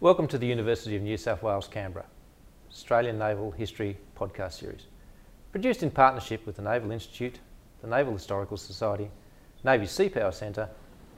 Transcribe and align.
Welcome 0.00 0.26
to 0.28 0.38
the 0.38 0.46
University 0.46 0.96
of 0.96 1.02
New 1.02 1.16
South 1.16 1.40
Wales, 1.40 1.68
Canberra, 1.68 2.04
Australian 2.68 3.16
Naval 3.16 3.52
History 3.52 3.96
podcast 4.18 4.54
series. 4.54 4.86
Produced 5.52 5.84
in 5.84 5.90
partnership 5.90 6.44
with 6.44 6.56
the 6.56 6.62
Naval 6.62 6.90
Institute, 6.90 7.38
the 7.80 7.86
Naval 7.86 8.12
Historical 8.12 8.56
Society, 8.56 9.08
Navy 9.62 9.86
Sea 9.86 10.08
Power 10.08 10.32
Centre, 10.32 10.68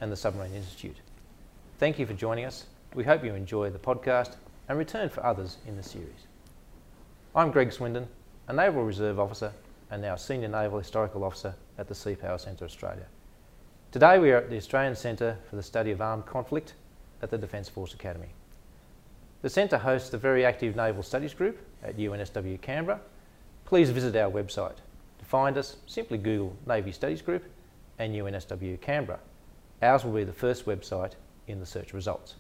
and 0.02 0.12
the 0.12 0.16
Submarine 0.16 0.54
Institute. 0.54 0.98
Thank 1.78 1.98
you 1.98 2.04
for 2.04 2.12
joining 2.12 2.44
us. 2.44 2.66
We 2.94 3.02
hope 3.02 3.24
you 3.24 3.34
enjoy 3.34 3.70
the 3.70 3.78
podcast 3.78 4.36
and 4.68 4.76
return 4.76 5.08
for 5.08 5.24
others 5.24 5.56
in 5.66 5.78
the 5.78 5.82
series. 5.82 6.26
I'm 7.34 7.50
Greg 7.50 7.70
Swinden, 7.70 8.06
a 8.46 8.52
Naval 8.52 8.84
Reserve 8.84 9.18
Officer 9.18 9.52
and 9.90 10.02
now 10.02 10.16
Senior 10.16 10.48
Naval 10.48 10.78
Historical 10.78 11.24
Officer 11.24 11.54
at 11.78 11.88
the 11.88 11.94
Sea 11.94 12.14
Power 12.14 12.38
Centre 12.38 12.66
Australia. 12.66 13.06
Today 13.90 14.18
we 14.18 14.32
are 14.32 14.36
at 14.36 14.50
the 14.50 14.58
Australian 14.58 14.96
Centre 14.96 15.38
for 15.48 15.56
the 15.56 15.62
Study 15.62 15.92
of 15.92 16.02
Armed 16.02 16.26
Conflict 16.26 16.74
at 17.22 17.30
the 17.30 17.38
Defence 17.38 17.70
Force 17.70 17.94
Academy. 17.94 18.28
The 19.42 19.50
Centre 19.50 19.78
hosts 19.78 20.12
a 20.14 20.18
very 20.18 20.44
active 20.46 20.76
Naval 20.76 21.02
Studies 21.02 21.34
group 21.34 21.58
at 21.82 21.98
UNSW 21.98 22.60
Canberra. 22.60 23.00
Please 23.66 23.90
visit 23.90 24.16
our 24.16 24.30
website. 24.30 24.76
To 25.18 25.24
find 25.24 25.58
us, 25.58 25.76
simply 25.86 26.16
Google 26.16 26.56
Navy 26.66 26.90
Studies 26.90 27.20
Group 27.20 27.44
and 27.98 28.14
UNSW 28.14 28.80
Canberra. 28.80 29.18
Ours 29.82 30.04
will 30.04 30.12
be 30.12 30.24
the 30.24 30.32
first 30.32 30.64
website 30.64 31.12
in 31.48 31.60
the 31.60 31.66
search 31.66 31.92
results. 31.92 32.36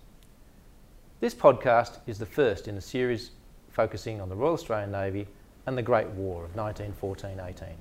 This 1.20 1.34
podcast 1.34 1.98
is 2.06 2.18
the 2.18 2.26
first 2.26 2.66
in 2.66 2.76
a 2.76 2.80
series 2.80 3.30
focusing 3.70 4.20
on 4.20 4.30
the 4.30 4.34
Royal 4.34 4.54
Australian 4.54 4.92
Navy 4.92 5.26
and 5.66 5.76
the 5.76 5.82
Great 5.82 6.08
War 6.08 6.44
of 6.44 6.54
1914-18, 6.54 7.72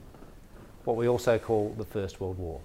what 0.84 0.98
we 0.98 1.08
also 1.08 1.40
call 1.40 1.74
the 1.78 1.86
First 1.86 2.20
World 2.20 2.38
War. 2.38 2.60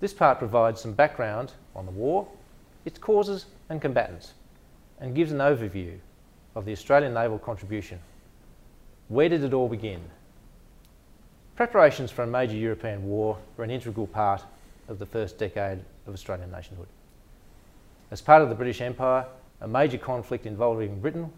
This 0.00 0.14
part 0.14 0.38
provides 0.38 0.80
some 0.80 0.92
background 0.92 1.52
on 1.74 1.84
the 1.84 1.92
war, 1.92 2.26
its 2.84 2.98
causes 2.98 3.46
and 3.68 3.82
combatants, 3.82 4.32
and 5.00 5.14
gives 5.14 5.32
an 5.32 5.38
overview 5.38 5.98
of 6.54 6.64
the 6.64 6.72
Australian 6.72 7.14
naval 7.14 7.38
contribution. 7.38 7.98
Where 9.08 9.28
did 9.28 9.44
it 9.44 9.52
all 9.52 9.68
begin? 9.68 10.00
Preparations 11.54 12.10
for 12.10 12.22
a 12.22 12.26
major 12.26 12.56
European 12.56 13.06
war 13.06 13.38
were 13.56 13.64
an 13.64 13.70
integral 13.70 14.06
part 14.06 14.42
of 14.88 14.98
the 14.98 15.06
first 15.06 15.38
decade 15.38 15.78
of 16.06 16.14
Australian 16.14 16.50
nationhood. 16.50 16.88
As 18.10 18.20
part 18.20 18.42
of 18.42 18.48
the 18.48 18.54
British 18.54 18.80
Empire, 18.80 19.26
a 19.60 19.68
major 19.68 19.98
conflict 19.98 20.46
involving 20.46 21.00
Britain 21.00 21.32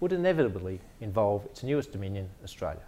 would 0.00 0.12
inevitably 0.12 0.80
involve 1.00 1.44
its 1.46 1.62
newest 1.62 1.92
dominion, 1.92 2.28
Australia. 2.42 2.82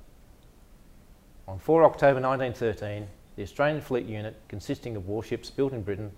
On 1.48 1.58
4 1.58 1.84
October 1.84 2.20
1913, 2.20 3.06
the 3.36 3.42
Australian 3.42 3.80
Fleet 3.80 4.06
Unit, 4.06 4.34
consisting 4.48 4.96
of 4.96 5.06
warships 5.06 5.50
built 5.50 5.72
in 5.72 5.82
Britain, 5.82 6.10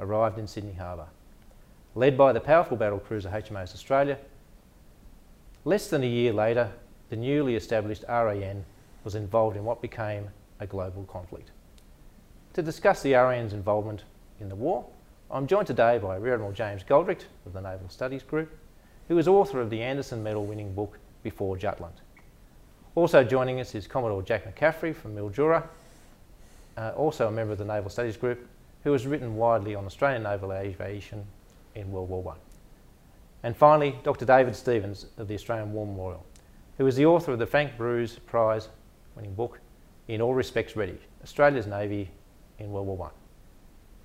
arrived 0.00 0.38
in 0.38 0.46
Sydney 0.46 0.74
Harbour. 0.74 1.06
Led 1.96 2.18
by 2.18 2.34
the 2.34 2.40
powerful 2.40 2.76
battle 2.76 2.98
cruiser 2.98 3.30
HMAS 3.30 3.72
Australia, 3.72 4.18
less 5.64 5.88
than 5.88 6.02
a 6.02 6.06
year 6.06 6.30
later, 6.30 6.70
the 7.08 7.16
newly 7.16 7.56
established 7.56 8.04
RAN 8.06 8.66
was 9.02 9.14
involved 9.14 9.56
in 9.56 9.64
what 9.64 9.80
became 9.80 10.28
a 10.60 10.66
global 10.66 11.04
conflict. 11.04 11.52
To 12.52 12.62
discuss 12.62 13.00
the 13.00 13.14
RAN's 13.14 13.54
involvement 13.54 14.04
in 14.40 14.50
the 14.50 14.54
war, 14.54 14.84
I'm 15.30 15.46
joined 15.46 15.68
today 15.68 15.96
by 15.96 16.16
Rear 16.16 16.34
Admiral 16.34 16.52
James 16.52 16.84
Goldrick 16.84 17.22
of 17.46 17.54
the 17.54 17.62
Naval 17.62 17.88
Studies 17.88 18.22
Group, 18.22 18.54
who 19.08 19.16
is 19.16 19.26
author 19.26 19.62
of 19.62 19.70
the 19.70 19.80
Anderson 19.80 20.22
Medal 20.22 20.44
winning 20.44 20.74
book 20.74 20.98
Before 21.22 21.56
Jutland. 21.56 22.02
Also 22.94 23.24
joining 23.24 23.58
us 23.58 23.74
is 23.74 23.86
Commodore 23.86 24.22
Jack 24.22 24.44
McCaffrie 24.54 24.94
from 24.94 25.16
Mildura, 25.16 25.66
uh, 26.76 26.92
also 26.94 27.28
a 27.28 27.32
member 27.32 27.52
of 27.52 27.58
the 27.58 27.64
Naval 27.64 27.88
Studies 27.88 28.18
Group, 28.18 28.46
who 28.84 28.92
has 28.92 29.06
written 29.06 29.34
widely 29.36 29.74
on 29.74 29.86
Australian 29.86 30.24
naval 30.24 30.52
aviation 30.52 31.24
in 31.76 31.92
World 31.92 32.08
War 32.08 32.34
I. 32.34 33.46
And 33.46 33.56
finally, 33.56 33.96
Dr. 34.02 34.24
David 34.24 34.56
Stevens 34.56 35.06
of 35.18 35.28
the 35.28 35.34
Australian 35.34 35.72
War 35.72 35.86
Memorial, 35.86 36.24
who 36.78 36.86
is 36.86 36.96
the 36.96 37.06
author 37.06 37.32
of 37.32 37.38
the 37.38 37.46
Frank 37.46 37.76
Broeze 37.78 38.18
Prize 38.26 38.68
winning 39.14 39.34
book, 39.34 39.60
In 40.08 40.20
All 40.20 40.34
Respects 40.34 40.74
Ready 40.74 40.98
Australia's 41.22 41.66
Navy 41.66 42.10
in 42.58 42.70
World 42.70 42.86
War 42.86 43.06
I. 43.06 43.10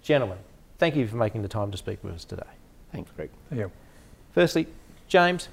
Gentlemen, 0.04 0.38
thank 0.78 0.96
you 0.96 1.08
for 1.08 1.16
making 1.16 1.42
the 1.42 1.48
time 1.48 1.72
to 1.72 1.78
speak 1.78 2.04
with 2.04 2.14
us 2.14 2.26
today. 2.26 2.44
Thanks, 2.92 3.12
Greg. 3.16 3.30
Thank 3.50 3.60
you. 3.60 3.72
Firstly, 4.34 4.68
James, 5.08 5.50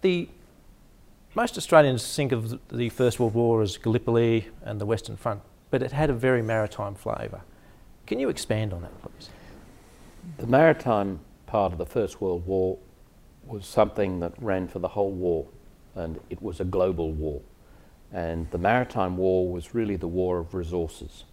the 0.00 0.28
most 1.34 1.56
Australians 1.56 2.14
think 2.14 2.32
of 2.32 2.60
the 2.68 2.88
First 2.90 3.18
World 3.18 3.34
War 3.34 3.62
as 3.62 3.76
Gallipoli 3.76 4.48
and 4.62 4.80
the 4.80 4.86
Western 4.86 5.16
Front, 5.16 5.42
but 5.70 5.82
it 5.82 5.92
had 5.92 6.10
a 6.10 6.14
very 6.14 6.42
maritime 6.42 6.94
flavour. 6.94 7.42
Can 8.06 8.18
you 8.18 8.28
expand 8.28 8.72
on 8.72 8.82
that, 8.82 9.02
please? 9.02 9.30
The 10.38 10.46
maritime 10.46 11.20
part 11.46 11.72
of 11.72 11.78
the 11.78 11.86
First 11.86 12.20
World 12.20 12.46
War 12.46 12.78
was 13.44 13.66
something 13.66 14.20
that 14.20 14.32
ran 14.40 14.68
for 14.68 14.78
the 14.78 14.88
whole 14.88 15.10
war, 15.10 15.46
and 15.96 16.20
it 16.30 16.40
was 16.40 16.60
a 16.60 16.64
global 16.64 17.10
war. 17.10 17.40
And 18.12 18.48
the 18.50 18.58
maritime 18.58 19.16
war 19.16 19.50
was 19.50 19.74
really 19.74 19.96
the 19.96 20.06
war 20.06 20.38
of 20.38 20.54
resources. 20.54 21.24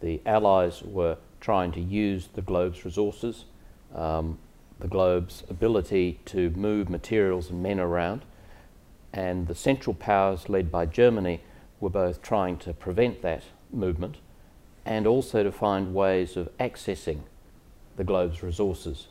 The 0.00 0.20
Allies 0.26 0.82
were 0.82 1.16
trying 1.40 1.72
to 1.72 1.80
use 1.80 2.28
the 2.34 2.42
globe's 2.42 2.84
resources, 2.84 3.46
um, 3.94 4.38
the 4.80 4.88
globe's 4.88 5.42
ability 5.48 6.20
to 6.26 6.50
move 6.50 6.90
materials 6.90 7.48
and 7.48 7.62
men 7.62 7.80
around, 7.80 8.22
and 9.14 9.46
the 9.46 9.54
Central 9.54 9.94
Powers, 9.94 10.50
led 10.50 10.70
by 10.70 10.84
Germany, 10.84 11.40
were 11.80 11.90
both 11.90 12.20
trying 12.20 12.58
to 12.58 12.74
prevent 12.74 13.22
that 13.22 13.44
movement 13.72 14.16
and 14.84 15.06
also 15.06 15.42
to 15.42 15.52
find 15.52 15.94
ways 15.94 16.36
of 16.36 16.54
accessing 16.58 17.20
the 17.96 18.04
globe's 18.04 18.42
resources 18.42 19.08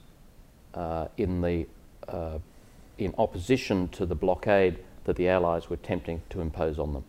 uh, 0.74 1.08
in, 1.18 1.42
the, 1.42 1.68
uh, 2.08 2.40
in 2.98 3.14
opposition 3.18 3.88
to 3.90 4.06
the 4.06 4.16
blockade 4.16 4.80
that 5.06 5.16
the 5.16 5.28
Allies 5.30 5.70
were 5.70 5.76
attempting 5.76 6.22
to 6.30 6.42
impose 6.42 6.80
on 6.80 6.94
them. 6.94 7.04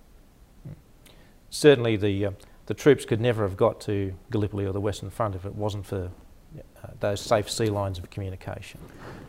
Certainly, 1.51 1.97
the, 1.99 2.27
uh, 2.27 2.31
the 2.67 2.75
troops 2.75 3.05
could 3.05 3.21
never 3.21 3.43
have 3.45 3.57
got 3.57 3.81
to 3.83 4.15
Gallipoli 4.31 4.65
or 4.65 4.73
the 4.73 4.81
Western 4.81 5.11
Front 5.11 5.35
if 5.35 5.45
it 5.45 5.55
wasn't 5.55 5.87
for 5.87 6.11
uh, 6.57 6.89
those 7.01 7.21
safe 7.21 7.51
sea 7.51 7.67
lines 7.67 7.99
of 7.99 8.11
communication. 8.11 8.81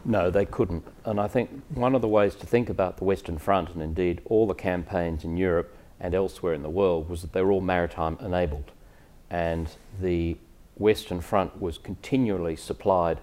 No, 0.04 0.30
they 0.30 0.46
couldn't. 0.46 0.86
And 1.06 1.20
I 1.20 1.28
think 1.28 1.50
one 1.70 1.96
of 1.96 2.02
the 2.02 2.08
ways 2.08 2.36
to 2.36 2.48
think 2.48 2.70
about 2.70 2.98
the 2.98 3.04
Western 3.04 3.38
Front, 3.38 3.70
and 3.70 3.82
indeed 3.82 4.22
all 4.26 4.48
the 4.48 4.56
campaigns 4.56 5.24
in 5.24 5.38
Europe 5.38 5.76
and 6.00 6.14
elsewhere 6.14 6.54
in 6.54 6.64
the 6.64 6.70
world, 6.70 7.10
was 7.10 7.22
that 7.22 7.34
they 7.34 7.42
were 7.42 7.52
all 7.52 7.62
maritime 7.62 8.18
enabled. 8.22 8.72
And 9.30 9.70
the 10.00 10.38
Western 10.75 11.22
Front 11.22 11.62
was 11.62 11.78
continually 11.78 12.56
supplied 12.56 13.19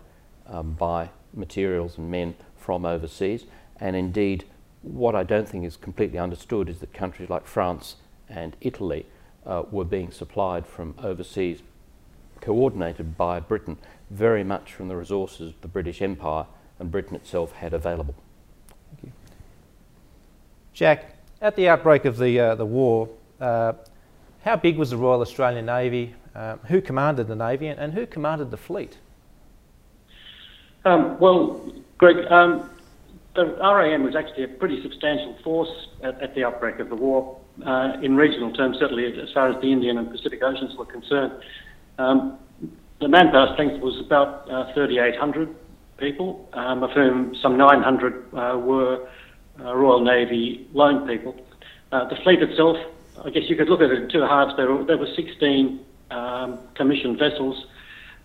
um, 0.46 0.72
by 0.72 1.10
materials 1.34 1.98
and 1.98 2.10
men 2.10 2.34
from 2.56 2.84
overseas. 2.84 3.44
And 3.78 3.96
indeed, 3.96 4.44
what 4.82 5.14
I 5.14 5.22
don't 5.22 5.48
think 5.48 5.64
is 5.64 5.76
completely 5.76 6.18
understood 6.18 6.68
is 6.68 6.78
that 6.80 6.92
countries 6.92 7.30
like 7.30 7.46
France 7.46 7.96
and 8.28 8.56
Italy 8.60 9.06
uh, 9.46 9.64
were 9.70 9.84
being 9.84 10.10
supplied 10.10 10.66
from 10.66 10.94
overseas, 11.02 11.62
coordinated 12.40 13.16
by 13.16 13.40
Britain, 13.40 13.78
very 14.10 14.44
much 14.44 14.72
from 14.72 14.88
the 14.88 14.96
resources 14.96 15.50
of 15.50 15.60
the 15.60 15.68
British 15.68 16.02
Empire 16.02 16.46
and 16.78 16.90
Britain 16.90 17.16
itself 17.16 17.52
had 17.52 17.72
available. 17.72 18.14
Thank 18.90 19.04
you. 19.04 19.12
Jack, 20.72 21.16
at 21.40 21.56
the 21.56 21.68
outbreak 21.68 22.04
of 22.04 22.18
the, 22.18 22.38
uh, 22.38 22.54
the 22.54 22.66
war, 22.66 23.08
uh, 23.40 23.74
how 24.44 24.56
big 24.56 24.76
was 24.76 24.90
the 24.90 24.96
Royal 24.96 25.20
Australian 25.20 25.66
Navy? 25.66 26.14
Uh, 26.34 26.56
who 26.68 26.80
commanded 26.80 27.28
the 27.28 27.36
Navy 27.36 27.66
and, 27.66 27.78
and 27.78 27.92
who 27.92 28.06
commanded 28.06 28.50
the 28.50 28.56
fleet? 28.56 28.98
Um, 30.84 31.18
well, 31.20 31.72
Greg, 31.98 32.16
um, 32.30 32.70
the 33.34 33.56
RAN 33.56 34.02
was 34.02 34.16
actually 34.16 34.44
a 34.44 34.48
pretty 34.48 34.82
substantial 34.82 35.36
force 35.44 35.88
at, 36.02 36.20
at 36.22 36.34
the 36.34 36.44
outbreak 36.44 36.78
of 36.78 36.88
the 36.88 36.96
war. 36.96 37.38
Uh, 37.66 37.98
in 38.02 38.16
regional 38.16 38.50
terms, 38.52 38.78
certainly 38.78 39.04
as 39.20 39.30
far 39.32 39.50
as 39.50 39.60
the 39.60 39.70
Indian 39.70 39.98
and 39.98 40.10
Pacific 40.10 40.42
Oceans 40.42 40.74
were 40.76 40.86
concerned. 40.86 41.32
Um, 41.98 42.38
the 43.00 43.08
manpower 43.08 43.52
strength 43.52 43.82
was 43.82 44.00
about 44.00 44.50
uh, 44.50 44.72
3,800 44.72 45.54
people, 45.98 46.48
um, 46.54 46.82
of 46.82 46.90
whom 46.92 47.34
some 47.42 47.58
900 47.58 48.34
uh, 48.34 48.58
were 48.58 49.06
uh, 49.60 49.74
Royal 49.74 50.02
Navy 50.02 50.66
loan 50.72 51.06
people. 51.06 51.36
Uh, 51.90 52.08
the 52.08 52.16
fleet 52.22 52.42
itself, 52.42 52.78
I 53.22 53.28
guess 53.28 53.42
you 53.48 53.56
could 53.56 53.68
look 53.68 53.82
at 53.82 53.90
it 53.90 54.02
in 54.02 54.08
two 54.08 54.22
halves. 54.22 54.54
There 54.56 54.72
were, 54.72 54.84
there 54.84 54.96
were 54.96 55.12
16 55.14 55.84
um, 56.12 56.58
commissioned 56.74 57.18
vessels, 57.18 57.66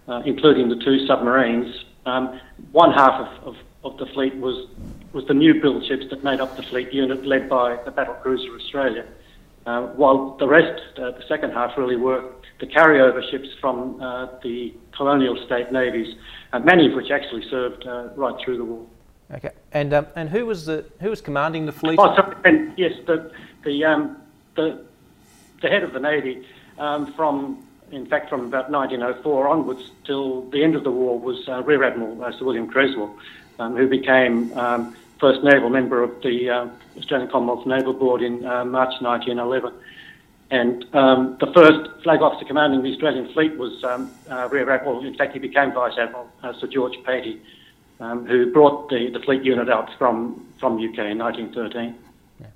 uh, 0.07 0.21
including 0.25 0.69
the 0.69 0.75
two 0.75 1.05
submarines. 1.07 1.85
Um, 2.05 2.39
one 2.71 2.91
half 2.91 3.27
of, 3.27 3.47
of, 3.47 3.55
of, 3.83 3.97
the 3.97 4.05
fleet 4.07 4.35
was, 4.35 4.67
was 5.13 5.25
the 5.27 5.33
new 5.33 5.61
build 5.61 5.85
ships 5.85 6.05
that 6.09 6.23
made 6.23 6.39
up 6.39 6.55
the 6.55 6.63
fleet 6.63 6.93
unit 6.93 7.25
led 7.25 7.49
by 7.49 7.77
the 7.83 7.91
battle 7.91 8.13
cruiser 8.15 8.55
Australia, 8.55 9.05
uh, 9.65 9.87
while 9.87 10.37
the 10.37 10.47
rest, 10.47 10.81
uh, 10.97 11.11
the 11.11 11.23
second 11.27 11.51
half, 11.51 11.77
really 11.77 11.97
were 11.97 12.23
the 12.59 12.67
carryover 12.67 13.29
ships 13.29 13.49
from 13.59 14.01
uh, 14.01 14.27
the 14.41 14.73
colonial 14.95 15.37
state 15.45 15.71
navies, 15.71 16.15
uh, 16.53 16.59
many 16.59 16.87
of 16.87 16.93
which 16.93 17.11
actually 17.11 17.47
served 17.49 17.85
uh, 17.85 18.09
right 18.15 18.35
through 18.43 18.57
the 18.57 18.63
war. 18.63 18.85
Okay, 19.33 19.51
and 19.73 19.93
um, 19.93 20.07
and 20.15 20.29
who 20.29 20.45
was 20.45 20.65
the 20.65 20.85
who 21.01 21.09
was 21.09 21.19
commanding 21.19 21.65
the 21.65 21.73
fleet? 21.73 21.99
Oh, 21.99 22.15
sorry, 22.15 22.37
and 22.45 22.73
yes, 22.77 22.93
the 23.05 23.29
the 23.65 23.83
um, 23.83 24.17
the 24.55 24.85
the 25.61 25.67
head 25.67 25.83
of 25.83 25.91
the 25.91 25.99
navy 25.99 26.45
um, 26.77 27.13
from 27.13 27.66
in 27.91 28.05
fact, 28.05 28.29
from 28.29 28.45
about 28.45 28.69
1904 28.69 29.47
onwards 29.47 29.91
till 30.05 30.41
the 30.49 30.63
end 30.63 30.75
of 30.75 30.83
the 30.83 30.91
war, 30.91 31.17
was 31.19 31.47
uh, 31.47 31.63
Rear 31.63 31.83
Admiral 31.83 32.23
uh, 32.23 32.31
Sir 32.31 32.45
William 32.45 32.67
Creswell, 32.67 33.17
um, 33.59 33.75
who 33.75 33.87
became 33.87 34.51
um, 34.57 34.95
first 35.19 35.43
naval 35.43 35.69
member 35.69 36.03
of 36.03 36.21
the 36.21 36.49
uh, 36.49 36.67
Australian 36.97 37.29
Commonwealth 37.29 37.65
Naval 37.65 37.93
Board 37.93 38.21
in 38.21 38.45
uh, 38.45 38.65
March 38.65 39.01
1911. 39.01 39.73
And 40.49 40.85
um, 40.95 41.37
the 41.39 41.51
first 41.53 42.03
flag 42.03 42.21
officer 42.21 42.45
commanding 42.45 42.81
the 42.81 42.91
Australian 42.91 43.31
fleet 43.33 43.57
was 43.57 43.83
um, 43.83 44.11
uh, 44.29 44.47
Rear 44.49 44.69
Admiral, 44.69 45.05
in 45.05 45.15
fact, 45.15 45.33
he 45.33 45.39
became 45.39 45.73
Vice 45.73 45.97
Admiral, 45.97 46.29
uh, 46.43 46.53
Sir 46.59 46.67
George 46.67 46.97
Patey, 47.05 47.39
um, 47.99 48.25
who 48.25 48.51
brought 48.51 48.89
the, 48.89 49.09
the 49.11 49.19
fleet 49.19 49.43
unit 49.43 49.69
out 49.69 49.89
from, 49.97 50.45
from 50.59 50.75
UK 50.75 50.99
in 50.99 51.17
1913. 51.17 51.95
Yeah. 52.39 52.47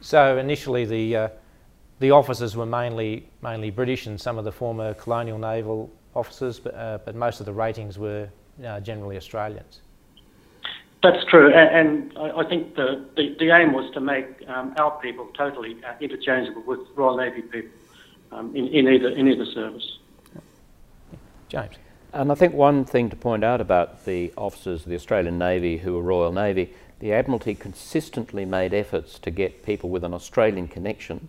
So 0.00 0.38
initially 0.38 0.84
the, 0.84 1.30
the 2.00 2.10
officers 2.10 2.56
were 2.56 2.66
mainly, 2.66 3.28
mainly 3.42 3.70
British 3.70 4.06
and 4.06 4.20
some 4.20 4.38
of 4.38 4.44
the 4.44 4.52
former 4.52 4.94
colonial 4.94 5.38
naval 5.38 5.90
officers, 6.14 6.58
but, 6.58 6.74
uh, 6.74 6.98
but 7.04 7.14
most 7.14 7.40
of 7.40 7.46
the 7.46 7.52
ratings 7.52 7.98
were 7.98 8.28
uh, 8.64 8.80
generally 8.80 9.16
Australians. 9.16 9.80
That's 11.02 11.24
true, 11.26 11.52
and, 11.52 12.12
and 12.14 12.18
I, 12.18 12.48
think 12.48 12.76
the, 12.76 13.04
the, 13.14 13.36
the, 13.38 13.50
aim 13.50 13.74
was 13.74 13.92
to 13.92 14.00
make 14.00 14.26
um, 14.48 14.74
our 14.78 14.98
people 15.02 15.28
totally 15.36 15.76
uh, 15.86 15.92
interchangeable 16.00 16.62
with 16.66 16.80
Royal 16.94 17.18
Navy 17.18 17.42
people 17.42 17.70
um, 18.32 18.56
in, 18.56 18.68
in, 18.68 18.88
either, 18.88 19.10
in 19.10 19.28
either 19.28 19.44
service. 19.44 19.98
James. 21.48 21.74
And 22.14 22.32
I 22.32 22.34
think 22.34 22.54
one 22.54 22.84
thing 22.84 23.10
to 23.10 23.16
point 23.16 23.44
out 23.44 23.60
about 23.60 24.06
the 24.06 24.32
officers 24.38 24.82
of 24.82 24.88
the 24.88 24.94
Australian 24.94 25.36
Navy 25.36 25.76
who 25.76 25.92
were 25.94 26.02
Royal 26.02 26.32
Navy, 26.32 26.72
the 27.00 27.12
Admiralty 27.12 27.54
consistently 27.54 28.46
made 28.46 28.72
efforts 28.72 29.18
to 29.18 29.30
get 29.30 29.62
people 29.62 29.90
with 29.90 30.04
an 30.04 30.14
Australian 30.14 30.68
connection 30.68 31.28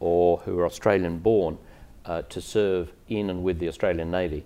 or 0.00 0.38
who 0.38 0.58
are 0.58 0.66
Australian 0.66 1.18
born 1.18 1.58
uh, 2.04 2.22
to 2.22 2.40
serve 2.40 2.92
in 3.08 3.30
and 3.30 3.42
with 3.42 3.58
the 3.58 3.68
Australian 3.68 4.10
Navy. 4.10 4.44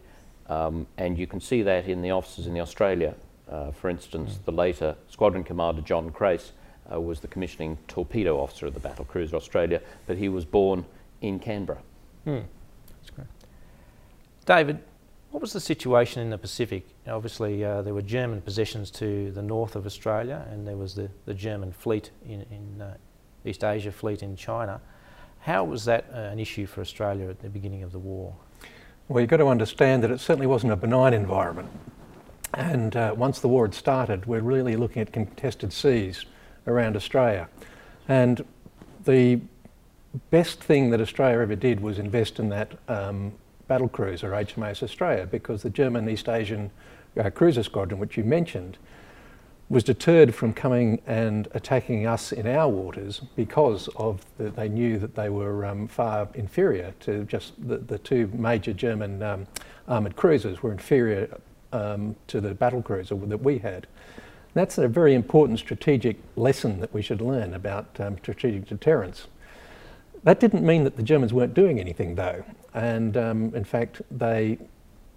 Um, 0.49 0.87
and 0.99 1.19
you 1.19 1.27
can 1.27 1.41
see 1.41 1.63
that 1.63 1.87
in 1.87 2.03
the 2.03 2.11
officers 2.11 2.47
in 2.47 2.55
the 2.55 2.61
Australia 2.61 3.15
uh, 3.51 3.73
for 3.73 3.91
instance, 3.91 4.39
the 4.45 4.53
later 4.53 4.97
Squadron 5.09 5.43
Commander 5.43 5.83
John 5.83 6.11
Crace 6.11 6.53
uh, 6.93 7.01
was 7.01 7.21
the 7.21 7.29
commissioning 7.29 7.79
torpedo 7.89 8.39
officer 8.39 8.67
of 8.67 8.75
the 8.75 8.81
battle 8.81 9.05
cruiser 9.05 9.37
Australia, 9.37 9.81
but 10.07 10.17
he 10.17 10.29
was 10.29 10.45
born 10.45 10.85
in 11.21 11.41
Canberra. 11.41 11.79
Hmm. 12.25 12.41
That's 13.01 13.11
great. 13.11 13.27
David, 14.47 14.79
what 15.33 15.41
was 15.41 15.53
the 15.53 15.61
situation 15.61 16.23
in 16.23 16.31
the 16.31 16.39
Pacific? 16.39 16.87
Obviously, 17.09 17.65
uh, 17.65 17.83
there 17.83 17.95
were 17.95 18.03
German 18.03 18.41
possessions 18.41 18.91
to 18.93 19.33
the 19.33 19.43
north 19.43 19.75
of 19.75 19.85
Australia, 19.85 20.47
and 20.51 20.67
there 20.67 20.77
was 20.77 20.95
the, 20.95 21.11
the 21.25 21.35
German 21.35 21.73
fleet 21.73 22.11
in, 22.25 22.43
in 22.51 22.83
uh, 22.83 22.97
East 23.45 23.65
Asia 23.65 23.91
fleet 23.91 24.23
in 24.23 24.37
China. 24.37 24.81
How 25.41 25.65
was 25.65 25.87
that 25.87 26.05
uh, 26.13 26.19
an 26.19 26.39
issue 26.39 26.67
for 26.67 26.81
Australia 26.81 27.29
at 27.29 27.41
the 27.41 27.49
beginning 27.49 27.83
of 27.83 27.93
the 27.93 27.99
war? 27.99 28.35
Well, 29.09 29.21
you've 29.21 29.31
got 29.31 29.39
to 29.39 29.49
understand 29.49 30.03
that 30.05 30.11
it 30.11 30.21
certainly 30.21 30.47
wasn't 30.47 30.73
a 30.73 30.77
benign 30.77 31.15
environment. 31.15 31.71
And 32.55 32.95
uh, 32.95 33.15
once 33.17 33.41
the 33.41 33.49
war 33.49 33.65
had 33.65 33.75
started, 33.75 34.27
we're 34.27 34.41
really 34.41 34.77
looking 34.77 35.01
at 35.01 35.13
contested 35.13 35.73
seas 35.73 36.27
around 36.67 36.95
Australia. 36.95 37.49
And 38.07 38.45
the 39.05 39.41
best 40.31 40.63
thing 40.63 40.91
that 40.91 41.01
Australia 41.01 41.39
ever 41.41 41.55
did 41.55 41.81
was 41.81 41.99
invest 41.99 42.39
in 42.39 42.51
that 42.51 42.73
um, 42.89 43.33
battle 43.67 43.89
cruiser, 43.89 44.31
HMAS 44.33 44.83
Australia, 44.83 45.27
because 45.27 45.63
the 45.63 45.71
German 45.71 46.09
East 46.09 46.29
Asian 46.29 46.71
uh, 47.19 47.31
cruiser 47.31 47.63
squadron, 47.63 47.99
which 47.99 48.17
you 48.17 48.25
mentioned, 48.25 48.77
was 49.71 49.85
deterred 49.85 50.35
from 50.35 50.53
coming 50.53 51.01
and 51.07 51.47
attacking 51.53 52.05
us 52.05 52.33
in 52.33 52.45
our 52.45 52.69
waters 52.69 53.23
because 53.37 53.89
of 53.95 54.21
the, 54.37 54.51
they 54.51 54.69
knew 54.69 54.99
that 54.99 55.15
they 55.15 55.31
were 55.31 55.65
um, 55.65 55.87
far 55.87 56.29
inferior 56.35 56.93
to 56.99 57.25
just 57.25 57.53
the, 57.69 57.79
the 57.79 57.99
two 57.99 58.27
major 58.35 58.73
German 58.73 59.23
um, 59.23 59.47
armoured 59.87 60.17
cruisers 60.17 60.61
were 60.61 60.73
inferior 60.73 61.39
um, 61.73 62.17
to 62.27 62.41
the 62.41 62.53
battle 62.53 62.83
cruiser 62.83 63.15
that 63.15 63.43
we 63.43 63.59
had. 63.59 63.87
That's 64.55 64.77
a 64.77 64.89
very 64.89 65.15
important 65.15 65.61
strategic 65.61 66.17
lesson 66.35 66.81
that 66.81 66.93
we 66.93 67.01
should 67.01 67.21
learn 67.21 67.55
about 67.55 67.87
um, 68.01 68.19
strategic 68.19 68.67
deterrence. 68.67 69.29
That 70.25 70.41
didn't 70.41 70.67
mean 70.67 70.83
that 70.83 70.97
the 70.97 71.05
Germans 71.05 71.33
weren't 71.33 71.55
doing 71.55 71.79
anything 71.79 72.17
though. 72.17 72.45
And 72.75 73.17
um, 73.17 73.55
in 73.55 73.63
fact, 73.63 74.03
they 74.11 74.59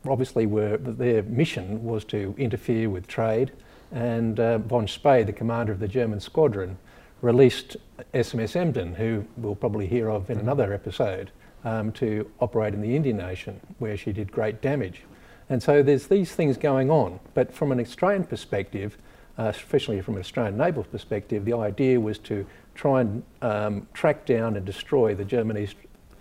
obviously 0.08 0.46
were, 0.46 0.78
their 0.78 1.24
mission 1.24 1.84
was 1.84 2.06
to 2.06 2.36
interfere 2.38 2.92
with 2.92 3.08
trade. 3.08 3.52
And 3.94 4.40
uh, 4.40 4.57
von 4.57 4.88
Spee, 4.88 5.24
the 5.24 5.34
commander 5.34 5.72
of 5.72 5.80
the 5.80 5.88
German 5.88 6.19
squadron, 6.19 6.78
released 7.22 7.78
SMS 8.13 8.56
Emden, 8.56 8.95
who 8.95 9.25
we'll 9.38 9.56
probably 9.56 9.88
hear 9.88 10.10
of 10.10 10.30
in 10.30 10.40
another 10.40 10.74
episode, 10.74 11.31
um, 11.63 11.92
to 11.94 12.30
operate 12.42 12.74
in 12.74 12.81
the 12.81 12.95
Indian 12.95 13.22
Ocean, 13.22 13.62
where 13.80 13.95
she 13.95 14.12
did 14.12 14.31
great 14.31 14.62
damage. 14.62 15.04
And 15.50 15.62
so 15.62 15.84
there's 15.84 16.07
these 16.07 16.34
things 16.34 16.57
going 16.57 16.90
on. 16.90 17.19
But 17.34 17.54
from 17.54 17.72
an 17.72 17.80
Australian 17.80 18.24
perspective, 18.24 18.98
uh, 19.38 19.44
especially 19.44 20.01
from 20.01 20.16
an 20.16 20.22
Australian 20.22 20.57
naval 20.57 20.84
perspective, 20.84 21.46
the 21.46 21.54
idea 21.54 22.00
was 22.00 22.18
to 22.19 22.46
try 22.75 23.01
and 23.01 23.24
um, 23.42 23.88
track 23.94 24.25
down 24.25 24.57
and 24.57 24.66
destroy 24.66 25.13
the 25.13 25.25
German 25.25 25.57
East 25.57 25.75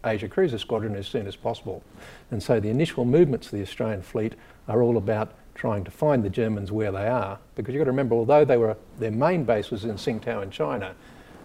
Asia 0.04 0.28
Cruiser 0.28 0.58
Squadron 0.58 0.94
as 0.96 1.06
soon 1.06 1.26
as 1.26 1.36
possible. 1.36 1.82
And 2.30 2.42
so 2.42 2.60
the 2.60 2.68
initial 2.68 3.04
movements 3.04 3.46
of 3.46 3.52
the 3.52 3.62
Australian 3.62 4.02
fleet 4.02 4.34
are 4.68 4.82
all 4.82 4.96
about 4.96 5.34
trying 5.54 5.84
to 5.84 5.90
find 5.90 6.25
the 6.25 6.31
Germans 6.31 6.72
where 6.72 6.93
they 6.93 7.06
are. 7.06 7.38
Because 7.54 7.75
you've 7.75 7.81
got 7.81 7.87
to 7.87 7.90
remember, 7.90 8.14
although 8.14 8.44
they 8.44 8.56
were, 8.56 8.76
their 8.99 9.10
main 9.10 9.44
base 9.44 9.70
was 9.70 9.84
in 9.84 9.96
Tsingtao 9.96 10.43
in 10.43 10.50
China, 10.50 10.94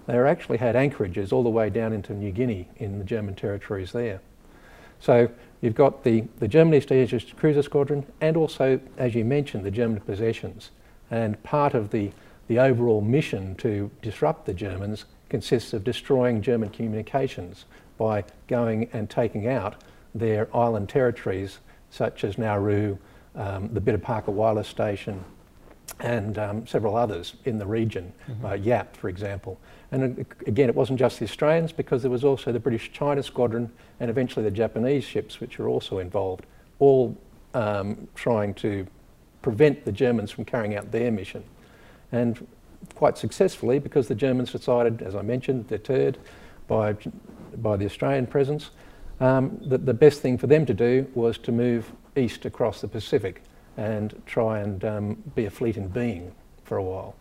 they 0.06 0.18
actually 0.18 0.57
had 0.57 0.75
anchorages 0.75 1.33
all 1.33 1.44
the 1.44 1.50
way 1.50 1.69
down 1.69 1.94
into 1.94 2.13
New 2.13 2.31
Guinea 2.31 2.68
in 2.77 2.98
the 2.98 3.04
German 3.04 3.36
territories 3.36 3.92
there. 3.92 4.21
So 5.00 5.30
You've 5.62 5.75
got 5.75 6.04
the, 6.04 6.24
the 6.39 6.48
German 6.48 6.75
East 6.75 6.92
Asia 6.92 7.19
Cruiser 7.36 7.63
Squadron 7.63 8.06
and 8.21 8.38
also, 8.38 8.80
as 8.98 9.15
you 9.15 9.25
mentioned, 9.25 9.65
the 9.65 9.71
German 9.71 10.00
possessions. 10.01 10.69
And 11.09 11.42
part 11.44 11.74
of 11.74 11.89
the, 11.89 12.12
the 12.48 12.59
overall 12.59 13.01
mission 13.01 13.56
to 13.56 13.89
disrupt 14.01 14.45
the 14.45 14.54
Germans 14.54 15.06
consists 15.30 15.74
of 15.74 15.83
destroying 15.83 16.42
German 16.42 16.69
communications 16.69 17.65
by 17.98 18.24
going 18.48 18.88
and 18.94 19.09
taking 19.09 19.48
out 19.48 19.75
their 20.13 20.56
island 20.56 20.89
territories 20.89 21.59
such 21.89 22.24
as 22.24 22.38
Nauru, 22.38 22.98
um, 23.38 23.69
the 23.72 23.80
Bita 23.80 24.01
Paka 24.01 24.31
Wireless 24.31 24.68
Station, 24.68 25.24
and 26.00 26.38
um, 26.38 26.68
several 26.68 26.95
others 26.95 27.36
in 27.45 27.57
the 27.57 27.66
region, 27.66 28.12
mm-hmm. 28.30 28.45
uh, 28.45 28.54
Yap, 28.54 28.95
for 28.95 29.10
example. 29.10 29.60
And 29.92 30.25
again, 30.45 30.69
it 30.69 30.75
wasn't 30.75 31.00
just 31.00 31.19
the 31.19 31.25
Australians 31.25 31.72
because 31.72 32.01
there 32.01 32.12
was 32.12 32.24
also 32.24 32.51
the 32.51 32.60
British 32.60 32.92
China 32.92 33.24
Squadron 33.24 33.72
and 34.00 34.10
eventually 34.10 34.44
the 34.44 34.51
Japanese 34.51 35.04
ships, 35.04 35.39
which 35.39 35.57
were 35.57 35.69
also 35.69 36.00
involved, 36.00 36.45
all 36.80 37.18
um, 37.54 38.07
trying 38.16 38.54
to 38.56 38.86
prevent 39.42 39.86
the 39.86 39.92
Germans 39.92 40.30
from 40.30 40.45
carrying 40.45 40.75
out 40.75 40.92
their 40.92 41.10
mission. 41.10 41.44
And 42.12 42.45
quite 42.95 43.18
successfully 43.18 43.80
because 43.80 44.07
the 44.07 44.16
Germans 44.16 44.52
decided, 44.52 45.02
as 45.02 45.16
I 45.16 45.21
mentioned, 45.21 45.68
deterred 45.68 46.18
by, 46.68 46.95
by 47.57 47.78
the 47.78 47.85
Australian 47.85 48.28
presence, 48.28 48.71
um, 49.19 49.57
that 49.66 49.85
the 49.85 49.94
best 49.94 50.21
thing 50.21 50.38
for 50.38 50.47
them 50.47 50.66
to 50.66 50.73
do 50.73 51.07
was 51.16 51.38
to 51.40 51.52
move 51.52 51.92
east 52.18 52.45
across 52.45 52.81
the 52.81 52.88
Pacific 52.88 53.44
and 53.78 54.21
try 54.26 54.59
and 54.59 54.83
um, 54.83 55.24
be 55.36 55.45
a 55.45 55.50
fleet 55.50 55.78
in 55.78 55.88
being 55.88 56.33
for 56.64 56.78
a 56.78 56.83
while. 56.83 57.16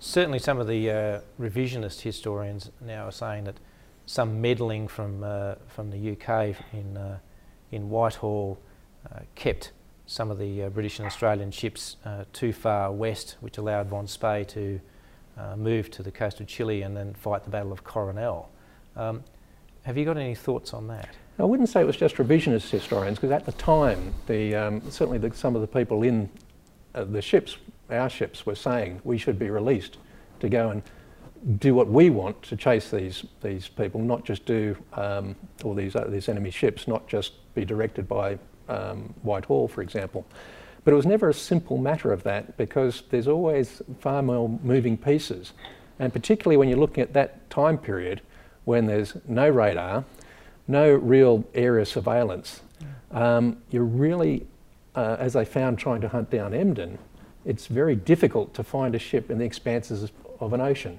Certainly, 0.00 0.40
some 0.40 0.58
of 0.58 0.66
the 0.66 0.90
uh, 0.90 1.20
revisionist 1.40 2.00
historians 2.00 2.70
now 2.80 3.06
are 3.06 3.12
saying 3.12 3.44
that 3.44 3.56
some 4.04 4.40
meddling 4.40 4.88
from 4.88 5.22
uh, 5.22 5.54
from 5.68 5.90
the 5.90 6.12
UK 6.12 6.56
in 6.72 6.96
uh, 6.96 7.18
in 7.70 7.88
Whitehall 7.88 8.58
uh, 9.10 9.20
kept 9.36 9.70
some 10.06 10.30
of 10.30 10.38
the 10.38 10.64
uh, 10.64 10.68
British 10.70 10.98
and 10.98 11.06
Australian 11.06 11.52
ships 11.52 11.96
uh, 12.04 12.24
too 12.32 12.52
far 12.52 12.90
west, 12.90 13.36
which 13.40 13.58
allowed 13.58 13.86
von 13.86 14.06
Spee 14.06 14.44
to 14.48 14.80
move 15.56 15.90
to 15.90 16.02
the 16.02 16.10
coast 16.10 16.40
of 16.40 16.46
Chile 16.46 16.82
and 16.82 16.96
then 16.96 17.14
fight 17.14 17.44
the 17.44 17.50
Battle 17.50 17.72
of 17.72 17.84
Coronel. 17.84 18.50
Um, 18.96 19.24
have 19.84 19.96
you 19.96 20.04
got 20.04 20.18
any 20.18 20.34
thoughts 20.34 20.74
on 20.74 20.88
that? 20.88 21.08
I 21.42 21.44
wouldn't 21.44 21.68
say 21.68 21.80
it 21.80 21.86
was 21.86 21.96
just 21.96 22.16
revisionist 22.16 22.70
historians, 22.70 23.18
because 23.18 23.32
at 23.32 23.44
the 23.44 23.52
time, 23.52 24.14
the, 24.28 24.54
um, 24.54 24.90
certainly 24.92 25.18
the, 25.18 25.34
some 25.34 25.56
of 25.56 25.60
the 25.60 25.66
people 25.66 26.04
in 26.04 26.30
uh, 26.94 27.02
the 27.02 27.20
ships, 27.20 27.56
our 27.90 28.08
ships, 28.08 28.46
were 28.46 28.54
saying 28.54 29.00
we 29.02 29.18
should 29.18 29.40
be 29.40 29.50
released 29.50 29.98
to 30.38 30.48
go 30.48 30.70
and 30.70 30.84
do 31.58 31.74
what 31.74 31.88
we 31.88 32.10
want 32.10 32.40
to 32.42 32.54
chase 32.54 32.92
these 32.92 33.24
these 33.40 33.66
people, 33.66 34.00
not 34.00 34.24
just 34.24 34.46
do 34.46 34.76
um, 34.92 35.34
all 35.64 35.74
these 35.74 35.96
uh, 35.96 36.04
these 36.04 36.28
enemy 36.28 36.52
ships, 36.52 36.86
not 36.86 37.08
just 37.08 37.32
be 37.56 37.64
directed 37.64 38.06
by 38.06 38.38
um, 38.68 39.12
Whitehall, 39.22 39.66
for 39.66 39.82
example. 39.82 40.24
But 40.84 40.92
it 40.92 40.96
was 40.96 41.06
never 41.06 41.28
a 41.28 41.34
simple 41.34 41.76
matter 41.76 42.12
of 42.12 42.22
that 42.22 42.56
because 42.56 43.02
there's 43.10 43.26
always 43.26 43.82
far 43.98 44.22
more 44.22 44.48
moving 44.62 44.96
pieces, 44.96 45.54
and 45.98 46.12
particularly 46.12 46.56
when 46.56 46.68
you're 46.68 46.78
looking 46.78 47.02
at 47.02 47.14
that 47.14 47.50
time 47.50 47.78
period 47.78 48.20
when 48.64 48.86
there's 48.86 49.16
no 49.26 49.48
radar, 49.48 50.04
no 50.68 50.92
real 50.92 51.44
area 51.54 51.84
surveillance, 51.84 52.62
um, 53.10 53.58
you're 53.70 53.84
really, 53.84 54.46
uh, 54.94 55.16
as 55.18 55.34
they 55.34 55.44
found 55.44 55.78
trying 55.78 56.00
to 56.00 56.08
hunt 56.08 56.30
down 56.30 56.54
Emden, 56.54 56.98
it's 57.44 57.66
very 57.66 57.96
difficult 57.96 58.54
to 58.54 58.62
find 58.62 58.94
a 58.94 58.98
ship 58.98 59.30
in 59.30 59.38
the 59.38 59.44
expanses 59.44 60.10
of 60.40 60.52
an 60.52 60.60
ocean. 60.60 60.98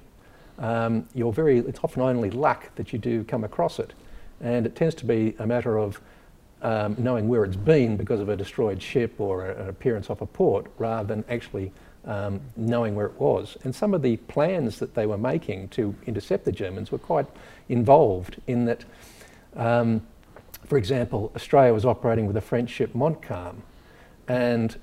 Um, 0.58 1.08
you're 1.14 1.32
very, 1.32 1.58
it's 1.58 1.80
often 1.82 2.02
only 2.02 2.30
luck 2.30 2.74
that 2.76 2.92
you 2.92 2.98
do 2.98 3.24
come 3.24 3.44
across 3.44 3.78
it. 3.78 3.92
And 4.40 4.66
it 4.66 4.76
tends 4.76 4.94
to 4.96 5.06
be 5.06 5.34
a 5.38 5.46
matter 5.46 5.78
of 5.78 6.00
um, 6.62 6.96
knowing 6.98 7.28
where 7.28 7.44
it's 7.44 7.56
been 7.56 7.96
because 7.96 8.20
of 8.20 8.28
a 8.28 8.36
destroyed 8.36 8.82
ship 8.82 9.20
or 9.20 9.46
a, 9.46 9.62
an 9.62 9.68
appearance 9.68 10.10
off 10.10 10.20
a 10.20 10.26
port 10.26 10.66
rather 10.78 11.06
than 11.06 11.24
actually 11.28 11.72
um, 12.06 12.40
knowing 12.56 12.94
where 12.94 13.06
it 13.06 13.18
was. 13.20 13.56
And 13.64 13.74
some 13.74 13.94
of 13.94 14.02
the 14.02 14.16
plans 14.16 14.78
that 14.78 14.94
they 14.94 15.06
were 15.06 15.18
making 15.18 15.68
to 15.68 15.94
intercept 16.06 16.44
the 16.44 16.52
Germans 16.52 16.92
were 16.92 16.98
quite 16.98 17.26
involved 17.68 18.40
in 18.46 18.66
that, 18.66 18.84
um, 19.56 20.06
for 20.66 20.78
example, 20.78 21.30
Australia 21.36 21.72
was 21.72 21.84
operating 21.84 22.26
with 22.26 22.36
a 22.36 22.40
French 22.40 22.70
ship 22.70 22.94
Montcalm, 22.94 23.62
and 24.28 24.78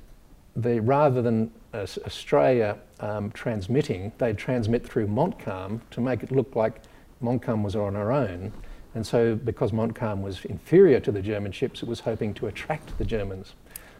the, 0.55 0.79
rather 0.81 1.21
than 1.21 1.51
uh, 1.73 1.87
Australia 2.05 2.77
um, 2.99 3.31
transmitting, 3.31 4.11
they'd 4.17 4.37
transmit 4.37 4.85
through 4.85 5.07
Montcalm 5.07 5.81
to 5.91 6.01
make 6.01 6.23
it 6.23 6.31
look 6.31 6.55
like 6.55 6.81
Montcalm 7.21 7.63
was 7.63 7.75
on 7.75 7.95
her 7.95 8.11
own. 8.11 8.51
And 8.93 9.07
so, 9.07 9.35
because 9.35 9.71
Montcalm 9.71 10.21
was 10.21 10.43
inferior 10.45 10.99
to 10.99 11.11
the 11.11 11.21
German 11.21 11.51
ships, 11.51 11.81
it 11.81 11.87
was 11.87 12.01
hoping 12.01 12.33
to 12.35 12.47
attract 12.47 12.97
the 12.97 13.05
Germans. 13.05 13.53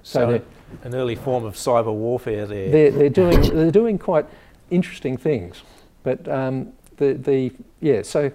So, 0.03 0.39
so 0.39 0.43
an 0.83 0.95
early 0.95 1.15
form 1.15 1.45
of 1.45 1.55
cyber 1.55 1.93
warfare 1.93 2.45
there. 2.45 2.69
They're, 2.69 2.91
they're, 2.91 3.09
doing, 3.09 3.41
they're 3.41 3.71
doing 3.71 3.97
quite 3.97 4.25
interesting 4.69 5.15
things. 5.15 5.61
But 6.03 6.27
um, 6.27 6.73
the, 6.97 7.13
the, 7.13 7.51
yeah, 7.79 8.01
so, 8.01 8.31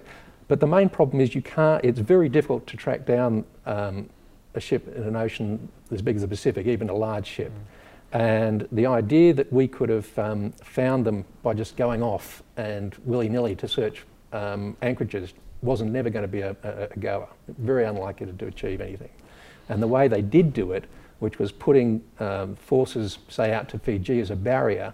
but 0.47 0.59
the 0.59 0.67
main 0.67 0.89
problem 0.89 1.21
is 1.21 1.35
you 1.35 1.41
can't, 1.41 1.83
it's 1.83 1.99
very 1.99 2.29
difficult 2.29 2.67
to 2.67 2.77
track 2.77 3.05
down 3.05 3.43
um, 3.65 4.09
a 4.53 4.59
ship 4.59 4.87
in 4.95 5.03
an 5.03 5.15
ocean 5.15 5.69
as 5.91 6.01
big 6.01 6.15
as 6.15 6.21
the 6.21 6.27
Pacific, 6.27 6.67
even 6.67 6.89
a 6.89 6.93
large 6.93 7.25
ship. 7.25 7.51
Mm. 7.51 7.77
And 8.13 8.67
the 8.71 8.85
idea 8.85 9.33
that 9.33 9.51
we 9.51 9.67
could 9.67 9.89
have 9.89 10.17
um, 10.17 10.51
found 10.53 11.05
them 11.05 11.25
by 11.43 11.53
just 11.53 11.75
going 11.75 12.01
off 12.01 12.41
and 12.55 12.95
willy 13.03 13.27
nilly 13.27 13.55
to 13.57 13.67
search 13.67 14.05
um, 14.31 14.77
anchorages 14.81 15.33
wasn't 15.61 15.91
never 15.91 16.09
going 16.09 16.23
to 16.23 16.27
be 16.27 16.41
a, 16.41 16.55
a, 16.63 16.87
a, 16.91 16.99
goer. 16.99 17.27
Very 17.57 17.85
unlikely 17.85 18.27
to, 18.27 18.33
to 18.33 18.47
achieve 18.47 18.79
anything. 18.79 19.09
And 19.69 19.81
the 19.81 19.87
way 19.87 20.07
they 20.07 20.21
did 20.21 20.53
do 20.53 20.71
it, 20.71 20.85
which 21.19 21.39
was 21.39 21.51
putting 21.51 22.01
um, 22.19 22.55
forces, 22.55 23.17
say, 23.27 23.51
out 23.51 23.67
to 23.69 23.79
Fiji 23.79 24.19
as 24.19 24.31
a 24.31 24.35
barrier, 24.35 24.93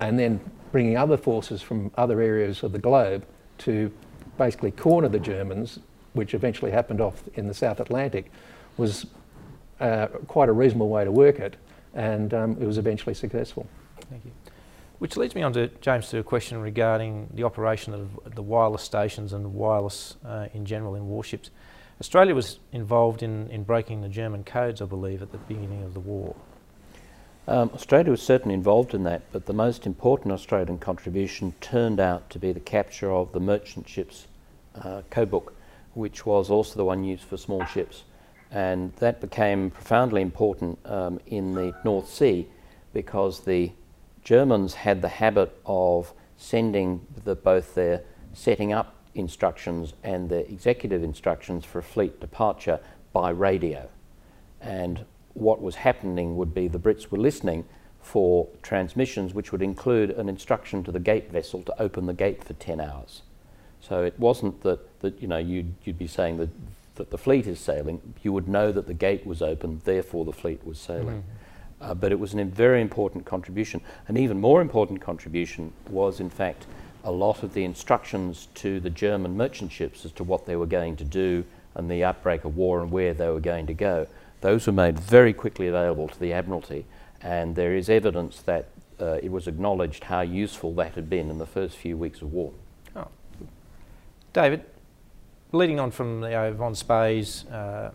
and 0.00 0.18
then 0.18 0.40
bringing 0.72 0.96
other 0.96 1.16
forces 1.16 1.62
from 1.62 1.92
other 1.96 2.20
areas 2.20 2.62
of 2.62 2.72
the 2.72 2.78
globe 2.78 3.24
to 3.58 3.92
basically 4.36 4.70
corner 4.70 5.08
the 5.08 5.18
Germans, 5.18 5.78
which 6.12 6.34
eventually 6.34 6.70
happened 6.70 7.00
off 7.00 7.22
in 7.34 7.48
the 7.48 7.54
South 7.54 7.80
Atlantic, 7.80 8.30
was 8.76 9.06
uh, 9.80 10.06
quite 10.28 10.48
a 10.48 10.52
reasonable 10.52 10.88
way 10.88 11.04
to 11.04 11.10
work 11.10 11.38
it 11.38 11.56
and 11.94 12.34
um, 12.34 12.56
it 12.60 12.66
was 12.66 12.78
eventually 12.78 13.14
successful. 13.14 13.66
Thank 14.10 14.24
you. 14.24 14.32
Which 14.98 15.16
leads 15.16 15.34
me 15.34 15.42
on 15.42 15.52
to, 15.54 15.68
James, 15.80 16.08
to 16.10 16.18
a 16.18 16.22
question 16.22 16.60
regarding 16.60 17.28
the 17.34 17.44
operation 17.44 17.94
of 17.94 18.34
the 18.34 18.42
wireless 18.42 18.82
stations 18.82 19.32
and 19.32 19.54
wireless 19.54 20.16
uh, 20.24 20.46
in 20.54 20.64
general 20.64 20.94
in 20.94 21.08
warships. 21.08 21.50
Australia 22.00 22.34
was 22.34 22.58
involved 22.72 23.22
in, 23.22 23.48
in 23.50 23.64
breaking 23.64 24.00
the 24.00 24.08
German 24.08 24.44
codes, 24.44 24.82
I 24.82 24.86
believe, 24.86 25.22
at 25.22 25.32
the 25.32 25.38
beginning 25.38 25.82
of 25.82 25.94
the 25.94 26.00
war. 26.00 26.34
Um, 27.46 27.70
Australia 27.74 28.10
was 28.10 28.22
certainly 28.22 28.54
involved 28.54 28.94
in 28.94 29.02
that, 29.04 29.22
but 29.30 29.44
the 29.44 29.52
most 29.52 29.86
important 29.86 30.32
Australian 30.32 30.78
contribution 30.78 31.52
turned 31.60 32.00
out 32.00 32.30
to 32.30 32.38
be 32.38 32.52
the 32.52 32.60
capture 32.60 33.12
of 33.12 33.32
the 33.32 33.40
merchant 33.40 33.86
ships 33.86 34.26
uh, 34.80 35.02
code 35.10 35.30
book, 35.30 35.54
which 35.92 36.24
was 36.24 36.48
also 36.48 36.76
the 36.76 36.84
one 36.84 37.04
used 37.04 37.24
for 37.24 37.36
small 37.36 37.64
ships. 37.66 38.04
And 38.50 38.94
that 38.94 39.20
became 39.20 39.70
profoundly 39.70 40.22
important 40.22 40.78
um, 40.86 41.20
in 41.26 41.54
the 41.54 41.74
North 41.84 42.08
Sea 42.08 42.46
because 42.94 43.40
the 43.40 43.72
Germans 44.22 44.72
had 44.72 45.02
the 45.02 45.08
habit 45.08 45.54
of 45.66 46.14
sending 46.38 47.06
the, 47.24 47.34
both 47.34 47.74
their 47.74 48.02
setting 48.32 48.72
up 48.72 48.94
instructions 49.14 49.92
and 50.02 50.30
their 50.30 50.40
executive 50.40 51.02
instructions 51.02 51.64
for 51.64 51.80
a 51.80 51.82
fleet 51.82 52.20
departure 52.20 52.80
by 53.12 53.30
radio. 53.30 53.88
And 54.62 55.04
what 55.34 55.60
was 55.60 55.76
happening 55.76 56.36
would 56.36 56.54
be 56.54 56.68
the 56.68 56.78
Brits 56.78 57.10
were 57.10 57.18
listening 57.18 57.64
for 58.00 58.48
transmissions 58.62 59.34
which 59.34 59.50
would 59.52 59.62
include 59.62 60.10
an 60.10 60.28
instruction 60.28 60.84
to 60.84 60.92
the 60.92 61.00
gate 61.00 61.30
vessel 61.30 61.62
to 61.62 61.82
open 61.82 62.06
the 62.06 62.14
gate 62.14 62.42
for 62.44 62.52
10 62.54 62.80
hours. 62.80 63.22
So 63.80 64.02
it 64.02 64.18
wasn't 64.18 64.62
that, 64.62 65.00
that 65.00 65.20
you 65.20 65.28
know, 65.28 65.38
you'd, 65.38 65.74
you'd 65.84 65.98
be 65.98 66.06
saying 66.06 66.38
that 66.38 66.50
that 66.96 67.10
the 67.10 67.18
fleet 67.18 67.46
is 67.46 67.58
sailing, 67.58 68.14
you 68.22 68.32
would 68.32 68.48
know 68.48 68.72
that 68.72 68.86
the 68.86 68.94
gate 68.94 69.26
was 69.26 69.42
open, 69.42 69.80
therefore 69.84 70.24
the 70.24 70.32
fleet 70.32 70.64
was 70.64 70.78
sailing. 70.78 71.22
Mm-hmm. 71.22 71.90
Uh, 71.90 71.94
but 71.94 72.12
it 72.12 72.18
was 72.18 72.34
a 72.34 72.44
very 72.44 72.80
important 72.80 73.26
contribution. 73.26 73.80
An 74.08 74.16
even 74.16 74.40
more 74.40 74.60
important 74.60 75.00
contribution 75.00 75.72
was, 75.88 76.20
in 76.20 76.30
fact, 76.30 76.66
a 77.02 77.10
lot 77.10 77.42
of 77.42 77.52
the 77.52 77.64
instructions 77.64 78.48
to 78.54 78.80
the 78.80 78.90
German 78.90 79.36
merchant 79.36 79.72
ships 79.72 80.04
as 80.04 80.12
to 80.12 80.24
what 80.24 80.46
they 80.46 80.56
were 80.56 80.66
going 80.66 80.96
to 80.96 81.04
do 81.04 81.44
and 81.74 81.90
the 81.90 82.04
outbreak 82.04 82.44
of 82.44 82.56
war 82.56 82.80
and 82.80 82.90
where 82.90 83.12
they 83.12 83.28
were 83.28 83.40
going 83.40 83.66
to 83.66 83.74
go. 83.74 84.06
Those 84.44 84.66
were 84.66 84.74
made 84.74 84.98
very 84.98 85.32
quickly 85.32 85.68
available 85.68 86.06
to 86.06 86.20
the 86.20 86.34
Admiralty, 86.34 86.84
and 87.22 87.56
there 87.56 87.74
is 87.74 87.88
evidence 87.88 88.42
that 88.42 88.68
uh, 89.00 89.18
it 89.22 89.32
was 89.32 89.48
acknowledged 89.48 90.04
how 90.04 90.20
useful 90.20 90.74
that 90.74 90.96
had 90.96 91.08
been 91.08 91.30
in 91.30 91.38
the 91.38 91.46
first 91.46 91.78
few 91.78 91.96
weeks 91.96 92.20
of 92.20 92.30
war. 92.30 92.52
Oh. 92.94 93.08
David, 94.34 94.66
leading 95.52 95.80
on 95.80 95.90
from 95.90 96.20
the 96.20 96.34
uh, 96.34 96.50
von 96.50 96.74
Spee's 96.74 97.46
uh, 97.46 97.92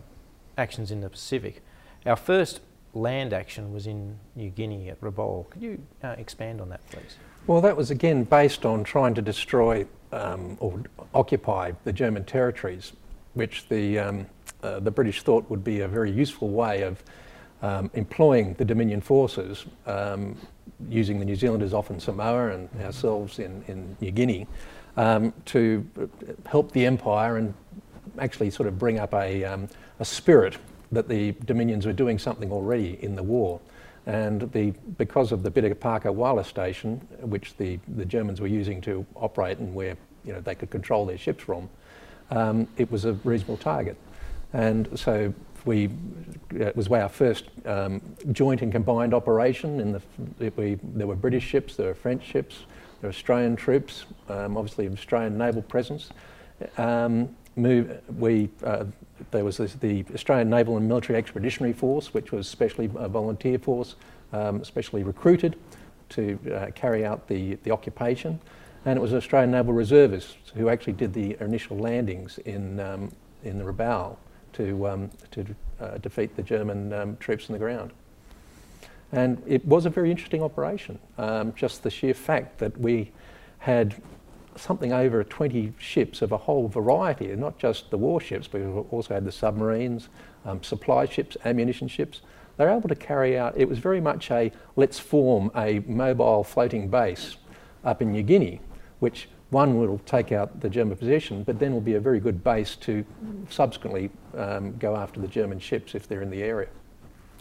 actions 0.58 0.90
in 0.90 1.02
the 1.02 1.08
Pacific, 1.08 1.62
our 2.04 2.16
first 2.16 2.58
land 2.94 3.32
action 3.32 3.72
was 3.72 3.86
in 3.86 4.18
New 4.34 4.50
Guinea 4.50 4.90
at 4.90 5.00
Rabaul. 5.00 5.48
Could 5.50 5.62
you 5.62 5.80
uh, 6.02 6.16
expand 6.18 6.60
on 6.60 6.68
that, 6.70 6.84
please? 6.90 7.14
Well, 7.46 7.60
that 7.60 7.76
was 7.76 7.92
again 7.92 8.24
based 8.24 8.66
on 8.66 8.82
trying 8.82 9.14
to 9.14 9.22
destroy 9.22 9.86
um, 10.10 10.56
or 10.58 10.82
occupy 11.14 11.74
the 11.84 11.92
German 11.92 12.24
territories, 12.24 12.92
which 13.34 13.68
the, 13.68 14.00
um, 14.00 14.26
uh, 14.62 14.80
the 14.80 14.90
British 14.90 15.22
thought 15.22 15.48
would 15.50 15.64
be 15.64 15.80
a 15.80 15.88
very 15.88 16.10
useful 16.10 16.48
way 16.48 16.82
of 16.82 17.02
um, 17.62 17.90
employing 17.94 18.54
the 18.54 18.64
Dominion 18.64 19.00
forces, 19.00 19.66
um, 19.86 20.36
using 20.88 21.18
the 21.18 21.24
New 21.24 21.36
Zealanders 21.36 21.74
off 21.74 21.90
in 21.90 22.00
Samoa 22.00 22.52
and 22.52 22.68
ourselves 22.80 23.38
in, 23.38 23.62
in 23.68 23.96
New 24.00 24.10
Guinea 24.10 24.46
um, 24.96 25.32
to 25.46 25.86
help 26.46 26.72
the 26.72 26.86
empire 26.86 27.36
and 27.36 27.54
actually 28.18 28.50
sort 28.50 28.66
of 28.66 28.78
bring 28.78 28.98
up 28.98 29.14
a, 29.14 29.44
um, 29.44 29.68
a 29.98 30.04
spirit 30.04 30.56
that 30.92 31.08
the 31.08 31.32
Dominions 31.44 31.86
were 31.86 31.92
doing 31.92 32.18
something 32.18 32.50
already 32.50 32.98
in 33.02 33.14
the 33.14 33.22
war. 33.22 33.60
And 34.06 34.50
the, 34.52 34.72
because 34.98 35.30
of 35.30 35.42
the 35.42 35.50
Bita 35.50 35.78
Paka 35.78 36.10
wireless 36.10 36.48
station, 36.48 36.96
which 37.20 37.56
the, 37.58 37.78
the 37.96 38.04
Germans 38.04 38.40
were 38.40 38.46
using 38.46 38.80
to 38.82 39.06
operate 39.14 39.58
and 39.58 39.74
where 39.74 39.96
you 40.24 40.32
know, 40.32 40.40
they 40.40 40.54
could 40.54 40.70
control 40.70 41.06
their 41.06 41.18
ships 41.18 41.44
from, 41.44 41.68
um, 42.30 42.66
it 42.76 42.90
was 42.90 43.04
a 43.04 43.12
reasonable 43.24 43.56
target. 43.58 43.96
And 44.52 44.98
so 44.98 45.32
we, 45.64 45.90
it 46.54 46.76
was 46.76 46.88
our 46.88 47.08
first 47.08 47.44
um, 47.66 48.00
joint 48.32 48.62
and 48.62 48.72
combined 48.72 49.14
operation. 49.14 49.80
In 49.80 49.92
the, 49.92 50.52
we, 50.56 50.78
there 50.82 51.06
were 51.06 51.14
British 51.14 51.44
ships, 51.44 51.76
there 51.76 51.86
were 51.86 51.94
French 51.94 52.24
ships, 52.24 52.64
there 53.00 53.08
were 53.08 53.14
Australian 53.14 53.56
troops, 53.56 54.06
um, 54.28 54.56
obviously 54.56 54.88
Australian 54.88 55.38
naval 55.38 55.62
presence. 55.62 56.10
Um, 56.76 57.34
move, 57.56 58.00
we, 58.18 58.48
uh, 58.64 58.84
there 59.30 59.44
was 59.44 59.56
this, 59.56 59.74
the 59.74 60.04
Australian 60.14 60.50
Naval 60.50 60.76
and 60.76 60.88
Military 60.88 61.18
Expeditionary 61.18 61.72
Force, 61.72 62.14
which 62.14 62.32
was 62.32 62.48
specially 62.48 62.90
a 62.96 63.08
volunteer 63.08 63.58
force, 63.58 63.96
um, 64.32 64.64
specially 64.64 65.02
recruited 65.02 65.56
to 66.10 66.38
uh, 66.54 66.70
carry 66.74 67.04
out 67.04 67.28
the, 67.28 67.54
the 67.62 67.70
occupation. 67.70 68.40
And 68.84 68.96
it 68.96 69.00
was 69.00 69.12
Australian 69.12 69.50
Naval 69.50 69.74
Reservists 69.74 70.52
who 70.54 70.68
actually 70.68 70.94
did 70.94 71.12
the 71.12 71.36
initial 71.40 71.76
landings 71.76 72.38
in, 72.38 72.80
um, 72.80 73.12
in 73.44 73.58
the 73.58 73.64
Rabaul 73.64 74.16
to, 74.54 74.88
um, 74.88 75.10
to 75.30 75.46
uh, 75.80 75.98
defeat 75.98 76.36
the 76.36 76.42
German 76.42 76.92
um, 76.92 77.16
troops 77.18 77.48
on 77.48 77.54
the 77.54 77.58
ground. 77.58 77.92
And 79.12 79.42
it 79.46 79.64
was 79.64 79.86
a 79.86 79.90
very 79.90 80.10
interesting 80.10 80.42
operation. 80.42 80.98
Um, 81.18 81.52
just 81.54 81.82
the 81.82 81.90
sheer 81.90 82.14
fact 82.14 82.58
that 82.58 82.78
we 82.78 83.10
had 83.58 84.00
something 84.56 84.92
over 84.92 85.24
20 85.24 85.72
ships 85.78 86.22
of 86.22 86.32
a 86.32 86.36
whole 86.36 86.68
variety, 86.68 87.34
not 87.36 87.58
just 87.58 87.90
the 87.90 87.98
warships, 87.98 88.46
but 88.46 88.60
we 88.60 88.66
also 88.66 89.14
had 89.14 89.24
the 89.24 89.32
submarines, 89.32 90.08
um, 90.44 90.62
supply 90.62 91.06
ships, 91.06 91.36
ammunition 91.44 91.88
ships. 91.88 92.20
They 92.56 92.64
were 92.64 92.70
able 92.70 92.88
to 92.88 92.94
carry 92.94 93.38
out, 93.38 93.54
it 93.56 93.68
was 93.68 93.78
very 93.78 94.00
much 94.00 94.30
a 94.30 94.52
let's 94.76 94.98
form 94.98 95.50
a 95.56 95.80
mobile 95.80 96.44
floating 96.44 96.88
base 96.88 97.36
up 97.84 98.02
in 98.02 98.12
New 98.12 98.22
Guinea, 98.22 98.60
which 98.98 99.28
one 99.50 99.78
will 99.78 99.98
take 100.06 100.32
out 100.32 100.60
the 100.60 100.70
German 100.70 100.96
position, 100.96 101.42
but 101.42 101.58
then 101.58 101.72
will 101.72 101.80
be 101.80 101.94
a 101.94 102.00
very 102.00 102.20
good 102.20 102.42
base 102.42 102.76
to 102.76 103.04
subsequently 103.48 104.10
um, 104.36 104.76
go 104.78 104.96
after 104.96 105.20
the 105.20 105.28
German 105.28 105.58
ships 105.58 105.94
if 105.94 106.06
they're 106.06 106.22
in 106.22 106.30
the 106.30 106.42
area. 106.42 106.68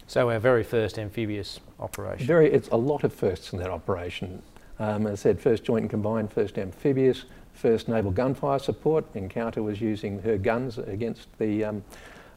So 0.08 0.32
our 0.32 0.40
very 0.40 0.64
first 0.64 0.98
amphibious 0.98 1.60
operation. 1.80 2.26
Very, 2.26 2.52
it's 2.52 2.68
a 2.70 2.76
lot 2.78 3.04
of 3.04 3.14
firsts 3.14 3.54
in 3.54 3.60
that 3.60 3.70
operation. 3.70 4.42
Um, 4.80 5.06
as 5.06 5.20
I 5.20 5.24
said, 5.24 5.40
first 5.40 5.64
joint 5.64 5.84
and 5.84 5.90
combined, 5.90 6.34
first 6.34 6.58
amphibious, 6.58 7.26
first 7.54 7.88
naval 7.88 8.10
gunfire 8.10 8.58
support. 8.58 9.06
Encounter 9.14 9.62
was 9.62 9.80
using 9.80 10.22
her 10.24 10.38
guns 10.38 10.80
against 10.80 11.28
the 11.38 11.64
um, 11.64 11.84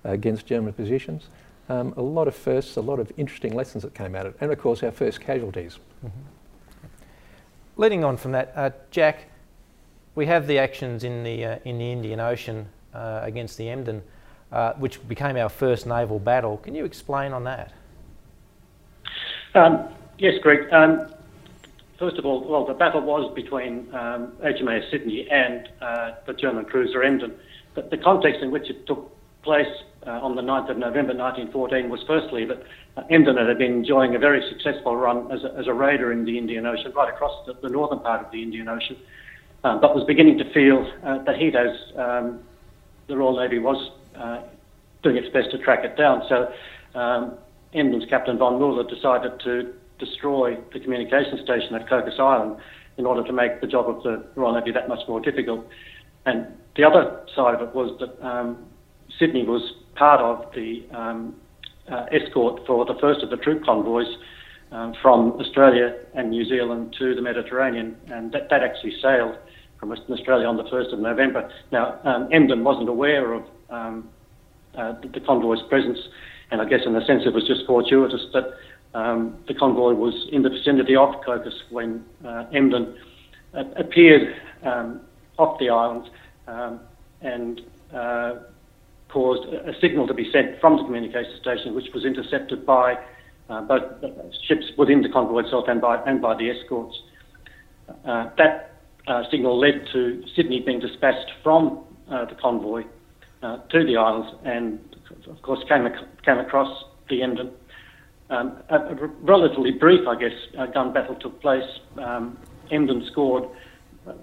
against 0.05 0.45
German 0.45 0.73
positions. 0.75 1.29
Um, 1.69 1.95
a 1.97 2.02
lot 2.02 2.29
of 2.29 2.35
firsts, 2.35 2.76
a 2.76 2.81
lot 2.81 2.99
of 2.99 3.11
interesting 3.17 3.55
lessons 3.55 3.85
that 3.85 3.95
came 3.95 4.14
out 4.14 4.26
of 4.26 4.35
it, 4.35 4.38
and 4.43 4.52
of 4.52 4.59
course 4.59 4.83
our 4.83 4.91
first 4.91 5.21
casualties. 5.21 5.79
Mm-hmm. 6.05 6.19
Leading 7.76 8.05
on 8.05 8.17
from 8.19 8.33
that, 8.33 8.52
uh, 8.55 8.71
Jack, 8.91 9.29
we 10.14 10.26
have 10.26 10.47
the 10.47 10.59
actions 10.59 11.04
in 11.04 11.25
the 11.25 11.45
uh, 11.45 11.59
in 11.64 11.78
the 11.78 11.90
Indian 11.90 12.21
Ocean 12.21 12.69
uh, 12.95 13.21
against 13.23 13.59
the 13.59 13.69
Emden 13.69 14.02
uh, 14.52 14.75
which 14.75 15.07
became 15.09 15.37
our 15.37 15.49
first 15.49 15.87
naval 15.87 16.19
battle. 16.19 16.59
Can 16.59 16.75
you 16.75 16.85
explain 16.85 17.33
on 17.33 17.45
that? 17.45 17.73
Um, 19.54 19.88
yes, 20.19 20.35
Greg. 20.42 20.71
Um, 20.73 21.12
first 21.99 22.19
of 22.19 22.26
all, 22.26 22.45
well, 22.45 22.66
the 22.66 22.75
battle 22.75 23.00
was 23.00 23.33
between 23.35 23.88
um, 23.95 24.33
HMAS 24.45 24.90
Sydney 24.90 25.28
and 25.31 25.69
uh, 25.81 26.12
the 26.26 26.35
German 26.35 26.64
cruiser 26.66 27.02
Emden. 27.02 27.35
But 27.75 27.90
the 27.90 27.97
context 27.97 28.42
in 28.42 28.50
which 28.50 28.69
it 28.69 28.87
took 28.87 29.11
place 29.42 29.66
uh, 30.07 30.11
on 30.11 30.37
the 30.37 30.42
9th 30.42 30.71
of 30.71 30.76
November 30.76 31.14
1914 31.14 31.88
was 31.88 32.02
firstly 32.07 32.45
that 32.45 32.62
uh, 32.97 33.02
Emden 33.11 33.37
had 33.37 33.59
been 33.59 33.73
enjoying 33.73 34.14
a 34.14 34.19
very 34.19 34.47
successful 34.50 34.97
run 34.97 35.33
as 35.33 35.45
a, 35.45 35.54
as 35.59 35.66
a 35.66 35.73
raider 35.73 36.12
in 36.12 36.25
the 36.25 36.37
Indian 36.37 36.66
Ocean, 36.66 36.92
right 36.95 37.12
across 37.12 37.47
the, 37.47 37.54
the 37.54 37.69
northern 37.71 38.00
part 38.00 38.25
of 38.25 38.31
the 38.31 38.42
Indian 38.42 38.69
Ocean, 38.69 38.97
um, 39.64 39.81
but 39.81 39.95
was 39.95 40.04
beginning 40.07 40.38
to 40.38 40.52
feel 40.52 40.90
uh, 41.04 41.23
the 41.25 41.35
heat 41.35 41.54
as 41.54 41.71
um, 41.97 42.40
the 43.09 43.16
Royal 43.16 43.38
Navy 43.38 43.59
was 43.59 43.90
uh, 44.16 44.42
doing 45.02 45.16
its 45.16 45.28
best 45.33 45.50
to 45.52 45.59
track 45.59 45.85
it 45.85 45.97
down. 45.97 46.23
So 46.28 46.99
um, 46.99 47.38
Emden's 47.75 48.09
Captain 48.09 48.38
von 48.38 48.59
Mueller 48.59 48.85
decided 48.85 49.40
to 49.45 49.73
destroy 49.99 50.57
the 50.73 50.81
communication 50.81 51.38
station 51.45 51.75
at 51.75 51.88
Cocos 51.88 52.19
Island 52.19 52.57
in 52.99 53.07
order 53.07 53.25
to 53.25 53.33
make 53.33 53.61
the 53.61 53.66
job 53.66 53.88
of 53.88 54.02
the 54.02 54.25
Royal 54.35 54.54
Navy 54.54 54.73
that 54.73 54.88
much 54.88 55.00
more 55.09 55.21
difficult. 55.21 55.66
And 56.26 56.47
the 56.76 56.85
other 56.85 57.25
side 57.35 57.54
of 57.54 57.69
it 57.69 57.75
was 57.75 57.99
that 58.00 58.26
um, 58.26 58.66
Sydney 59.19 59.45
was 59.45 59.62
part 59.95 60.21
of 60.21 60.52
the 60.54 60.85
um, 60.92 61.35
uh, 61.90 62.07
escort 62.12 62.66
for 62.66 62.85
the 62.85 62.95
first 63.00 63.23
of 63.23 63.31
the 63.31 63.37
troop 63.37 63.64
convoys 63.64 64.07
um, 64.71 64.95
from 65.02 65.33
Australia 65.33 65.95
and 66.14 66.31
New 66.31 66.45
Zealand 66.45 66.95
to 66.99 67.14
the 67.14 67.23
Mediterranean, 67.23 67.97
and 68.09 68.33
that, 68.33 68.49
that 68.50 68.62
actually 68.62 68.95
sailed 69.02 69.37
from 69.83 69.89
Western 69.89 70.17
Australia 70.17 70.47
on 70.47 70.57
the 70.57 70.62
1st 70.62 70.93
of 70.93 71.01
November. 71.01 71.51
Now, 71.73 71.99
um, 72.05 72.29
Emden 72.31 72.62
wasn't 72.62 72.89
aware 72.89 73.33
of 73.33 73.43
um, 73.69 74.09
uh, 74.79 74.93
the, 75.01 75.09
the, 75.09 75.19
convoy's 75.19 75.59
presence, 75.69 75.99
and 76.53 76.62
I 76.62 76.67
guess 76.67 76.83
in 76.87 76.95
a 76.95 77.05
sense 77.05 77.25
it 77.27 77.35
was 77.35 77.45
just 77.49 77.67
fortuitous 77.67 78.21
that 78.33 78.45
um, 78.95 79.39
the 79.49 79.55
convoy 79.55 79.95
was 79.95 80.15
in 80.31 80.43
the 80.43 80.51
vicinity 80.51 80.95
of 80.95 81.17
Cocos 81.27 81.65
when 81.71 82.05
uh, 82.25 82.45
Emden 82.55 82.97
uh, 83.55 83.65
appeared 83.75 84.37
um, 84.62 85.01
off 85.37 85.59
the 85.59 85.69
island 85.69 86.09
um, 86.47 86.79
and 87.21 87.61
uh, 87.93 88.35
caused 89.09 89.53
a 89.53 89.73
signal 89.81 90.07
to 90.07 90.15
be 90.15 90.31
sent 90.31 90.61
from 90.61 90.77
the 90.77 90.85
communication 90.85 91.35
station, 91.41 91.75
which 91.75 91.89
was 91.93 92.05
intercepted 92.05 92.65
by 92.65 92.95
uh, 93.51 93.62
both 93.62 93.83
ships 94.47 94.67
within 94.79 95.03
the 95.03 95.09
convoy 95.09 95.41
itself 95.41 95.65
and 95.67 95.81
by, 95.81 96.01
and 96.05 96.23
by 96.23 96.37
the 96.37 96.51
escorts. 96.51 96.97
Uh, 98.07 98.31
that 98.39 98.72
uh, 99.07 99.23
signal 99.31 99.59
led 99.59 99.87
to 99.93 100.23
Sydney 100.35 100.61
being 100.61 100.81
dispatched 100.81 101.31
from 101.43 101.85
uh, 102.11 102.25
the 102.25 102.35
convoy 102.35 102.85
uh, 103.43 103.59
to 103.59 103.85
the 103.85 103.97
islands 103.97 104.35
and, 104.45 104.79
of 105.29 105.43
course, 105.43 105.61
came, 105.69 105.87
ac- 105.87 106.05
came 106.25 106.39
across 106.39 106.85
the 107.09 107.23
Emden. 107.23 107.51
Um, 108.31 108.57
a, 108.71 108.77
a, 108.77 108.95
relatively 109.21 109.73
brief, 109.73 110.07
I 110.07 110.19
guess, 110.19 110.33
uh, 110.59 110.67
gun 110.67 110.93
battle 110.93 111.17
took 111.17 111.41
place. 111.41 111.69
Um, 111.99 112.39
Emden 112.71 113.05
scored 113.11 113.45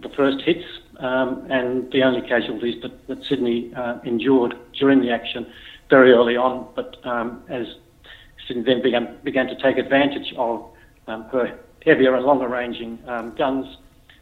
the 0.02 0.10
first 0.10 0.42
hits 0.46 0.66
um, 1.00 1.48
and 1.50 1.92
the 1.92 2.04
only 2.04 2.28
casualties 2.28 2.82
that, 2.82 3.08
that 3.08 3.24
Sydney 3.26 3.72
uh, 3.76 4.00
endured 4.04 4.56
during 4.78 5.02
the 5.02 5.12
action 5.12 5.46
very 5.90 6.12
early 6.12 6.36
on. 6.36 6.68
But 6.76 6.98
um, 7.06 7.44
as 7.50 7.68
Sydney 8.48 8.64
then 8.64 8.82
began, 8.82 9.18
began 9.24 9.48
to 9.48 9.56
take 9.62 9.78
advantage 9.78 10.34
of 10.38 10.66
um, 11.08 11.24
her 11.26 11.60
heavier 11.86 12.16
and 12.16 12.26
longer 12.26 12.48
ranging 12.48 13.00
um, 13.08 13.36
guns, 13.38 13.66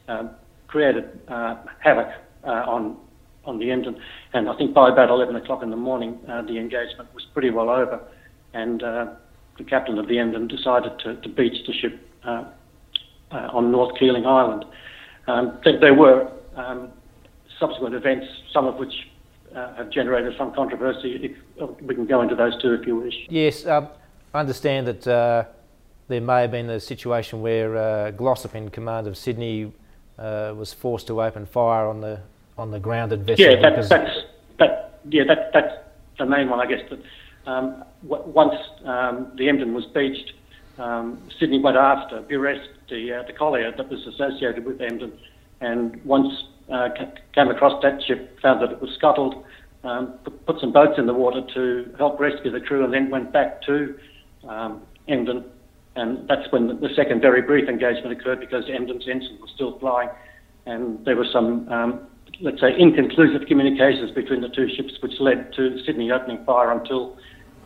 um, 0.07 0.29
created 0.67 1.19
uh, 1.27 1.55
havoc 1.79 2.09
uh, 2.43 2.47
on 2.47 2.97
on 3.45 3.59
the 3.59 3.71
Emden. 3.71 3.97
And 4.33 4.49
I 4.49 4.57
think 4.57 4.73
by 4.73 4.89
about 4.89 5.09
11 5.09 5.37
o'clock 5.37 5.63
in 5.63 5.69
the 5.69 5.77
morning, 5.77 6.19
uh, 6.27 6.41
the 6.41 6.57
engagement 6.57 7.13
was 7.13 7.25
pretty 7.33 7.49
well 7.49 7.69
over, 7.69 8.01
and 8.53 8.81
the 8.81 9.63
captain 9.65 9.97
of 9.97 10.09
the 10.09 10.19
Emden 10.19 10.49
decided 10.49 10.99
to, 10.99 11.15
to 11.15 11.29
beach 11.29 11.65
the 11.65 11.73
ship 11.73 11.97
on 13.31 13.71
North 13.71 13.97
Keeling 13.97 14.25
Island. 14.25 14.65
Um, 15.27 15.59
there, 15.63 15.79
there, 15.79 15.93
were 15.93 16.29
um, 16.57 16.89
subsequent 17.59 17.95
events, 17.95 18.27
some 18.53 18.65
of 18.65 18.75
which 18.75 18.93
uh, 19.55 19.73
have 19.75 19.89
generated 19.89 20.33
some 20.37 20.53
controversy. 20.53 21.35
If, 21.57 21.81
we 21.81 21.95
can 21.95 22.05
go 22.05 22.21
into 22.21 22.35
those 22.35 22.61
too 22.61 22.73
if 22.73 22.85
you 22.85 22.97
wish. 22.97 23.15
Yes, 23.29 23.65
um, 23.65 23.89
I 24.33 24.41
understand 24.41 24.87
that 24.87 25.07
uh, 25.07 25.45
there 26.07 26.21
may 26.21 26.41
have 26.41 26.51
been 26.51 26.69
a 26.69 26.79
situation 26.79 27.41
where 27.41 27.75
uh, 27.75 28.11
Glossop, 28.11 28.55
in 28.55 28.69
command 28.69 29.07
of 29.07 29.17
Sydney, 29.17 29.73
uh, 30.19 30.53
was 30.57 30.73
forced 30.73 31.07
to 31.07 31.21
open 31.21 31.45
fire 31.45 31.87
on 31.87 32.01
the 32.01 32.19
on 32.57 32.71
the 32.71 32.79
grounded 32.79 33.25
vessel. 33.25 33.45
Yeah, 33.45 33.61
that, 33.61 33.89
that's 33.89 33.89
that. 34.57 34.99
Yeah, 35.09 35.23
that, 35.27 35.51
that's 35.53 35.73
the 36.17 36.25
main 36.25 36.49
one, 36.49 36.59
I 36.59 36.65
guess. 36.65 36.81
That 36.89 36.99
um, 37.49 37.83
w- 38.07 38.29
once 38.31 38.55
um, 38.83 39.31
the 39.35 39.47
Emden 39.47 39.73
was 39.73 39.85
beached, 39.85 40.33
um, 40.77 41.21
Sydney 41.39 41.59
went 41.59 41.77
after, 41.77 42.21
Buresk 42.21 42.67
the, 42.89 43.13
uh, 43.13 43.23
the 43.23 43.33
collier 43.33 43.71
that 43.71 43.89
was 43.89 44.05
associated 44.05 44.65
with 44.65 44.81
Emden, 44.81 45.13
and 45.61 46.03
once 46.03 46.43
uh, 46.71 46.89
came 47.33 47.49
across 47.49 47.81
that 47.83 48.01
ship, 48.03 48.39
found 48.41 48.61
that 48.61 48.71
it 48.71 48.81
was 48.81 48.91
scuttled, 48.97 49.45
um, 49.83 50.13
put 50.45 50.59
some 50.59 50.73
boats 50.73 50.97
in 50.97 51.05
the 51.05 51.13
water 51.13 51.41
to 51.53 51.93
help 51.97 52.19
rescue 52.19 52.51
the 52.51 52.59
crew, 52.59 52.83
and 52.83 52.93
then 52.93 53.09
went 53.09 53.31
back 53.31 53.61
to 53.63 53.97
um, 54.47 54.81
Emden. 55.07 55.45
And 55.97 56.27
that's 56.29 56.49
when 56.51 56.67
the, 56.67 56.89
second 56.95 57.21
very 57.21 57.41
brief 57.41 57.67
engagement 57.67 58.11
occurred 58.19 58.39
because 58.39 58.65
Emden's 58.69 59.07
ensign 59.09 59.39
was 59.41 59.49
still 59.55 59.79
flying, 59.79 60.09
and 60.67 61.03
there 61.05 61.15
were 61.15 61.25
some, 61.33 61.67
um, 61.69 62.07
let's 62.39 62.61
say, 62.61 62.77
inconclusive 62.77 63.47
communications 63.47 64.11
between 64.11 64.41
the 64.41 64.49
two 64.49 64.69
ships, 64.75 64.93
which 65.01 65.19
led 65.19 65.51
to 65.53 65.83
Sydney 65.85 66.11
opening 66.11 66.45
fire 66.45 66.71
until 66.71 67.17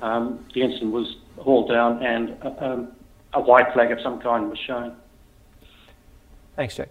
um, 0.02 0.46
the 0.54 0.64
ensign 0.64 0.94
was 0.94 1.18
hauled 1.40 1.70
down 1.70 2.02
and 2.04 2.38
um, 2.60 2.92
a 3.34 3.42
white 3.42 3.74
flag 3.74 3.92
of 3.92 4.00
some 4.02 4.22
kind 4.22 4.50
was 4.50 4.60
shown. 4.60 4.96
Thanks, 6.56 6.78
Jack. 6.78 6.90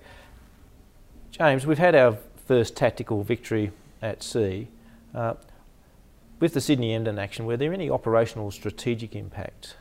James, 1.31 1.67
we've 1.67 1.79
had 1.79 1.95
our 1.95 2.19
first 2.45 2.77
tactical 2.77 3.23
victory 3.23 3.73
at 4.03 4.23
sea. 4.23 4.69
Uh, 5.15 5.35
with 6.39 6.53
the 6.53 6.61
Sydney 6.61 6.93
Emden 6.93 7.19
action, 7.19 7.47
were 7.47 7.57
there 7.57 7.73
any 7.73 7.89
operational 7.89 8.51
strategic 8.51 9.17
impact? 9.17 9.77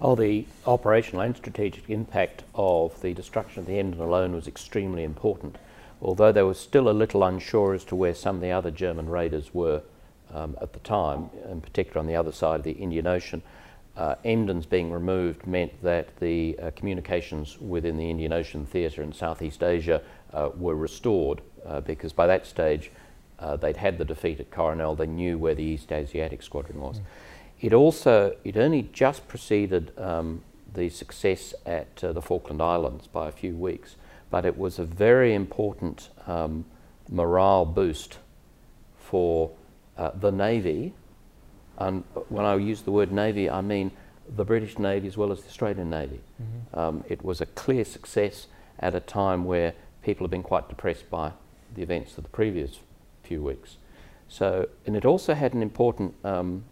Oh, 0.00 0.14
the 0.14 0.46
operational 0.66 1.22
and 1.22 1.36
strategic 1.36 1.90
impact 1.90 2.44
of 2.54 3.00
the 3.02 3.14
destruction 3.14 3.60
of 3.60 3.66
the 3.66 3.78
Emden 3.78 4.00
alone 4.00 4.34
was 4.34 4.46
extremely 4.46 5.02
important, 5.02 5.56
although 6.00 6.30
they 6.30 6.42
were 6.42 6.54
still 6.54 6.88
a 6.88 6.92
little 6.92 7.24
unsure 7.24 7.74
as 7.74 7.84
to 7.84 7.96
where 7.96 8.14
some 8.14 8.36
of 8.36 8.42
the 8.42 8.52
other 8.52 8.70
German 8.70 9.08
raiders 9.08 9.52
were 9.52 9.82
um, 10.32 10.56
at 10.60 10.72
the 10.72 10.78
time, 10.80 11.30
in 11.50 11.60
particular 11.60 11.98
on 11.98 12.06
the 12.06 12.14
other 12.14 12.32
side 12.32 12.60
of 12.60 12.64
the 12.64 12.72
Indian 12.72 13.06
Ocean 13.06 13.42
uh, 13.98 14.14
Emden's 14.24 14.64
being 14.64 14.92
removed 14.92 15.46
meant 15.46 15.82
that 15.82 16.16
the 16.18 16.56
uh, 16.62 16.70
communications 16.76 17.58
within 17.58 17.96
the 17.96 18.08
Indian 18.08 18.32
Ocean 18.32 18.64
theatre 18.64 19.02
in 19.02 19.12
Southeast 19.12 19.62
Asia 19.62 20.00
uh, 20.32 20.50
were 20.56 20.76
restored 20.76 21.40
uh, 21.66 21.80
because 21.80 22.12
by 22.12 22.26
that 22.28 22.46
stage 22.46 22.92
uh, 23.40 23.56
they'd 23.56 23.76
had 23.76 23.98
the 23.98 24.04
defeat 24.04 24.38
at 24.38 24.50
Coronel, 24.52 24.94
they 24.94 25.06
knew 25.06 25.36
where 25.36 25.54
the 25.54 25.64
East 25.64 25.90
Asiatic 25.90 26.42
Squadron 26.42 26.80
was. 26.80 27.00
Mm. 27.00 27.02
It 27.60 27.72
also, 27.72 28.36
it 28.44 28.56
only 28.56 28.88
just 28.92 29.26
preceded 29.28 29.92
um, 29.98 30.42
the 30.72 30.88
success 30.88 31.54
at 31.66 32.02
uh, 32.04 32.12
the 32.12 32.22
Falkland 32.22 32.62
Islands 32.62 33.06
by 33.06 33.28
a 33.28 33.32
few 33.32 33.56
weeks, 33.56 33.96
but 34.30 34.44
it 34.44 34.56
was 34.56 34.78
a 34.78 34.84
very 34.84 35.34
important 35.34 36.10
um, 36.26 36.64
morale 37.10 37.64
boost 37.64 38.18
for 38.96 39.50
the 40.14 40.30
Navy 40.30 40.92
and 41.78 42.02
when 42.28 42.44
I 42.44 42.56
use 42.56 42.82
the 42.82 42.90
word 42.90 43.12
Navy, 43.12 43.48
I 43.48 43.60
mean 43.60 43.92
the 44.36 44.44
British 44.44 44.78
Navy 44.78 45.06
as 45.06 45.16
well 45.16 45.32
as 45.32 45.40
the 45.40 45.48
Australian 45.48 45.88
Navy. 45.88 46.20
Mm-hmm. 46.42 46.78
Um, 46.78 47.04
it 47.08 47.24
was 47.24 47.40
a 47.40 47.46
clear 47.46 47.84
success 47.84 48.48
at 48.80 48.94
a 48.94 49.00
time 49.00 49.44
where 49.44 49.74
people 50.02 50.24
have 50.24 50.30
been 50.30 50.42
quite 50.42 50.68
depressed 50.68 51.08
by 51.08 51.32
the 51.74 51.82
events 51.82 52.18
of 52.18 52.24
the 52.24 52.30
previous 52.30 52.80
few 53.22 53.42
weeks. 53.42 53.76
So, 54.28 54.68
and 54.86 54.96
it 54.96 55.04
also 55.04 55.34
had 55.34 55.54
an 55.54 55.62
important 55.62 56.14
um, 56.24 56.64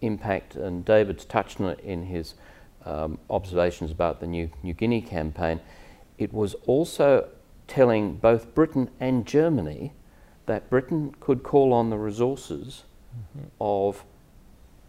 impact, 0.00 0.54
and 0.56 0.84
David's 0.84 1.24
touched 1.24 1.60
on 1.60 1.70
it 1.70 1.80
in 1.80 2.06
his 2.06 2.34
um, 2.84 3.18
observations 3.28 3.90
about 3.90 4.20
the 4.20 4.26
New, 4.26 4.50
New 4.62 4.74
Guinea 4.74 5.00
campaign. 5.00 5.60
It 6.16 6.32
was 6.32 6.54
also 6.66 7.28
telling 7.66 8.16
both 8.16 8.54
Britain 8.54 8.90
and 8.98 9.26
Germany 9.26 9.92
that 10.46 10.70
Britain 10.70 11.14
could 11.20 11.42
call 11.42 11.72
on 11.72 11.90
the 11.90 11.98
resources 11.98 12.84
mm-hmm. 13.14 13.48
of 13.60 14.04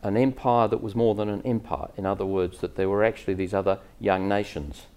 an 0.02 0.16
empire 0.16 0.68
that 0.68 0.82
was 0.82 0.96
more 0.96 1.14
than 1.14 1.28
an 1.30 1.42
empire. 1.44 1.90
In 1.98 2.06
other 2.06 2.26
words, 2.26 2.60
that 2.60 2.76
there 2.76 2.90
were 2.90 3.04
actually 3.04 3.34
these 3.34 3.54
other 3.54 3.80
young 4.00 4.30
nations 4.30 4.88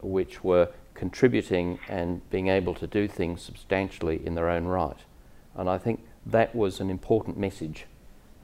which 0.00 0.42
were 0.42 0.68
contributing 0.94 1.78
and 1.88 2.28
being 2.30 2.48
able 2.48 2.74
to 2.74 2.86
do 2.86 3.06
things 3.06 3.42
substantially 3.42 4.24
in 4.24 4.34
their 4.34 4.48
own 4.48 4.64
right. 4.64 4.96
And 5.54 5.68
I 5.68 5.76
think 5.76 6.00
that 6.24 6.54
was 6.54 6.80
an 6.80 6.88
important 6.88 7.38
message 7.38 7.86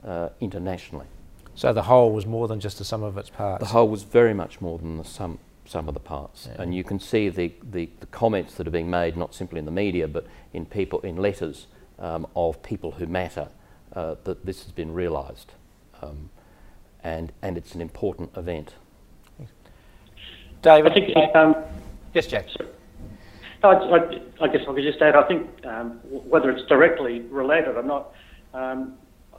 uh, 0.07 0.29
internationally. 0.41 1.07
So 1.55 1.73
the 1.73 1.83
whole 1.83 2.13
was 2.13 2.27
more 2.27 2.49
than 2.49 2.61
just 2.61 2.79
the 2.79 2.85
sum 2.85 3.03
of 3.03 3.17
its 3.19 3.31
parts? 3.31 3.61
The 3.61 3.71
whole 3.71 3.89
was 3.89 4.03
very 4.03 4.35
much 4.35 4.61
more 4.61 4.79
than 4.79 4.99
the 4.99 5.05
sum, 5.05 5.39
sum 5.65 5.89
of 5.89 5.95
the 5.95 6.01
parts. 6.01 6.49
Yeah. 6.51 6.63
And 6.63 6.75
you 6.75 6.85
can 6.85 7.01
see 7.01 7.29
the, 7.29 7.53
the, 7.63 7.89
the, 8.01 8.07
comments 8.07 8.55
that 8.57 8.67
are 8.67 8.71
being 8.71 8.91
made, 8.91 9.17
not 9.17 9.35
simply 9.35 9.59
in 9.59 9.65
the 9.65 9.71
media, 9.71 10.07
but 10.07 10.27
in 10.53 10.67
people 10.67 11.01
in 11.01 11.17
letters 11.17 11.67
um, 11.99 12.27
of 12.37 12.63
people 12.63 12.93
who 12.93 13.07
matter 13.07 13.49
uh, 13.95 14.17
that 14.25 14.45
this 14.45 14.63
has 14.65 14.73
been 14.73 14.93
realised. 14.93 15.53
Um, 16.03 16.29
and, 17.03 17.33
and 17.41 17.57
it's 17.57 17.75
an 17.75 17.81
important 17.81 18.37
event. 18.37 18.75
David? 20.61 20.93
I 20.93 20.95
think, 20.95 21.37
um, 21.37 21.57
yes, 22.13 22.27
Jack. 22.27 22.47
I, 23.63 23.69
I, 23.69 24.21
I, 24.43 24.49
guess 24.49 24.63
I 24.69 24.75
could 24.75 24.83
just 24.83 25.01
add, 25.01 25.17
I 25.17 25.23
think 25.23 25.49
um, 25.65 25.93
whether 26.03 26.51
it's 26.51 26.69
directly 26.69 27.21
related 27.21 27.77
or 27.77 27.83
not, 27.83 28.13
um, 28.53 28.95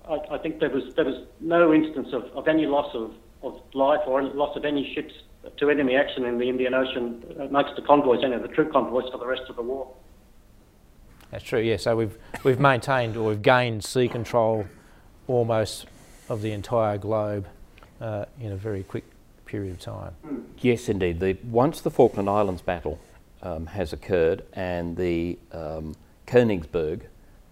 I, 0.09 0.35
I, 0.35 0.37
think 0.37 0.59
there 0.59 0.69
was 0.69 0.93
there 0.95 1.05
was 1.05 1.25
no 1.39 1.73
instance 1.73 2.09
of, 2.13 2.23
of 2.35 2.47
any 2.47 2.65
loss 2.65 2.93
of, 2.95 3.11
of 3.43 3.61
life 3.73 4.01
or 4.07 4.21
loss 4.23 4.55
of 4.55 4.65
any 4.65 4.93
ships 4.93 5.13
to 5.57 5.69
enemy 5.69 5.95
action 5.95 6.25
in 6.25 6.37
the 6.37 6.49
Indian 6.49 6.73
Ocean 6.73 7.23
amongst 7.39 7.75
the 7.75 7.81
convoys, 7.81 8.23
any 8.23 8.35
of 8.35 8.41
the 8.41 8.47
troop 8.49 8.71
convoys 8.71 9.09
for 9.11 9.17
the 9.17 9.27
rest 9.27 9.43
of 9.49 9.55
the 9.55 9.61
war. 9.61 9.93
That's 11.31 11.43
true. 11.43 11.59
Yeah. 11.59 11.77
So 11.77 11.95
we've 11.95 12.17
we've 12.43 12.59
maintained 12.59 13.17
or 13.17 13.29
we've 13.29 13.41
gained 13.41 13.83
sea 13.83 14.07
control 14.07 14.65
almost 15.27 15.85
of 16.29 16.41
the 16.41 16.51
entire 16.51 16.97
globe 16.97 17.47
uh, 18.01 18.25
in 18.39 18.51
a 18.51 18.55
very 18.55 18.83
quick 18.83 19.03
period 19.45 19.73
of 19.73 19.79
time. 19.79 20.13
Yes, 20.59 20.89
indeed. 20.89 21.19
The, 21.19 21.37
once 21.43 21.81
the 21.81 21.91
Falkland 21.91 22.29
Islands 22.29 22.61
battle 22.61 22.99
um, 23.41 23.67
has 23.67 23.93
occurred 23.93 24.43
and 24.53 24.97
the 24.97 25.37
um, 25.51 25.95
Königsberg 26.25 27.01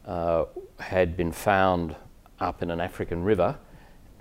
uh, 0.05 0.45
had 0.79 1.15
been 1.15 1.31
found 1.31 1.95
up 2.39 2.61
in 2.61 2.69
an 2.69 2.79
African 2.79 3.23
river, 3.23 3.57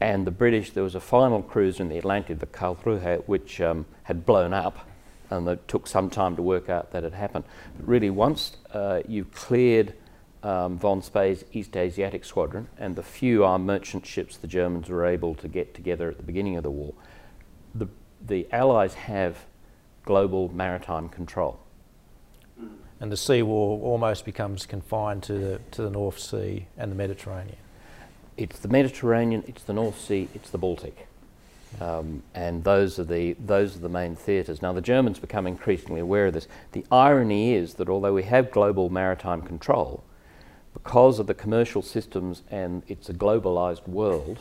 and 0.00 0.26
the 0.26 0.30
British, 0.30 0.72
there 0.72 0.82
was 0.82 0.94
a 0.94 1.00
final 1.00 1.42
cruiser 1.42 1.82
in 1.82 1.88
the 1.88 1.98
Atlantic, 1.98 2.38
the 2.38 2.46
Karlsruhe, 2.46 3.22
which 3.26 3.60
um, 3.60 3.86
had 4.04 4.26
blown 4.26 4.52
up, 4.52 4.88
and 5.30 5.48
it 5.48 5.66
took 5.68 5.86
some 5.86 6.10
time 6.10 6.36
to 6.36 6.42
work 6.42 6.68
out 6.68 6.92
that 6.92 7.04
had 7.04 7.14
happened. 7.14 7.44
But 7.76 7.88
really, 7.88 8.10
once 8.10 8.56
uh, 8.72 9.00
you 9.08 9.24
cleared 9.24 9.94
um, 10.42 10.78
von 10.78 11.00
Spee's 11.00 11.44
East 11.52 11.76
Asiatic 11.76 12.24
Squadron 12.24 12.68
and 12.76 12.96
the 12.96 13.02
few 13.02 13.44
armed 13.44 13.66
merchant 13.66 14.04
ships 14.04 14.36
the 14.36 14.46
Germans 14.46 14.90
were 14.90 15.06
able 15.06 15.34
to 15.36 15.48
get 15.48 15.74
together 15.74 16.10
at 16.10 16.18
the 16.18 16.22
beginning 16.22 16.56
of 16.56 16.62
the 16.62 16.70
war, 16.70 16.92
the, 17.74 17.88
the 18.24 18.46
Allies 18.52 18.94
have 18.94 19.46
global 20.04 20.50
maritime 20.52 21.08
control. 21.08 21.58
And 23.00 23.10
the 23.10 23.16
sea 23.16 23.42
war 23.42 23.80
almost 23.80 24.24
becomes 24.24 24.66
confined 24.66 25.22
to 25.24 25.32
the, 25.32 25.60
to 25.72 25.82
the 25.82 25.90
North 25.90 26.18
Sea 26.18 26.66
and 26.76 26.92
the 26.92 26.96
Mediterranean. 26.96 27.56
It's 28.36 28.58
the 28.58 28.68
Mediterranean, 28.68 29.44
it's 29.46 29.62
the 29.62 29.72
North 29.72 30.00
Sea, 30.00 30.28
it's 30.34 30.50
the 30.50 30.58
Baltic. 30.58 31.06
Um, 31.80 32.22
and 32.34 32.62
those 32.62 32.98
are 32.98 33.04
the 33.04 33.32
those 33.34 33.76
are 33.76 33.80
the 33.80 33.88
main 33.88 34.14
theatres. 34.14 34.62
Now 34.62 34.72
the 34.72 34.80
Germans 34.80 35.18
become 35.18 35.46
increasingly 35.46 36.00
aware 36.00 36.26
of 36.26 36.34
this. 36.34 36.46
The 36.72 36.84
irony 36.90 37.54
is 37.54 37.74
that 37.74 37.88
although 37.88 38.12
we 38.12 38.22
have 38.24 38.50
global 38.50 38.90
maritime 38.90 39.42
control, 39.42 40.04
because 40.72 41.18
of 41.18 41.26
the 41.26 41.34
commercial 41.34 41.82
systems 41.82 42.42
and 42.50 42.82
it's 42.86 43.08
a 43.08 43.14
globalised 43.14 43.88
world, 43.88 44.38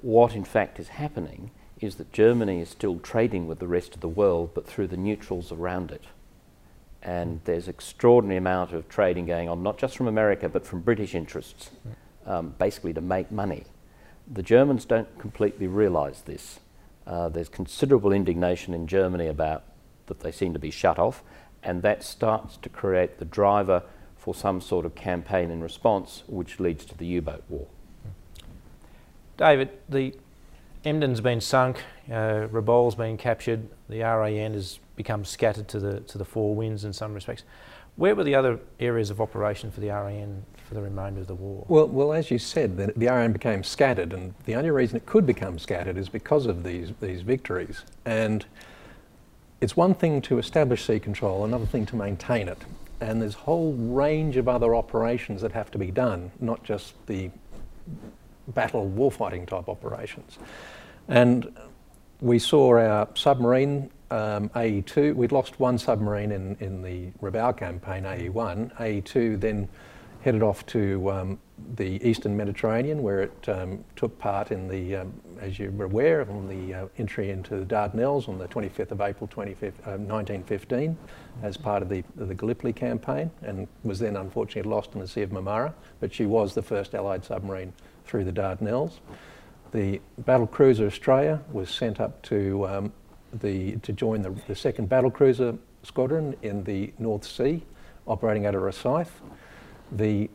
what 0.00 0.34
in 0.34 0.44
fact 0.44 0.78
is 0.78 0.88
happening 0.88 1.50
is 1.80 1.96
that 1.96 2.12
Germany 2.12 2.60
is 2.60 2.68
still 2.68 2.98
trading 2.98 3.46
with 3.46 3.58
the 3.60 3.68
rest 3.68 3.94
of 3.94 4.00
the 4.00 4.08
world, 4.08 4.50
but 4.54 4.66
through 4.66 4.88
the 4.88 4.96
neutrals 4.96 5.52
around 5.52 5.90
it. 5.92 6.04
And 7.02 7.40
there's 7.44 7.68
extraordinary 7.68 8.38
amount 8.38 8.72
of 8.72 8.88
trading 8.88 9.26
going 9.26 9.48
on, 9.48 9.62
not 9.62 9.78
just 9.78 9.96
from 9.96 10.08
America, 10.08 10.48
but 10.48 10.66
from 10.66 10.80
British 10.80 11.14
interests, 11.14 11.70
um, 12.28 12.54
basically 12.58 12.92
to 12.92 13.00
make 13.00 13.32
money. 13.32 13.64
The 14.30 14.42
Germans 14.42 14.84
don't 14.84 15.18
completely 15.18 15.66
realise 15.66 16.20
this. 16.20 16.60
Uh, 17.06 17.28
there's 17.30 17.48
considerable 17.48 18.12
indignation 18.12 18.74
in 18.74 18.86
Germany 18.86 19.26
about 19.26 19.64
that 20.06 20.20
they 20.20 20.30
seem 20.30 20.52
to 20.52 20.58
be 20.58 20.70
shut 20.70 20.98
off, 20.98 21.22
and 21.62 21.82
that 21.82 22.04
starts 22.04 22.58
to 22.58 22.68
create 22.68 23.18
the 23.18 23.24
driver 23.24 23.82
for 24.16 24.34
some 24.34 24.60
sort 24.60 24.84
of 24.84 24.94
campaign 24.94 25.50
in 25.50 25.62
response, 25.62 26.22
which 26.26 26.60
leads 26.60 26.84
to 26.84 26.96
the 26.96 27.06
U-boat 27.06 27.42
war. 27.48 27.66
David, 29.38 29.70
the 29.88 30.14
Emden's 30.84 31.20
been 31.20 31.40
sunk, 31.40 31.82
uh, 32.10 32.46
Rabaul's 32.50 32.94
been 32.94 33.16
captured, 33.16 33.68
the 33.88 34.00
RAN 34.00 34.52
has 34.52 34.78
become 34.96 35.24
scattered 35.24 35.68
to 35.68 35.78
the 35.78 36.00
to 36.00 36.18
the 36.18 36.24
four 36.24 36.54
winds 36.54 36.84
in 36.84 36.92
some 36.92 37.14
respects. 37.14 37.44
Where 37.98 38.14
were 38.14 38.24
the 38.24 38.34
other 38.34 38.58
areas 38.80 39.10
of 39.10 39.20
operation 39.20 39.70
for 39.70 39.80
the 39.80 39.88
RAN 39.88 40.44
for 40.66 40.74
the 40.74 40.80
remainder 40.80 41.20
of 41.20 41.26
the 41.26 41.34
war? 41.34 41.66
Well, 41.68 41.88
well, 41.88 42.12
as 42.14 42.30
you 42.30 42.38
said, 42.38 42.78
the, 42.78 42.92
the 42.96 43.06
RAN 43.06 43.32
became 43.32 43.62
scattered, 43.62 44.14
and 44.14 44.34
the 44.46 44.54
only 44.54 44.70
reason 44.70 44.96
it 44.96 45.04
could 45.04 45.26
become 45.26 45.58
scattered 45.58 45.98
is 45.98 46.08
because 46.08 46.46
of 46.46 46.64
these 46.64 46.92
these 47.00 47.20
victories. 47.20 47.82
And 48.06 48.46
it's 49.60 49.76
one 49.76 49.94
thing 49.94 50.22
to 50.22 50.38
establish 50.38 50.86
sea 50.86 50.98
control, 50.98 51.44
another 51.44 51.66
thing 51.66 51.84
to 51.86 51.96
maintain 51.96 52.48
it 52.48 52.64
and 53.00 53.22
there's 53.22 53.34
a 53.34 53.38
whole 53.38 53.74
range 53.74 54.36
of 54.36 54.48
other 54.48 54.74
operations 54.74 55.42
that 55.42 55.52
have 55.52 55.70
to 55.70 55.78
be 55.78 55.90
done, 55.90 56.30
not 56.40 56.62
just 56.64 56.94
the 57.06 57.30
battle 58.48 58.90
warfighting 58.90 59.46
type 59.46 59.68
operations. 59.68 60.38
And 61.06 61.56
we 62.20 62.38
saw 62.38 62.76
our 62.76 63.08
submarine 63.14 63.90
um, 64.10 64.48
AE2, 64.50 65.14
we'd 65.14 65.32
lost 65.32 65.60
one 65.60 65.78
submarine 65.78 66.32
in, 66.32 66.56
in 66.60 66.82
the 66.82 67.10
Rabaul 67.22 67.56
campaign, 67.56 68.04
AE1. 68.04 68.74
AE2 68.76 69.40
then 69.40 69.68
headed 70.22 70.42
off 70.42 70.66
to 70.66 71.10
um, 71.10 71.38
the 71.76 72.02
eastern 72.06 72.36
Mediterranean, 72.36 73.02
where 73.02 73.22
it 73.22 73.48
um, 73.48 73.84
took 73.96 74.18
part 74.18 74.50
in 74.50 74.68
the, 74.68 74.96
um, 74.96 75.12
as 75.40 75.58
you're 75.58 75.84
aware, 75.84 76.28
on 76.28 76.48
the 76.48 76.74
uh, 76.74 76.86
entry 76.98 77.30
into 77.30 77.56
the 77.56 77.64
Dardanelles 77.64 78.28
on 78.28 78.38
the 78.38 78.48
25th 78.48 78.90
of 78.90 79.00
April 79.00 79.28
1915 79.34 80.90
uh, 80.90 81.46
as 81.46 81.56
part 81.56 81.82
of 81.82 81.88
the, 81.88 82.02
the 82.16 82.34
Gallipoli 82.34 82.72
campaign, 82.72 83.30
and 83.42 83.68
was 83.84 83.98
then 83.98 84.16
unfortunately 84.16 84.70
lost 84.70 84.94
in 84.94 85.00
the 85.00 85.08
Sea 85.08 85.22
of 85.22 85.30
Marmara. 85.30 85.72
But 86.00 86.12
she 86.12 86.26
was 86.26 86.54
the 86.54 86.62
first 86.62 86.94
Allied 86.94 87.24
submarine 87.24 87.72
through 88.04 88.24
the 88.24 88.32
Dardanelles. 88.32 88.98
The 89.72 90.00
battle 90.18 90.46
cruiser 90.46 90.86
Australia 90.86 91.42
was 91.52 91.70
sent 91.70 92.00
up 92.00 92.22
to 92.22 92.66
um, 92.66 92.92
the 93.32 93.76
to 93.76 93.92
join 93.92 94.22
the, 94.22 94.30
the 94.46 94.54
second 94.54 94.88
battle 94.88 95.10
cruiser 95.10 95.56
squadron 95.82 96.36
in 96.42 96.64
the 96.64 96.92
North 96.98 97.24
Sea, 97.24 97.62
operating 98.06 98.46
out 98.46 98.54
of 98.54 98.62
Rosyth. 98.62 99.10
The 99.92 100.28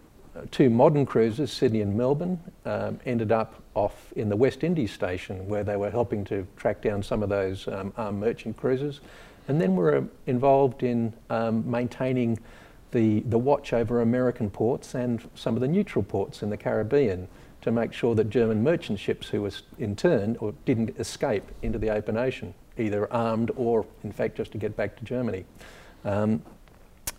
two 0.51 0.69
modern 0.69 1.05
cruisers, 1.05 1.51
Sydney 1.51 1.81
and 1.81 1.95
Melbourne, 1.95 2.39
um, 2.65 2.99
ended 3.05 3.31
up 3.31 3.61
off 3.75 4.11
in 4.15 4.29
the 4.29 4.35
West 4.35 4.63
Indies 4.63 4.91
station 4.91 5.47
where 5.47 5.63
they 5.63 5.77
were 5.77 5.91
helping 5.91 6.23
to 6.25 6.47
track 6.55 6.81
down 6.81 7.03
some 7.03 7.23
of 7.23 7.29
those 7.29 7.67
um, 7.67 7.93
armed 7.97 8.19
merchant 8.19 8.57
cruisers. 8.57 9.01
And 9.47 9.59
then 9.59 9.75
were 9.75 10.05
involved 10.25 10.83
in 10.83 11.13
um, 11.29 11.69
maintaining 11.69 12.39
the, 12.91 13.21
the 13.21 13.37
watch 13.37 13.73
over 13.73 14.01
American 14.01 14.49
ports 14.49 14.95
and 14.95 15.27
some 15.35 15.55
of 15.55 15.61
the 15.61 15.67
neutral 15.67 16.03
ports 16.03 16.43
in 16.43 16.49
the 16.49 16.57
Caribbean 16.57 17.27
to 17.61 17.71
make 17.71 17.93
sure 17.93 18.15
that 18.15 18.29
German 18.29 18.63
merchant 18.63 18.99
ships 18.99 19.27
who 19.29 19.41
were 19.41 19.51
in 19.79 19.95
turn 19.95 20.37
or 20.39 20.53
didn't 20.65 20.97
escape 20.99 21.43
into 21.61 21.77
the 21.77 21.89
open 21.89 22.17
ocean, 22.17 22.53
either 22.77 23.11
armed 23.11 23.51
or 23.55 23.85
in 24.03 24.11
fact 24.11 24.35
just 24.35 24.51
to 24.51 24.57
get 24.57 24.75
back 24.75 24.95
to 24.97 25.03
Germany. 25.03 25.45
Um, 26.05 26.41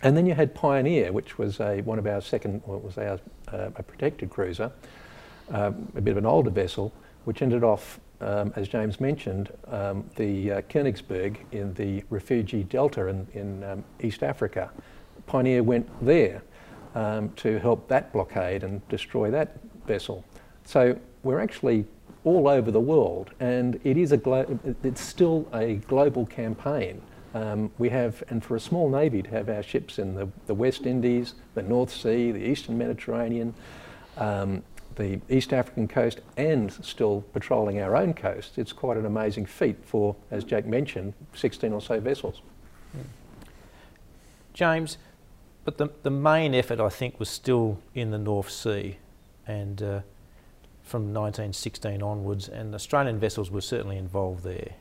and 0.02 0.16
then 0.16 0.26
you 0.26 0.34
had 0.34 0.54
Pioneer, 0.54 1.12
which 1.12 1.38
was 1.38 1.60
a, 1.60 1.80
one 1.82 1.98
of 1.98 2.06
our 2.06 2.20
second, 2.20 2.62
well, 2.66 2.78
was 2.80 2.98
our 2.98 3.18
uh, 3.48 3.70
a 3.76 3.82
protected 3.82 4.30
cruiser, 4.30 4.70
um, 5.50 5.90
a 5.96 6.00
bit 6.00 6.12
of 6.12 6.18
an 6.18 6.26
older 6.26 6.50
vessel, 6.50 6.92
which 7.24 7.40
ended 7.40 7.64
off, 7.64 8.00
um, 8.20 8.52
as 8.56 8.68
James 8.68 9.00
mentioned, 9.00 9.50
um, 9.68 10.04
the 10.16 10.52
uh, 10.52 10.60
Königsberg 10.62 11.36
in 11.52 11.72
the 11.74 12.02
Rufiji 12.10 12.68
delta 12.68 13.06
in, 13.06 13.26
in 13.32 13.64
um, 13.64 13.84
East 14.00 14.22
Africa. 14.22 14.70
Pioneer 15.26 15.62
went 15.62 15.88
there 16.04 16.42
um, 16.94 17.30
to 17.36 17.58
help 17.58 17.88
that 17.88 18.12
blockade 18.12 18.62
and 18.62 18.86
destroy 18.88 19.30
that 19.30 19.56
vessel. 19.86 20.24
So 20.64 20.98
we're 21.22 21.40
actually 21.40 21.86
all 22.24 22.48
over 22.48 22.70
the 22.70 22.80
world, 22.80 23.30
and 23.38 23.78
it 23.84 23.96
is 23.96 24.12
a 24.12 24.70
it's 24.82 25.00
still 25.00 25.46
a 25.52 25.74
global 25.86 26.26
campaign. 26.26 27.00
Um, 27.34 27.70
we 27.78 27.88
have, 27.88 28.22
and 28.28 28.44
for 28.44 28.54
a 28.54 28.60
small 28.60 28.88
navy 28.88 29.20
to 29.22 29.30
have 29.30 29.48
our 29.48 29.62
ships 29.62 29.98
in 29.98 30.14
the, 30.14 30.28
the 30.46 30.54
West 30.54 30.86
Indies, 30.86 31.34
the 31.54 31.62
North 31.62 31.92
Sea, 31.92 32.30
the 32.30 32.38
Eastern 32.38 32.78
Mediterranean, 32.78 33.54
um, 34.16 34.62
the 34.94 35.20
East 35.28 35.52
African 35.52 35.88
coast, 35.88 36.20
and 36.36 36.72
still 36.72 37.22
patrolling 37.32 37.80
our 37.80 37.96
own 37.96 38.14
coast, 38.14 38.56
it's 38.56 38.72
quite 38.72 38.96
an 38.96 39.04
amazing 39.04 39.46
feat 39.46 39.76
for, 39.84 40.14
as 40.30 40.44
Jack 40.44 40.64
mentioned, 40.64 41.12
16 41.34 41.72
or 41.72 41.80
so 41.80 41.98
vessels. 41.98 42.40
James, 44.52 44.96
but 45.64 45.78
the, 45.78 45.88
the 46.04 46.10
main 46.10 46.54
effort, 46.54 46.78
I 46.78 46.88
think, 46.88 47.18
was 47.18 47.28
still 47.28 47.80
in 47.94 48.12
the 48.12 48.18
North 48.18 48.50
Sea 48.50 48.98
and 49.46 49.82
uh, 49.82 50.00
from 50.84 51.14
1916 51.14 52.02
onwards, 52.02 52.48
and 52.48 52.74
Australian 52.74 53.18
vessels 53.18 53.50
were 53.50 53.60
certainly 53.60 53.96
involved 53.96 54.44
there. 54.44 54.74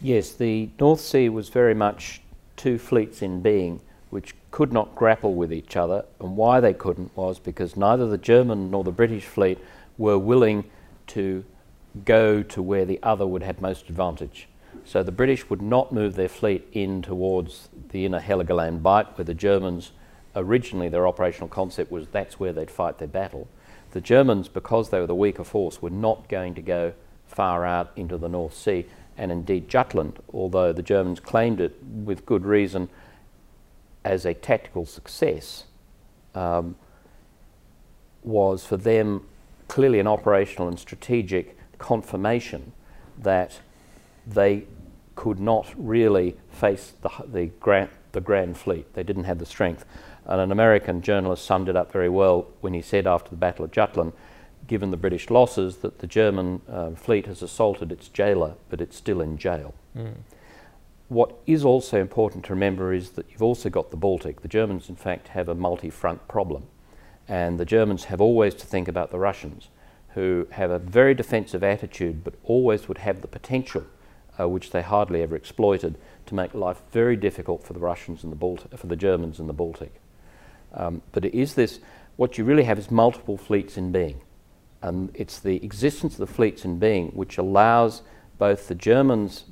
Yes, 0.00 0.32
the 0.32 0.68
North 0.78 1.00
Sea 1.00 1.28
was 1.28 1.48
very 1.48 1.74
much 1.74 2.20
two 2.56 2.78
fleets 2.78 3.22
in 3.22 3.40
being 3.40 3.80
which 4.10 4.34
could 4.50 4.72
not 4.72 4.94
grapple 4.94 5.34
with 5.34 5.52
each 5.52 5.76
other, 5.76 6.04
and 6.20 6.36
why 6.36 6.60
they 6.60 6.72
couldn't 6.72 7.14
was 7.16 7.38
because 7.38 7.76
neither 7.76 8.06
the 8.06 8.18
German 8.18 8.70
nor 8.70 8.82
the 8.82 8.90
British 8.90 9.24
fleet 9.24 9.58
were 9.98 10.18
willing 10.18 10.64
to 11.08 11.44
go 12.04 12.42
to 12.42 12.62
where 12.62 12.84
the 12.84 12.98
other 13.02 13.26
would 13.26 13.42
have 13.42 13.60
most 13.60 13.88
advantage. 13.88 14.48
So 14.84 15.02
the 15.02 15.12
British 15.12 15.50
would 15.50 15.62
not 15.62 15.92
move 15.92 16.14
their 16.14 16.28
fleet 16.28 16.66
in 16.72 17.02
towards 17.02 17.68
the 17.90 18.06
inner 18.06 18.20
Heligoland 18.20 18.82
Bight, 18.82 19.16
where 19.18 19.24
the 19.24 19.34
Germans 19.34 19.92
originally 20.34 20.88
their 20.88 21.06
operational 21.06 21.48
concept 21.48 21.90
was 21.90 22.08
that's 22.08 22.38
where 22.38 22.52
they'd 22.52 22.70
fight 22.70 22.98
their 22.98 23.08
battle. 23.08 23.48
The 23.92 24.00
Germans, 24.00 24.48
because 24.48 24.90
they 24.90 25.00
were 25.00 25.06
the 25.06 25.14
weaker 25.14 25.44
force, 25.44 25.80
were 25.80 25.90
not 25.90 26.28
going 26.28 26.54
to 26.54 26.62
go 26.62 26.92
far 27.26 27.64
out 27.64 27.92
into 27.96 28.18
the 28.18 28.28
North 28.28 28.54
Sea, 28.54 28.86
and 29.16 29.32
indeed 29.32 29.68
Jutland, 29.68 30.18
although 30.32 30.72
the 30.72 30.82
Germans 30.82 31.20
claimed 31.20 31.60
it 31.60 31.76
with 31.82 32.26
good 32.26 32.44
reason 32.44 32.88
as 34.04 34.24
a 34.24 34.34
tactical 34.34 34.86
success, 34.86 35.64
um, 36.34 36.76
was 38.22 38.64
for 38.64 38.76
them 38.76 39.26
clearly 39.66 39.98
an 40.00 40.06
operational 40.06 40.68
and 40.68 40.78
strategic 40.78 41.56
confirmation 41.78 42.72
that 43.16 43.60
they 44.26 44.64
could 45.14 45.40
not 45.40 45.72
really 45.76 46.36
face 46.50 46.92
the, 47.02 47.10
the, 47.26 47.46
grand, 47.60 47.90
the 48.12 48.20
Grand 48.20 48.56
Fleet. 48.56 48.92
They 48.94 49.02
didn't 49.02 49.24
have 49.24 49.38
the 49.38 49.46
strength. 49.46 49.84
And 50.28 50.40
an 50.42 50.52
American 50.52 51.00
journalist 51.00 51.44
summed 51.44 51.70
it 51.70 51.76
up 51.76 51.90
very 51.90 52.10
well 52.10 52.46
when 52.60 52.74
he 52.74 52.82
said 52.82 53.06
after 53.06 53.30
the 53.30 53.36
Battle 53.36 53.64
of 53.64 53.70
Jutland, 53.70 54.12
given 54.66 54.90
the 54.90 54.96
British 54.98 55.30
losses, 55.30 55.78
that 55.78 56.00
the 56.00 56.06
German 56.06 56.60
uh, 56.70 56.90
fleet 56.90 57.26
has 57.26 57.42
assaulted 57.42 57.90
its 57.90 58.08
jailer, 58.08 58.54
but 58.68 58.82
it's 58.82 58.96
still 58.96 59.22
in 59.22 59.38
jail. 59.38 59.74
Mm. 59.96 60.16
What 61.08 61.38
is 61.46 61.64
also 61.64 61.98
important 61.98 62.44
to 62.44 62.52
remember 62.52 62.92
is 62.92 63.10
that 63.12 63.24
you've 63.30 63.42
also 63.42 63.70
got 63.70 63.90
the 63.90 63.96
Baltic. 63.96 64.42
The 64.42 64.48
Germans, 64.48 64.90
in 64.90 64.96
fact, 64.96 65.28
have 65.28 65.48
a 65.48 65.54
multi 65.54 65.88
front 65.88 66.28
problem. 66.28 66.64
And 67.26 67.58
the 67.58 67.64
Germans 67.64 68.04
have 68.04 68.20
always 68.20 68.54
to 68.56 68.66
think 68.66 68.88
about 68.88 69.10
the 69.10 69.18
Russians, 69.18 69.68
who 70.10 70.46
have 70.50 70.70
a 70.70 70.78
very 70.78 71.14
defensive 71.14 71.64
attitude 71.64 72.22
but 72.22 72.34
always 72.44 72.88
would 72.88 72.98
have 72.98 73.22
the 73.22 73.28
potential, 73.28 73.84
uh, 74.38 74.46
which 74.48 74.70
they 74.70 74.82
hardly 74.82 75.22
ever 75.22 75.34
exploited, 75.34 75.96
to 76.26 76.34
make 76.34 76.52
life 76.52 76.82
very 76.92 77.16
difficult 77.16 77.62
for 77.62 77.72
the 77.72 77.80
Russians 77.80 78.22
and 78.22 78.30
the 78.30 78.36
Baltic, 78.36 78.76
for 78.76 78.86
the 78.86 78.96
Germans 78.96 79.40
in 79.40 79.46
the 79.46 79.54
Baltic. 79.54 80.00
Um, 80.72 81.02
but 81.12 81.24
it 81.24 81.34
is 81.34 81.54
this, 81.54 81.80
what 82.16 82.38
you 82.38 82.44
really 82.44 82.64
have 82.64 82.78
is 82.78 82.90
multiple 82.90 83.36
fleets 83.36 83.76
in 83.76 83.92
being. 83.92 84.20
And 84.82 85.10
it's 85.14 85.38
the 85.38 85.62
existence 85.64 86.14
of 86.14 86.20
the 86.20 86.32
fleets 86.32 86.64
in 86.64 86.78
being 86.78 87.08
which 87.08 87.38
allows 87.38 88.02
both 88.38 88.68
the 88.68 88.74
Germans 88.74 89.44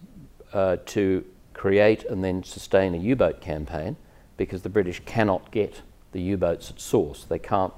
uh, 0.52 0.76
to 0.86 1.24
create 1.52 2.04
and 2.04 2.22
then 2.22 2.42
sustain 2.42 2.94
a 2.94 2.98
U 2.98 3.16
boat 3.16 3.40
campaign 3.40 3.96
because 4.36 4.62
the 4.62 4.68
British 4.68 5.00
cannot 5.04 5.50
get 5.50 5.82
the 6.12 6.20
U 6.20 6.36
boats 6.36 6.70
at 6.70 6.80
source. 6.80 7.24
They 7.24 7.38
can't, 7.38 7.72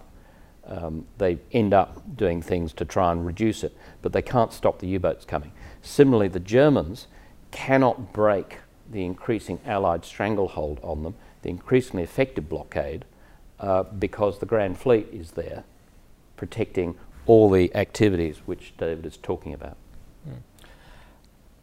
um, 0.66 1.06
they 1.16 1.38
end 1.52 1.72
up 1.72 2.16
doing 2.16 2.42
things 2.42 2.72
to 2.74 2.84
try 2.84 3.12
and 3.12 3.24
reduce 3.24 3.64
it, 3.64 3.76
but 4.02 4.12
they 4.12 4.22
can't 4.22 4.52
stop 4.52 4.80
the 4.80 4.88
U 4.88 4.98
boats 4.98 5.24
coming. 5.24 5.52
Similarly, 5.80 6.28
the 6.28 6.40
Germans 6.40 7.06
cannot 7.50 8.12
break 8.12 8.58
the 8.90 9.04
increasing 9.04 9.60
Allied 9.64 10.04
stranglehold 10.04 10.80
on 10.82 11.02
them, 11.02 11.14
the 11.42 11.50
increasingly 11.50 12.02
effective 12.02 12.48
blockade, 12.48 13.04
uh, 13.60 13.82
because 13.82 14.38
the 14.38 14.46
Grand 14.46 14.78
Fleet 14.78 15.08
is 15.12 15.32
there 15.32 15.64
protecting 16.36 16.96
all 17.26 17.50
the 17.50 17.74
activities 17.74 18.38
which 18.46 18.72
David 18.78 19.04
is 19.04 19.16
talking 19.16 19.52
about. 19.52 19.76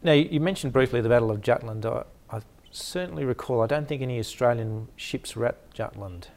Now, 0.02 0.12
you 0.12 0.38
mentioned 0.38 0.72
briefly 0.72 1.00
the 1.00 1.08
Battle 1.08 1.32
of 1.32 1.40
Jutland. 1.40 1.84
I, 1.84 2.04
I, 2.30 2.40
certainly 2.70 3.24
recall, 3.24 3.62
I 3.62 3.66
don't 3.66 3.88
think 3.88 4.02
any 4.02 4.20
Australian 4.20 4.86
ships 4.94 5.34
were 5.34 5.46
at 5.46 5.72
Jutland. 5.74 6.28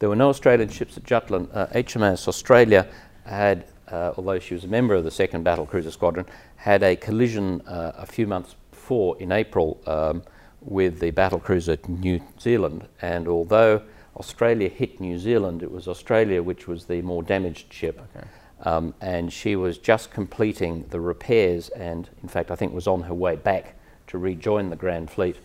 There 0.00 0.08
were 0.08 0.16
no 0.16 0.30
Australian 0.30 0.68
ships 0.68 0.96
at 0.96 1.04
Jutland. 1.04 1.48
Uh, 1.52 1.66
HMAS 1.66 2.26
Australia 2.26 2.88
had, 3.24 3.66
uh, 3.88 4.14
although 4.16 4.40
she 4.40 4.54
was 4.54 4.64
a 4.64 4.68
member 4.68 4.94
of 4.94 5.04
the 5.04 5.10
2nd 5.10 5.44
Battle 5.44 5.66
Cruiser 5.66 5.92
Squadron, 5.92 6.26
had 6.56 6.82
a 6.82 6.96
collision 6.96 7.60
uh, 7.68 7.92
a 7.96 8.06
few 8.06 8.26
months 8.26 8.56
before 8.72 9.16
in 9.20 9.30
April 9.30 9.80
um, 9.86 10.22
with 10.60 10.98
the 10.98 11.10
battle 11.10 11.38
cruiser 11.38 11.78
New 11.86 12.20
Zealand. 12.40 12.88
And 13.02 13.28
although 13.28 13.82
Australia 14.18 14.68
hit 14.68 15.00
New 15.00 15.18
Zealand, 15.18 15.62
it 15.62 15.70
was 15.70 15.88
Australia 15.88 16.42
which 16.42 16.66
was 16.66 16.86
the 16.86 17.02
more 17.02 17.22
damaged 17.22 17.72
ship. 17.72 18.00
Okay. 18.16 18.26
Um, 18.62 18.94
and 19.00 19.32
she 19.32 19.54
was 19.54 19.78
just 19.78 20.10
completing 20.10 20.84
the 20.90 21.00
repairs 21.00 21.68
and, 21.70 22.08
in 22.22 22.28
fact, 22.28 22.50
I 22.50 22.56
think 22.56 22.72
was 22.72 22.88
on 22.88 23.02
her 23.02 23.14
way 23.14 23.36
back 23.36 23.76
to 24.08 24.18
rejoin 24.18 24.70
the 24.70 24.76
Grand 24.76 25.10
Fleet 25.10 25.36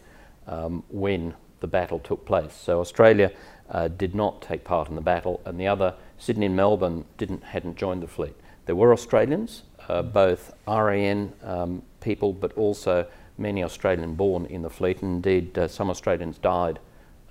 um, 0.48 0.84
when 0.90 1.36
the 1.60 1.68
battle 1.68 2.00
took 2.00 2.26
place. 2.26 2.54
So 2.54 2.80
Australia 2.80 3.32
uh, 3.70 3.88
did 3.88 4.16
not 4.16 4.42
take 4.42 4.64
part 4.64 4.90
in 4.90 4.96
the 4.96 5.02
battle, 5.02 5.42
and 5.46 5.60
the 5.60 5.68
other, 5.68 5.94
Sydney 6.18 6.48
and 6.48 6.56
Melbourne, 6.56 7.06
didn't, 7.18 7.44
hadn't 7.44 7.78
joined 7.78 8.04
the 8.04 8.08
fleet. 8.08 8.36
There 8.66 8.76
were 8.76 8.94
Australians, 8.94 9.64
uh, 9.88 10.02
both 10.02 10.54
RAN 10.68 11.34
um, 11.44 11.84
people, 12.02 12.34
but 12.34 12.54
also 12.54 13.08
many 13.38 13.64
Australian 13.64 14.16
born 14.16 14.46
in 14.46 14.62
the 14.62 14.70
fleet, 14.70 15.02
indeed 15.02 15.58
uh, 15.58 15.68
some 15.68 15.90
Australians 15.90 16.38
died 16.38 16.80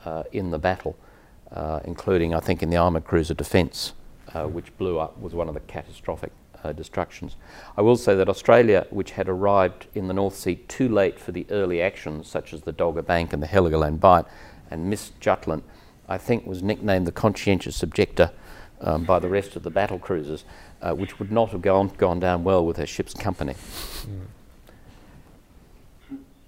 uh, 0.05 0.25
in 0.33 0.51
the 0.51 0.59
battle, 0.59 0.97
uh, 1.53 1.81
including, 1.85 2.35
I 2.35 2.41
think, 2.41 2.63
in 2.63 2.71
the 2.71 2.77
armoured 2.77 3.05
cruiser 3.05 3.35
Defence 3.35 3.93
uh, 4.35 4.47
which 4.47 4.77
blew 4.79 4.99
up, 4.99 5.19
was 5.21 5.35
one 5.35 5.49
of 5.49 5.55
the 5.55 5.61
catastrophic 5.61 6.33
uh, 6.65 6.73
destructions. 6.73 7.37
I 7.77 7.83
will 7.83 7.97
say 7.97 8.15
that 8.15 8.29
Australia, 8.29 8.87
which 8.91 9.13
had 9.13 9.29
arrived 9.29 9.87
in 9.95 10.09
the 10.09 10.15
North 10.15 10.37
Sea 10.37 10.57
too 10.69 10.89
late 10.89 11.19
for 11.19 11.33
the 11.33 11.47
early 11.51 11.83
actions, 11.83 12.29
such 12.29 12.53
as 12.53 12.63
the 12.63 12.73
Dogger 12.73 13.03
Bank 13.03 13.33
and 13.33 13.43
the 13.43 13.47
Heligoland 13.47 14.01
Bight, 14.01 14.25
and 14.71 14.89
Miss 14.89 15.13
Jutland, 15.21 15.63
I 16.09 16.19
think 16.19 16.47
was 16.47 16.63
nicknamed 16.63 17.07
the 17.07 17.13
conscientious 17.13 17.83
objector 17.83 18.31
um, 18.81 19.05
by 19.05 19.19
the 19.19 19.29
rest 19.29 19.57
of 19.57 19.63
the 19.63 19.71
battle 19.71 19.99
cruisers, 19.99 20.45
uh, 20.81 20.95
which 20.95 21.19
would 21.19 21.31
not 21.31 21.51
have 21.51 21.63
gone, 21.63 21.89
gone 21.99 22.21
down 22.21 22.45
well 22.45 22.65
with 22.65 22.77
her 22.77 22.87
ship's 22.87 23.15
company. 23.15 23.55
Mm. 23.55 24.27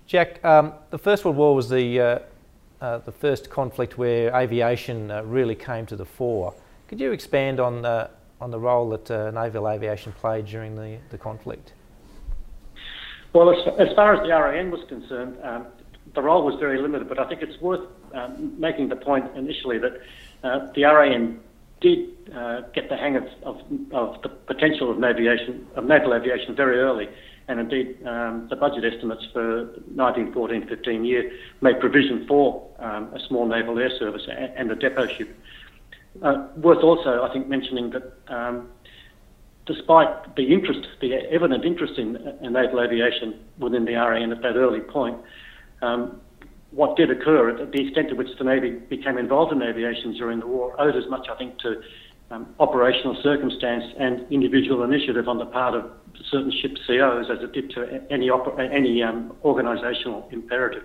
Jack, 0.06 0.44
um, 0.44 0.74
the 0.90 0.98
First 0.98 1.24
World 1.24 1.36
War 1.36 1.54
was 1.54 1.68
the, 1.68 2.22
uh, 2.84 2.98
the 2.98 3.12
first 3.12 3.48
conflict 3.48 3.96
where 3.96 4.34
aviation 4.36 5.10
uh, 5.10 5.22
really 5.22 5.54
came 5.54 5.86
to 5.86 5.96
the 5.96 6.04
fore. 6.04 6.52
Could 6.88 7.00
you 7.00 7.12
expand 7.12 7.58
on, 7.58 7.82
uh, 7.84 8.08
on 8.42 8.50
the 8.50 8.58
role 8.58 8.90
that 8.90 9.10
uh, 9.10 9.30
naval 9.30 9.70
aviation 9.70 10.12
played 10.12 10.44
during 10.44 10.76
the, 10.76 10.98
the 11.08 11.16
conflict? 11.16 11.72
Well, 13.32 13.48
as, 13.50 13.66
as 13.78 13.88
far 13.96 14.14
as 14.14 14.20
the 14.20 14.28
RAN 14.28 14.70
was 14.70 14.86
concerned, 14.88 15.38
um, 15.42 15.66
the 16.14 16.20
role 16.20 16.44
was 16.44 16.60
very 16.60 16.78
limited, 16.80 17.08
but 17.08 17.18
I 17.18 17.26
think 17.26 17.40
it's 17.40 17.58
worth 17.60 17.88
um, 18.12 18.54
making 18.60 18.90
the 18.90 18.96
point 18.96 19.34
initially 19.34 19.78
that 19.78 19.94
the 20.74 20.84
RAN 20.84 21.40
did 21.80 22.10
uh, 22.34 22.60
get 22.74 22.90
the 22.90 22.96
hang 22.96 23.16
of, 23.16 23.24
of, 23.42 23.56
of, 23.92 24.22
the 24.22 24.28
potential 24.28 24.90
of, 24.90 24.96
of 24.98 25.84
naval 25.84 26.14
aviation 26.14 26.54
very 26.54 26.78
early. 26.80 27.08
And 27.46 27.60
indeed, 27.60 27.98
um, 28.06 28.46
the 28.48 28.56
budget 28.56 28.84
estimates 28.90 29.24
for 29.32 29.66
1914-15 29.94 31.06
year 31.06 31.30
made 31.60 31.78
provision 31.78 32.24
for 32.26 32.66
um, 32.78 33.12
a 33.14 33.20
small 33.28 33.46
naval 33.46 33.78
air 33.78 33.90
service 33.98 34.22
and, 34.28 34.70
a 34.70 34.74
depot 34.74 35.06
ship. 35.06 35.36
Uh, 36.22 36.46
worth 36.56 36.82
also, 36.82 37.22
I 37.22 37.32
think, 37.32 37.48
mentioning 37.48 37.90
that 37.90 38.14
um, 38.28 38.68
despite 39.66 40.36
the 40.36 40.52
interest, 40.52 40.86
the 41.00 41.14
evident 41.30 41.64
interest 41.64 41.98
in, 41.98 42.16
in, 42.40 42.52
naval 42.52 42.80
aviation 42.80 43.40
within 43.58 43.84
the 43.84 43.94
RAN 43.94 44.32
at 44.32 44.40
that 44.42 44.56
early 44.56 44.80
point, 44.80 45.18
um, 45.82 46.20
what 46.70 46.96
did 46.96 47.10
occur, 47.10 47.66
the 47.66 47.86
extent 47.86 48.08
to 48.08 48.14
which 48.14 48.28
the 48.38 48.44
Navy 48.44 48.70
became 48.70 49.16
involved 49.16 49.52
in 49.52 49.62
aviation 49.62 50.12
during 50.14 50.40
the 50.40 50.46
war, 50.46 50.74
owed 50.80 50.96
as 50.96 51.08
much, 51.08 51.28
I 51.30 51.36
think, 51.36 51.58
to 51.60 51.80
um, 52.34 52.54
operational 52.58 53.16
circumstance 53.22 53.84
and 53.98 54.30
individual 54.32 54.82
initiative 54.82 55.28
on 55.28 55.38
the 55.38 55.46
part 55.46 55.74
of 55.74 55.90
certain 56.30 56.52
ship 56.62 56.72
COs 56.86 57.26
as 57.30 57.42
it 57.42 57.52
did 57.52 57.70
to 57.70 58.02
any, 58.10 58.30
any 58.72 59.02
um, 59.02 59.32
organisational 59.44 60.32
imperative. 60.32 60.82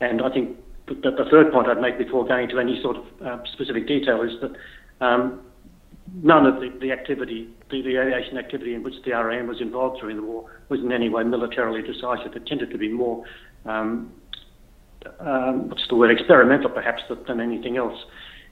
And 0.00 0.22
I 0.22 0.30
think 0.30 0.56
the, 0.86 0.94
the, 0.94 1.26
third 1.30 1.52
point 1.52 1.68
I'd 1.68 1.80
make 1.80 1.98
before 1.98 2.26
going 2.26 2.44
into 2.50 2.58
any 2.58 2.80
sort 2.82 2.96
of 2.96 3.04
uh, 3.24 3.44
specific 3.52 3.86
detail 3.86 4.22
is 4.22 4.32
that 4.40 5.04
um, 5.04 5.40
none 6.22 6.46
of 6.46 6.56
the, 6.56 6.70
the 6.80 6.92
activity, 6.92 7.48
the, 7.70 7.82
the, 7.82 7.96
aviation 7.96 8.36
activity 8.36 8.74
in 8.74 8.82
which 8.82 8.94
the 9.04 9.12
RAN 9.12 9.46
was 9.46 9.60
involved 9.60 10.00
during 10.00 10.16
the 10.16 10.22
war 10.22 10.50
was 10.68 10.80
in 10.80 10.92
any 10.92 11.08
way 11.08 11.22
militarily 11.22 11.80
decisive. 11.82 12.34
It 12.34 12.46
tended 12.46 12.70
to 12.70 12.78
be 12.78 12.88
more, 12.88 13.24
um, 13.64 14.12
um, 15.20 15.68
what's 15.68 15.86
the 15.88 15.96
word, 15.96 16.10
experimental 16.10 16.70
perhaps 16.70 17.02
than 17.26 17.40
anything 17.40 17.76
else. 17.76 17.98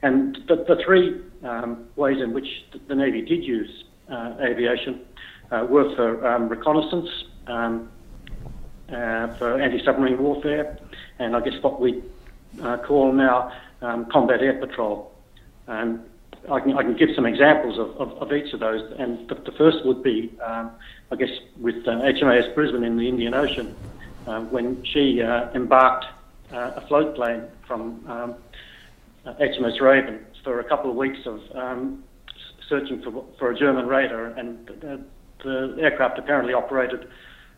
And 0.03 0.37
the, 0.49 0.57
the 0.57 0.81
three 0.85 1.21
um, 1.45 1.87
ways 1.97 2.21
in 2.21 2.33
which 2.33 2.65
the 2.89 2.95
Navy 2.95 3.23
did 3.23 3.45
use 3.45 3.85
uh, 4.11 4.35
aviation 4.41 5.01
uh, 5.51 5.67
were 5.69 5.95
for 5.95 6.27
um, 6.27 6.49
reconnaissance, 6.49 7.09
um, 7.47 7.89
uh, 8.89 9.35
for 9.37 9.61
anti-submarine 9.61 10.19
warfare, 10.19 10.79
and 11.19 11.37
I 11.37 11.41
guess 11.41 11.55
what 11.63 11.81
we 11.81 12.03
uh, 12.63 12.79
call 12.79 13.13
now 13.13 13.53
um, 13.81 14.07
combat 14.07 14.43
air 14.43 14.59
patrol. 14.59 15.13
Um, 15.69 16.03
I, 16.51 16.59
can, 16.59 16.77
I 16.77 16.83
can 16.83 16.97
give 16.97 17.11
some 17.15 17.25
examples 17.25 17.79
of, 17.79 17.91
of, 18.01 18.11
of 18.21 18.33
each 18.33 18.53
of 18.53 18.61
those, 18.61 18.93
and 18.99 19.29
the, 19.29 19.37
the 19.37 19.53
first 19.53 19.85
would 19.87 20.03
be, 20.03 20.33
um, 20.45 20.73
I 21.13 21.17
guess, 21.17 21.31
with 21.59 21.87
uh, 21.87 21.93
HMAS 22.01 22.55
Brisbane 22.55 22.83
in 22.83 22.97
the 22.97 23.09
Indian 23.09 23.35
Ocean, 23.35 23.75
uh, 24.27 24.41
when 24.41 24.85
she 24.85 25.23
uh, 25.23 25.51
embarked 25.55 26.07
uh, 26.53 26.73
a 26.77 26.81
float 26.89 27.15
plane 27.15 27.45
from 27.67 28.37
HMS 29.27 29.81
Raven 29.81 30.21
for 30.45 30.61
a 30.61 30.69
couple 30.69 30.91
of 30.91 30.97
weeks 30.97 31.19
of 31.27 31.41
um, 31.55 32.05
searching 32.69 33.03
for, 33.03 33.25
for 33.39 33.51
a 33.51 33.59
German 33.59 33.87
raider, 33.87 34.27
and 34.27 34.67
the, 34.67 35.05
the 35.45 35.77
aircraft 35.81 36.19
apparently 36.19 36.55
operated 36.55 37.07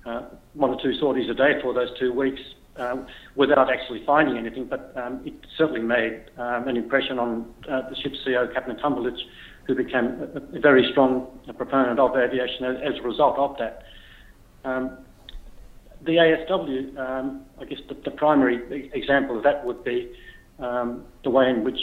uh, 0.07 0.23
one 0.55 0.71
or 0.71 0.83
two 0.83 0.93
sorties 0.99 1.31
a 1.31 1.35
day 1.35 1.61
for 1.63 1.73
those 1.73 1.89
two 1.99 2.13
weeks 2.13 2.41
um, 2.77 3.07
without 3.37 3.73
actually 3.73 4.05
finding 4.05 4.37
anything, 4.37 4.67
but 4.67 4.93
um, 4.97 5.23
it 5.25 5.35
certainly 5.57 5.81
made 5.81 6.25
um, 6.39 6.69
an 6.69 6.77
impression 6.77 7.19
on 7.19 7.55
uh, 7.71 7.89
the 7.89 7.97
ship's 8.03 8.19
CO, 8.25 8.49
Captain 8.53 8.77
Cumberlege, 8.77 9.21
who 9.67 9.75
became 9.75 10.21
a, 10.35 10.57
a 10.57 10.61
very 10.61 10.89
strong 10.93 11.27
proponent 11.57 11.99
of 11.99 12.17
aviation 12.17 12.65
as, 12.65 12.77
as 12.85 12.99
a 12.99 13.03
result 13.03 13.39
of 13.39 13.57
that. 13.59 13.83
Um, 14.65 14.99
the 16.05 16.13
ASW, 16.13 16.99
um, 16.99 17.45
I 17.61 17.65
guess 17.65 17.79
the, 17.89 17.95
the, 18.05 18.11
primary 18.11 18.91
example 18.93 19.39
of 19.39 19.45
that 19.45 19.65
would 19.65 19.83
be 19.85 20.13
um, 20.59 21.05
the 21.23 21.31
way 21.31 21.49
in 21.51 21.65
which 21.65 21.81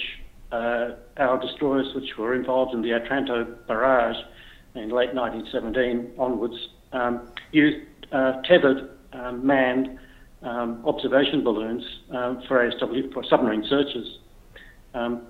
uh, 0.52 0.96
our 1.18 1.40
destroyers, 1.40 1.94
which 1.96 2.18
were 2.18 2.36
involved 2.36 2.74
in 2.74 2.82
the 2.82 2.94
Otranto 2.94 3.46
barrage 3.68 4.18
in 4.76 4.90
late 4.90 5.14
1917 5.14 6.12
onwards, 6.18 6.56
um, 6.94 7.28
used 7.52 7.86
uh, 8.12 8.42
tethered, 8.44 8.90
um, 9.14 9.46
manned 9.46 10.00
um, 10.44 10.84
observation 10.86 11.44
balloons 11.44 11.84
um, 12.12 12.44
for 12.48 12.58
ASW 12.70 13.14
for 13.14 13.24
submarine 13.30 13.66
searches. 13.70 14.18
Um, 14.94 15.28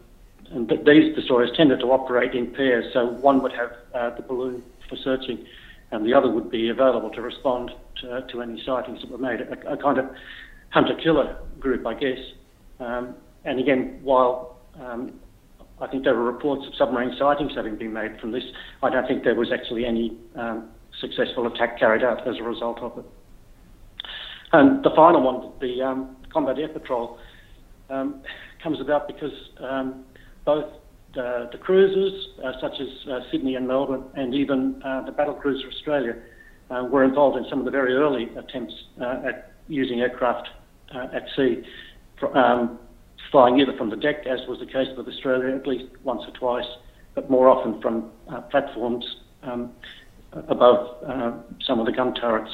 and 0.52 0.68
th- 0.68 0.82
these 0.86 1.16
destroyers 1.16 1.52
tended 1.56 1.80
to 1.80 1.88
operate 1.88 2.34
in 2.34 2.54
pairs, 2.54 2.86
so 2.94 3.06
one 3.06 3.42
would 3.44 3.54
have 3.54 3.72
uh, 3.94 4.16
the 4.16 4.22
balloon 4.22 4.64
for 4.90 4.96
searching, 4.98 5.46
and 5.92 6.06
the 6.06 6.14
other 6.14 6.30
would 6.30 6.50
be 6.50 6.70
available 6.70 7.10
to 7.12 7.22
respond 7.22 7.72
to, 8.02 8.26
to 8.32 8.42
any 8.42 8.62
sightings 8.66 9.02
that 9.02 9.12
were 9.12 9.18
made. 9.18 9.42
A, 9.42 9.74
a 9.74 9.78
kind 9.78 9.98
of 9.98 10.06
hunter-killer 10.70 11.38
group, 11.60 11.86
I 11.86 11.94
guess. 11.94 12.20
Um, 12.80 13.16
and 13.46 13.60
again, 13.60 14.00
while 14.04 14.60
um, 14.80 15.20
I 15.80 15.88
think 15.88 16.04
there 16.04 16.16
were 16.16 16.24
reports 16.24 16.66
of 16.68 16.76
submarine 16.76 17.16
sightings 17.18 17.54
having 17.56 17.76
been 17.76 17.94
made 17.94 18.20
from 18.20 18.32
this, 18.32 18.44
I 18.84 18.90
don't 18.90 19.08
think 19.08 19.24
there 19.24 19.36
was 19.36 19.52
actually 19.52 19.86
any 19.86 20.18
um, 20.36 20.70
successful 21.00 21.48
attack 21.48 21.80
carried 21.80 22.04
out 22.04 22.28
as 22.28 22.36
a 22.40 22.44
result 22.44 22.80
of 22.80 23.00
it. 23.00 23.06
And 24.54 24.84
the 24.84 24.92
final 24.96 25.24
one, 25.24 25.54
the 25.60 25.82
um, 25.82 26.18
combat 26.32 26.60
air 26.60 26.68
patrol, 26.68 27.18
um, 27.90 28.22
comes 28.62 28.80
about 28.80 29.08
because 29.08 29.32
um, 29.60 30.04
both 30.46 30.66
uh, 31.18 31.50
the 31.52 31.58
cruisers, 31.60 32.28
uh, 32.44 32.52
such 32.62 32.74
as 32.80 32.88
uh, 33.10 33.20
Sydney 33.32 33.56
and 33.56 33.68
Melbourne, 33.68 34.04
and 34.16 34.34
even 34.34 34.82
uh, 34.84 35.04
the 35.06 35.12
battle 35.12 35.34
cruiser 35.34 35.68
Australia, 35.68 36.16
uh, 36.70 36.84
were 36.84 37.04
involved 37.04 37.38
in 37.38 37.46
some 37.50 37.60
of 37.60 37.66
the 37.66 37.72
very 37.72 37.94
early 37.94 38.30
attempts 38.38 38.74
uh, 39.02 39.28
at 39.28 39.54
using 39.68 40.00
aircraft 40.00 40.48
at 41.14 41.24
sea, 41.38 41.64
um, 42.36 42.78
flying 43.30 43.60
either 43.60 43.76
from 43.78 43.90
the 43.90 43.96
deck, 43.96 44.26
as 44.26 44.40
was 44.48 44.60
the 44.60 44.66
case 44.66 44.88
with 44.98 45.08
Australia, 45.08 45.56
at 45.56 45.68
least 45.68 45.86
once 46.04 46.22
or 46.28 46.32
twice, 46.32 46.70
but 47.16 47.30
more 47.30 47.50
often 47.50 47.82
from 47.82 48.10
platforms 48.50 49.06
um, 49.44 49.72
above 50.48 50.88
some 51.62 51.80
of 51.80 51.86
the 51.86 51.92
gun 51.92 52.14
turrets. 52.14 52.52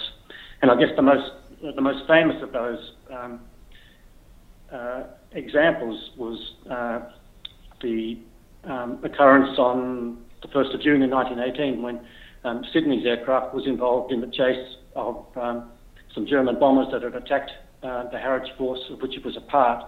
And 0.62 0.72
I 0.72 0.76
guess 0.80 0.90
the 0.96 1.02
most 1.02 1.32
the 1.62 1.82
most 1.82 2.08
famous 2.08 2.42
of 2.44 2.52
those 2.52 2.92
um, 3.12 3.40
uh, 4.72 5.04
examples 5.32 6.12
was 6.18 6.54
uh, 6.70 7.00
the 7.82 8.20
um, 8.64 9.00
occurrence 9.04 9.58
on 9.58 10.18
the 10.42 10.48
1st 10.50 10.76
of 10.76 10.82
June 10.82 11.02
in 11.02 11.10
1918 11.10 11.82
when 11.82 12.00
um, 12.44 12.64
Sydney's 12.74 13.06
aircraft 13.06 13.54
was 13.56 13.66
involved 13.66 14.12
in 14.12 14.22
the 14.22 14.28
chase 14.28 14.76
of 14.96 15.26
um, 15.36 15.72
some 16.14 16.26
German 16.28 16.60
bombers 16.60 16.88
that 16.92 17.02
had 17.02 17.16
attacked 17.16 17.52
uh, 17.84 18.10
the 18.10 18.20
Harwich 18.20 18.50
force 18.58 18.82
of 18.92 19.02
which 19.02 19.16
it 19.18 19.26
was 19.26 19.38
a 19.38 19.42
part. 19.42 19.84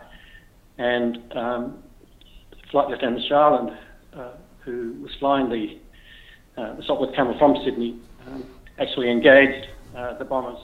And 0.80 1.18
um, 1.36 1.84
Flight 2.72 2.88
Lieutenant 2.88 3.22
Sharland, 3.30 3.78
uh, 4.13 4.32
who 4.63 4.96
was 5.02 5.12
flying 5.20 5.50
the, 5.50 5.78
uh, 6.60 6.76
the 6.76 6.84
Sopwith 6.84 7.13
Camel 7.13 7.38
from 7.38 7.58
Sydney, 7.65 8.00
um, 8.26 8.46
actually 8.80 9.12
engaged 9.12 9.68
uh, 9.96 10.18
the 10.18 10.24
bombers 10.24 10.58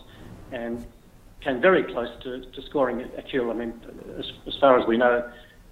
and 0.53 0.85
came 1.43 1.59
very 1.59 1.83
close 1.83 2.07
to, 2.23 2.49
to 2.49 2.61
scoring 2.69 3.01
a, 3.17 3.21
kill. 3.23 3.51
I 3.51 3.55
mean, 3.55 3.73
as, 4.17 4.25
as, 4.47 4.53
far 4.61 4.79
as 4.79 4.87
we 4.87 4.95
know, 4.95 5.29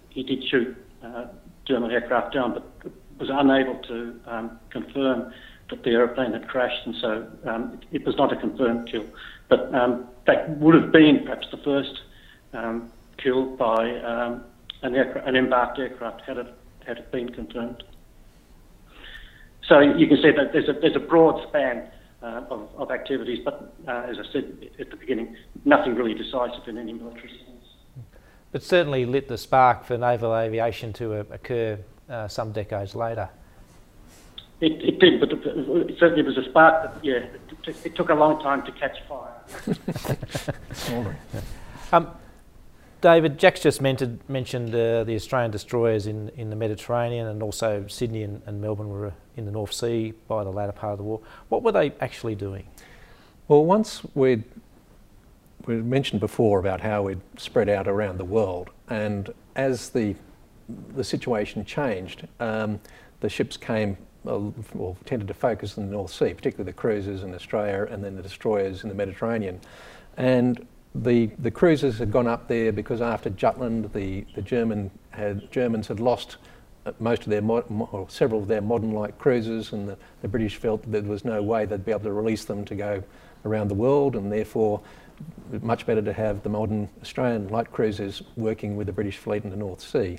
he 0.09 0.23
did 0.23 0.43
shoot 0.49 0.75
uh, 1.01 1.27
German 1.65 1.91
aircraft 1.91 2.33
down, 2.33 2.53
but 2.53 2.91
was 3.19 3.29
unable 3.31 3.81
to 3.83 4.19
um, 4.27 4.59
confirm 4.71 5.31
that 5.69 5.83
the 5.83 5.91
aeroplane 5.91 6.33
had 6.33 6.49
crashed, 6.49 6.85
and 6.85 6.95
so 6.99 7.27
um, 7.49 7.79
it, 7.91 8.01
it, 8.01 8.05
was 8.05 8.15
not 8.17 8.33
a 8.33 8.35
confirmed 8.35 8.89
kill. 8.91 9.05
But 9.47 9.73
um, 9.73 10.09
that 10.27 10.57
would 10.59 10.75
have 10.75 10.91
been 10.91 11.21
perhaps 11.23 11.47
the 11.49 11.57
first 11.57 12.01
um, 13.25 13.31
kill 13.31 13.55
by 13.55 13.99
um, 14.01 14.43
an, 14.81 14.95
an, 14.95 15.35
embarked 15.35 15.79
aircraft 15.79 16.21
had 16.21 16.37
it, 16.37 16.47
had 16.85 16.97
it 16.97 17.11
been 17.11 17.31
confirmed. 17.31 17.83
So 19.67 19.79
you 19.79 20.07
can 20.07 20.17
see 20.17 20.31
that 20.31 20.51
there's 20.51 20.67
a, 20.67 20.73
there's 20.73 20.95
a 20.95 20.99
broad 20.99 21.47
span 21.47 21.87
uh, 22.21 22.43
of, 22.49 22.69
of, 22.77 22.91
activities, 22.91 23.39
but 23.43 23.73
uh, 23.87 24.05
as 24.09 24.17
I 24.19 24.31
said 24.31 24.69
at 24.79 24.89
the 24.89 24.95
beginning, 24.97 25.35
nothing 25.65 25.95
really 25.95 26.13
decisive 26.13 26.67
in 26.67 26.77
any 26.77 26.93
military 26.93 27.29
sense. 27.29 27.65
But 28.51 28.63
certainly 28.63 29.05
lit 29.05 29.27
the 29.27 29.37
spark 29.37 29.85
for 29.85 29.97
naval 29.97 30.35
aviation 30.35 30.93
to 30.93 31.13
uh, 31.15 31.23
occur 31.31 31.79
uh, 32.09 32.27
some 32.27 32.51
decades 32.51 32.95
later. 32.95 33.29
It, 34.61 34.81
it 34.81 34.99
did, 34.99 35.19
but 35.19 35.31
it, 35.31 35.39
it 35.45 35.97
certainly 35.99 36.23
was 36.23 36.37
a 36.37 36.43
spark 36.49 36.83
that, 36.83 37.03
yeah, 37.03 37.25
it, 37.67 37.85
it, 37.85 37.95
took 37.95 38.09
a 38.09 38.13
long 38.13 38.41
time 38.41 38.63
to 38.65 38.71
catch 38.71 38.97
fire. 39.07 39.33
um, 41.91 42.07
David, 43.03 43.37
Jack's 43.37 43.59
just 43.59 43.81
mentioned, 43.81 44.21
mentioned 44.29 44.73
uh, 44.73 45.03
the 45.03 45.13
Australian 45.15 45.51
destroyers 45.51 46.07
in, 46.07 46.29
in 46.37 46.49
the 46.49 46.55
Mediterranean 46.55 47.27
and 47.27 47.43
also 47.43 47.85
Sydney 47.89 48.23
and, 48.23 48.41
and, 48.45 48.61
Melbourne 48.61 48.87
were 48.87 49.11
in 49.35 49.43
the 49.43 49.51
North 49.51 49.73
Sea 49.73 50.13
by 50.29 50.45
the 50.45 50.49
latter 50.49 50.71
part 50.71 50.93
of 50.93 50.99
the 50.99 51.03
war. 51.03 51.19
What 51.49 51.63
were 51.63 51.73
they 51.73 51.91
actually 51.99 52.35
doing? 52.35 52.65
Well, 53.49 53.65
once 53.65 54.03
we'd, 54.15 54.45
we 55.65 55.75
mentioned 55.81 56.21
before 56.21 56.59
about 56.59 56.79
how 56.79 57.03
we'd 57.03 57.19
spread 57.37 57.67
out 57.67 57.89
around 57.89 58.19
the 58.19 58.25
world, 58.25 58.69
and 58.89 59.33
as 59.57 59.89
the, 59.89 60.15
the 60.95 61.03
situation 61.03 61.65
changed, 61.65 62.25
um, 62.39 62.79
the 63.19 63.27
ships 63.27 63.57
came 63.57 63.97
uh, 64.25 64.39
well, 64.73 64.95
tended 65.03 65.27
to 65.27 65.33
focus 65.33 65.75
in 65.75 65.87
the 65.87 65.91
North 65.91 66.13
Sea, 66.13 66.33
particularly 66.33 66.71
the 66.71 66.77
cruisers 66.77 67.23
in 67.23 67.35
Australia 67.35 67.85
and 67.91 68.01
then 68.01 68.15
the 68.15 68.23
destroyers 68.23 68.83
in 68.83 68.87
the 68.87 68.95
Mediterranean. 68.95 69.59
And 70.15 70.65
the, 70.95 71.27
the 71.39 71.51
cruisers 71.51 71.97
had 71.97 72.11
gone 72.11 72.27
up 72.27 72.47
there 72.47 72.71
because 72.71 73.01
after 73.01 73.29
Jutland, 73.29 73.91
the, 73.93 74.25
the 74.35 74.41
German 74.41 74.91
had, 75.11 75.51
Germans 75.51 75.87
had 75.87 75.99
lost 75.99 76.37
uh, 76.85 76.91
most 76.99 77.23
of 77.23 77.29
their, 77.29 77.43
or 77.43 78.07
several 78.09 78.41
of 78.41 78.47
their 78.47 78.61
modern 78.61 78.91
light 78.91 79.17
cruisers, 79.17 79.73
and 79.73 79.87
the, 79.87 79.97
the, 80.21 80.27
British 80.27 80.57
felt 80.57 80.81
that 80.83 80.91
there 80.91 81.11
was 81.11 81.25
no 81.25 81.41
way 81.41 81.65
they'd 81.65 81.85
be 81.85 81.91
able 81.91 82.01
to 82.01 82.11
release 82.11 82.45
them 82.45 82.65
to 82.65 82.75
go 82.75 83.03
around 83.45 83.69
the 83.69 83.75
world, 83.75 84.15
and 84.15 84.31
therefore 84.31 84.81
much 85.61 85.85
better 85.85 86.01
to 86.01 86.13
have 86.13 86.43
the 86.43 86.49
modern 86.49 86.89
Australian 87.01 87.47
light 87.49 87.71
cruisers 87.71 88.23
working 88.35 88.75
with 88.75 88.87
the 88.87 88.93
British 88.93 89.17
fleet 89.17 89.43
in 89.43 89.49
the 89.49 89.55
North 89.55 89.81
Sea. 89.81 90.17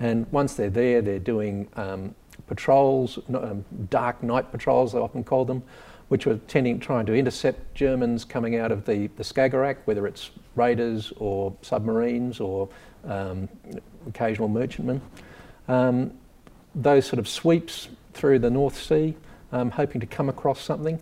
And 0.00 0.30
once 0.32 0.54
they're 0.54 0.70
there, 0.70 1.02
they're 1.02 1.18
doing 1.18 1.68
um, 1.74 2.14
patrols, 2.46 3.18
um, 3.28 3.64
dark 3.90 4.22
night 4.22 4.50
patrols, 4.52 4.92
they 4.92 4.98
often 4.98 5.24
call 5.24 5.44
them, 5.44 5.62
which 6.08 6.26
were 6.26 6.36
tending 6.48 6.78
trying 6.78 7.06
to 7.06 7.14
intercept 7.14 7.74
Germans 7.74 8.24
coming 8.24 8.56
out 8.56 8.70
of 8.70 8.84
the, 8.84 9.08
the 9.16 9.22
Skagerrak, 9.22 9.76
whether 9.84 10.06
it's 10.06 10.30
raiders 10.54 11.12
or 11.16 11.54
submarines 11.62 12.40
or 12.40 12.68
um, 13.06 13.48
occasional 14.06 14.48
merchantmen. 14.48 15.00
Um, 15.68 16.12
those 16.74 17.06
sort 17.06 17.18
of 17.18 17.28
sweeps 17.28 17.88
through 18.12 18.40
the 18.40 18.50
North 18.50 18.80
Sea, 18.80 19.14
um, 19.52 19.70
hoping 19.70 20.00
to 20.00 20.06
come 20.06 20.28
across 20.28 20.60
something. 20.60 21.00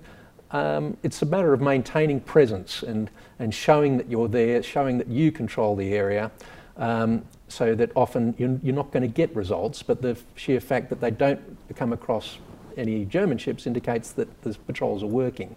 Um, 0.50 0.96
it's 1.02 1.22
a 1.22 1.26
matter 1.26 1.54
of 1.54 1.60
maintaining 1.60 2.20
presence 2.20 2.82
and, 2.82 3.10
and 3.38 3.54
showing 3.54 3.96
that 3.96 4.10
you're 4.10 4.28
there, 4.28 4.62
showing 4.62 4.98
that 4.98 5.08
you 5.08 5.32
control 5.32 5.74
the 5.74 5.94
area, 5.94 6.30
um, 6.76 7.24
so 7.48 7.74
that 7.74 7.90
often 7.96 8.34
you're, 8.38 8.58
you're 8.62 8.74
not 8.74 8.90
going 8.92 9.02
to 9.02 9.08
get 9.08 9.34
results, 9.34 9.82
but 9.82 10.02
the 10.02 10.16
sheer 10.36 10.60
fact 10.60 10.90
that 10.90 11.00
they 11.00 11.10
don't 11.10 11.40
come 11.74 11.92
across 11.92 12.38
any 12.76 13.04
German 13.04 13.38
ships 13.38 13.66
indicates 13.66 14.12
that 14.12 14.42
the 14.42 14.54
patrols 14.66 15.02
are 15.02 15.06
working. 15.06 15.54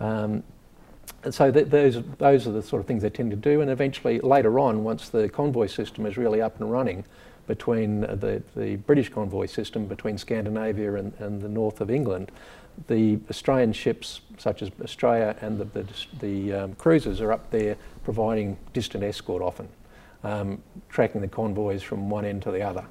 Um, 0.00 0.42
and 1.24 1.34
so 1.34 1.50
th- 1.50 1.68
those, 1.68 2.02
those 2.18 2.46
are 2.46 2.52
the 2.52 2.62
sort 2.62 2.80
of 2.80 2.86
things 2.86 3.02
they 3.02 3.10
tend 3.10 3.30
to 3.30 3.36
do. 3.36 3.60
And 3.60 3.70
eventually, 3.70 4.20
later 4.20 4.58
on, 4.58 4.84
once 4.84 5.08
the 5.08 5.28
convoy 5.28 5.66
system 5.66 6.06
is 6.06 6.16
really 6.16 6.40
up 6.40 6.60
and 6.60 6.70
running, 6.70 7.04
between 7.46 8.02
the, 8.02 8.42
the 8.56 8.76
British 8.76 9.08
convoy 9.08 9.46
system 9.46 9.86
between 9.86 10.16
Scandinavia 10.16 10.94
and, 10.94 11.12
and 11.18 11.42
the 11.42 11.48
north 11.48 11.80
of 11.80 11.90
England, 11.90 12.30
the 12.86 13.18
Australian 13.28 13.72
ships, 13.72 14.20
such 14.38 14.62
as 14.62 14.70
Australia 14.82 15.36
and 15.40 15.58
the, 15.58 15.64
the, 15.64 15.86
the 16.20 16.52
um, 16.52 16.74
cruisers, 16.76 17.20
are 17.20 17.32
up 17.32 17.50
there 17.50 17.76
providing 18.04 18.56
distant 18.72 19.04
escort 19.04 19.42
often, 19.42 19.68
um, 20.24 20.62
tracking 20.88 21.20
the 21.20 21.28
convoys 21.28 21.82
from 21.82 22.08
one 22.08 22.24
end 22.24 22.42
to 22.42 22.50
the 22.50 22.62
other. 22.62 22.84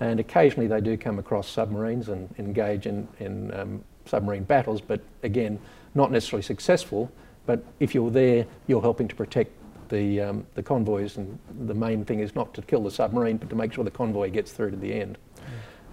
And 0.00 0.18
occasionally 0.18 0.66
they 0.66 0.80
do 0.80 0.96
come 0.96 1.18
across 1.18 1.48
submarines 1.48 2.08
and 2.08 2.34
engage 2.38 2.86
in, 2.86 3.06
in 3.18 3.54
um, 3.54 3.84
submarine 4.06 4.44
battles, 4.44 4.80
but 4.80 5.00
again, 5.22 5.58
not 5.94 6.10
necessarily 6.10 6.42
successful. 6.42 7.12
But 7.46 7.62
if 7.78 7.94
you're 7.94 8.10
there, 8.10 8.46
you're 8.66 8.80
helping 8.80 9.08
to 9.08 9.14
protect 9.14 9.52
the, 9.88 10.20
um, 10.20 10.46
the 10.54 10.62
convoys, 10.62 11.16
and 11.16 11.38
the 11.66 11.74
main 11.74 12.04
thing 12.04 12.20
is 12.20 12.34
not 12.34 12.54
to 12.54 12.62
kill 12.62 12.82
the 12.82 12.90
submarine, 12.90 13.36
but 13.36 13.50
to 13.50 13.56
make 13.56 13.72
sure 13.72 13.84
the 13.84 13.90
convoy 13.90 14.30
gets 14.30 14.52
through 14.52 14.70
to 14.70 14.76
the 14.76 14.94
end. 14.94 15.18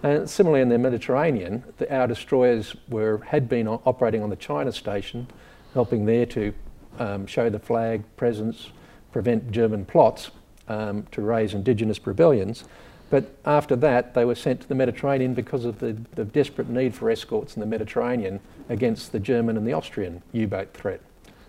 And 0.04 0.30
similarly, 0.30 0.62
in 0.62 0.70
the 0.70 0.78
Mediterranean, 0.78 1.64
the, 1.78 1.94
our 1.94 2.08
destroyers 2.08 2.76
were, 2.88 3.18
had 3.26 3.50
been 3.50 3.68
operating 3.68 4.22
on 4.22 4.30
the 4.30 4.36
China 4.36 4.72
station, 4.72 5.28
helping 5.74 6.06
there 6.06 6.26
to 6.28 6.54
um, 7.00 7.26
show 7.26 7.50
the 7.50 7.60
flag 7.60 8.04
presence, 8.16 8.70
prevent 9.12 9.52
German 9.52 9.86
plots 9.86 10.30
um, 10.68 11.08
to 11.12 11.22
raise 11.22 11.54
indigenous 11.54 12.06
rebellions. 12.06 12.64
But 13.10 13.36
after 13.46 13.76
that, 13.78 14.14
they 14.14 14.26
were 14.26 14.36
sent 14.36 14.62
to 14.62 14.68
the 14.68 14.76
Mediterranean 14.76 15.34
because 15.34 15.64
of 15.64 15.80
the, 15.80 15.98
the 16.16 16.26
desperate 16.26 16.70
need 16.70 16.94
for 16.94 17.10
escorts 17.10 17.56
in 17.56 17.62
the 17.62 17.66
Mediterranean 17.66 18.40
against 18.70 19.12
the 19.12 19.20
German 19.20 19.56
and 19.56 19.66
the 19.66 19.74
Austrian 19.74 20.22
U-boat 20.34 20.74
threat. 20.74 21.02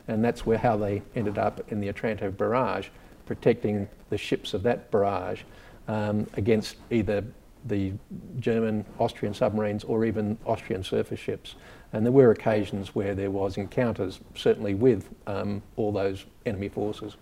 And 0.07 0.25
that's 0.25 0.47
where 0.47 0.59
how 0.59 0.77
they 0.77 1.03
ended 1.17 1.37
up 1.37 1.71
in 1.73 1.81
the 1.81 1.89
Otranto 1.89 2.31
barrage, 2.31 2.89
protecting 3.27 3.89
the 4.09 4.17
ships 4.17 4.55
of 4.55 4.63
that 4.63 4.91
barrage 4.91 5.43
um, 5.89 6.27
against 6.35 6.77
either 6.91 7.25
the 7.65 7.93
German, 8.39 8.85
Austrian 8.99 9.35
submarines 9.35 9.85
or 9.85 10.05
even 10.05 10.39
Austrian 10.47 10.85
surface 10.85 11.19
ships. 11.19 11.57
And 11.93 12.05
there 12.05 12.13
were 12.13 12.31
occasions 12.31 12.95
where 12.95 13.15
there 13.15 13.31
was 13.31 13.57
encounters, 13.57 14.21
certainly 14.35 14.75
with 14.75 15.09
um, 15.27 15.63
all 15.77 15.91
those 15.91 16.25
enemy 16.47 16.69
forces. 16.69 17.17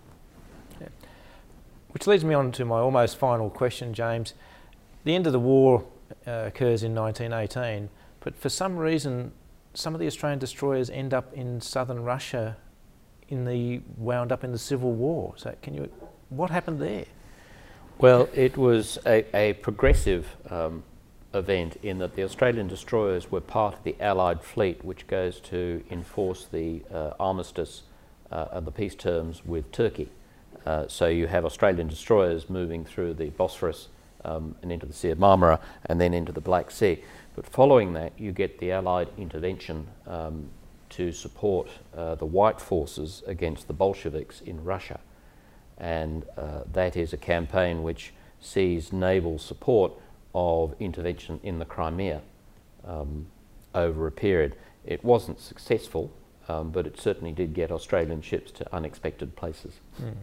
Which 1.96 2.06
leads 2.06 2.24
me 2.24 2.34
on 2.34 2.52
to 2.52 2.66
my 2.66 2.78
almost 2.80 3.16
final 3.16 3.48
question, 3.48 3.94
James. 3.94 4.34
The 5.04 5.14
end 5.14 5.26
of 5.26 5.32
the 5.32 5.40
war 5.40 5.82
uh, 6.26 6.42
occurs 6.44 6.82
in 6.82 6.94
1918, 6.94 7.88
but 8.20 8.36
for 8.36 8.50
some 8.50 8.76
reason, 8.76 9.32
some 9.72 9.94
of 9.94 10.00
the 10.00 10.06
Australian 10.06 10.38
destroyers 10.38 10.90
end 10.90 11.14
up 11.14 11.32
in 11.32 11.58
southern 11.62 12.04
Russia, 12.04 12.58
in 13.30 13.46
the 13.46 13.80
wound 13.96 14.30
up 14.30 14.44
in 14.44 14.52
the 14.52 14.58
Civil 14.58 14.92
War. 14.92 15.32
So, 15.38 15.54
can 15.62 15.72
you, 15.72 15.88
what 16.28 16.50
happened 16.50 16.82
there? 16.82 17.06
Well, 17.96 18.28
it 18.34 18.58
was 18.58 18.98
a, 19.06 19.24
a 19.34 19.54
progressive 19.54 20.36
um, 20.50 20.82
event 21.32 21.78
in 21.82 21.96
that 22.00 22.14
the 22.14 22.24
Australian 22.24 22.68
destroyers 22.68 23.30
were 23.30 23.40
part 23.40 23.72
of 23.72 23.84
the 23.84 23.96
Allied 24.00 24.42
fleet, 24.42 24.84
which 24.84 25.06
goes 25.06 25.40
to 25.40 25.82
enforce 25.90 26.44
the 26.44 26.82
uh, 26.92 27.12
armistice 27.18 27.84
uh, 28.30 28.48
and 28.52 28.66
the 28.66 28.70
peace 28.70 28.94
terms 28.94 29.46
with 29.46 29.72
Turkey. 29.72 30.10
Uh, 30.66 30.86
so 30.88 31.06
you 31.06 31.26
have 31.26 31.44
Australian 31.44 31.88
destroyers 31.88 32.50
moving 32.50 32.84
through 32.84 33.14
the 33.14 33.30
Bosphorus 33.30 33.88
um, 34.24 34.56
and 34.62 34.72
into 34.72 34.84
the 34.84 34.92
Sea 34.92 35.10
of 35.10 35.18
Marmara 35.18 35.60
and 35.86 36.00
then 36.00 36.12
into 36.12 36.32
the 36.32 36.40
Black 36.40 36.70
Sea. 36.70 37.02
But 37.34 37.46
following 37.46 37.92
that, 37.92 38.12
you 38.18 38.32
get 38.32 38.58
the 38.58 38.72
Allied 38.72 39.08
intervention 39.16 39.86
um, 40.06 40.48
to 40.90 41.12
support 41.12 41.68
uh, 41.96 42.16
the 42.16 42.26
White 42.26 42.60
forces 42.60 43.22
against 43.26 43.68
the 43.68 43.72
Bolsheviks 43.72 44.40
in 44.40 44.64
Russia 44.64 45.00
and 45.78 46.24
uh, 46.36 46.62
that 46.72 46.96
is 46.96 47.12
a 47.12 47.16
campaign 47.16 47.82
which 47.82 48.12
sees 48.40 48.92
naval 48.92 49.38
support 49.38 49.92
of 50.34 50.74
intervention 50.80 51.40
in 51.42 51.58
the 51.58 51.64
Crimea 51.64 52.22
um, 52.86 53.26
over 53.74 54.06
a 54.06 54.12
period. 54.12 54.56
It 54.84 55.04
wasn't 55.04 55.40
successful, 55.40 56.12
um, 56.48 56.70
but 56.70 56.86
it 56.86 56.98
certainly 57.00 57.32
did 57.32 57.54
get 57.54 57.70
Australian 57.70 58.22
ships 58.22 58.50
to 58.52 58.74
unexpected 58.74 59.36
places. 59.36 59.74
Mm. 60.00 60.14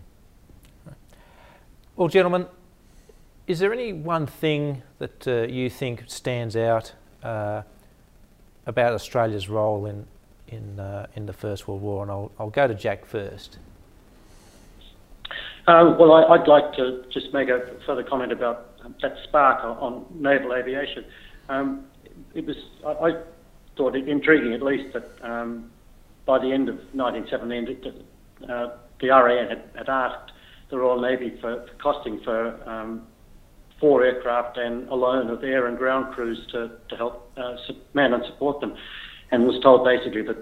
Well, 1.95 2.07
gentlemen, 2.07 2.47
is 3.45 3.59
there 3.59 3.71
any 3.71 3.93
one 3.93 4.25
thing 4.25 4.81
that 4.97 5.27
uh, 5.27 5.41
you 5.43 5.69
think 5.69 6.05
stands 6.07 6.55
out 6.55 6.93
uh, 7.21 7.61
about 8.65 8.93
Australia's 8.93 9.47
role 9.47 9.85
in 9.85 10.07
in 10.47 10.79
uh, 10.79 11.05
in 11.15 11.27
the 11.27 11.33
First 11.33 11.67
World 11.67 11.83
War? 11.83 12.01
And 12.01 12.11
I'll, 12.11 12.31
I'll 12.39 12.49
go 12.49 12.67
to 12.67 12.73
Jack 12.73 13.05
first. 13.05 13.59
Um, 15.67 15.99
well, 15.99 16.13
I, 16.13 16.37
would 16.37 16.47
like 16.47 16.73
to 16.73 17.05
just 17.11 17.31
make 17.31 17.49
a 17.49 17.71
further 17.85 18.03
comment 18.03 18.31
about 18.31 18.71
that 19.01 19.15
spark 19.23 19.63
on, 19.63 19.77
on 19.77 20.05
naval 20.13 20.53
aviation. 20.53 21.05
Um, 21.47 21.85
it 22.33 22.45
was, 22.45 22.57
I, 22.85 22.89
I, 22.89 23.21
thought 23.77 23.95
it 23.95 24.07
intriguing 24.07 24.53
at 24.53 24.61
least 24.61 24.93
that 24.93 25.09
um, 25.21 25.71
by 26.25 26.37
the 26.37 26.51
end 26.51 26.69
of 26.69 26.75
1917, 26.93 28.03
uh, 28.49 28.69
the 28.99 29.09
RAN 29.09 29.49
had, 29.49 29.63
had, 29.75 29.89
asked 29.89 30.32
the 30.73 30.79
Royal 30.79 30.99
Navy 30.99 31.37
for, 31.39 31.67
for 31.67 31.73
costing 31.75 32.19
for 32.21 32.57
um, 32.67 33.03
four 33.79 34.03
aircraft 34.03 34.57
and 34.57 34.89
a 34.89 34.95
loan 34.95 35.29
of 35.29 35.43
air 35.43 35.67
and 35.67 35.77
ground 35.77 36.15
crews 36.15 36.47
to, 36.47 36.71
to 36.89 36.95
help 36.97 37.31
uh, 37.37 37.55
man 37.93 38.11
and 38.11 38.25
support 38.25 38.59
them, 38.59 38.75
and 39.29 39.45
was 39.45 39.61
told 39.61 39.85
basically 39.85 40.23
that 40.23 40.37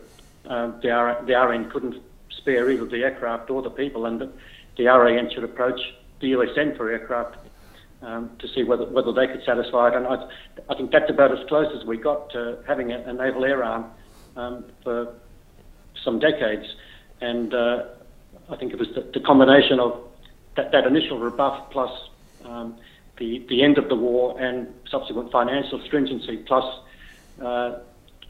uh, 0.50 0.72
the, 0.80 0.90
R, 0.90 1.22
the 1.26 1.34
RN 1.34 1.70
couldn't 1.70 2.02
spare 2.30 2.72
either 2.72 2.86
the 2.86 3.04
aircraft 3.04 3.50
or 3.50 3.62
the 3.62 3.70
people, 3.70 4.06
and 4.06 4.22
that 4.22 4.32
the 4.78 4.86
RAN 4.86 5.30
should 5.34 5.44
approach 5.44 5.82
the 6.22 6.32
USN 6.32 6.78
for 6.78 6.90
aircraft 6.90 7.36
um, 8.02 8.32
to 8.40 8.48
see 8.48 8.64
whether, 8.64 8.86
whether 8.86 9.12
they 9.12 9.28
could 9.28 9.44
satisfy 9.46 9.90
it. 9.90 9.96
And 9.96 10.08
I, 10.08 10.30
I 10.70 10.76
think 10.76 10.92
that's 10.92 11.10
about 11.10 11.38
as 11.38 11.46
close 11.50 11.76
as 11.78 11.86
we 11.86 11.98
got 11.98 12.30
to 12.30 12.60
having 12.66 12.94
a, 12.94 13.00
a 13.00 13.12
naval 13.12 13.44
air 13.44 13.66
arm 13.66 13.86
um, 14.38 14.64
for 14.82 15.14
some 16.06 16.20
decades. 16.20 16.74
And 17.20 17.54
uh, 17.54 17.84
I 18.50 18.56
think 18.56 18.72
it 18.72 18.80
was 18.80 18.88
the, 18.96 19.02
the 19.14 19.20
combination 19.20 19.82
of 19.82 20.08
that, 20.56 20.72
that, 20.72 20.86
initial 20.86 21.20
rebuff 21.20 21.70
plus 21.72 22.10
um, 22.46 22.78
the, 23.18 23.46
the 23.50 23.64
end 23.64 23.78
of 23.78 23.90
the 23.90 23.96
war 23.96 24.40
and 24.40 24.68
subsequent 24.90 25.32
financial 25.32 25.82
stringency 25.86 26.38
plus 26.38 26.66
uh, 27.42 27.80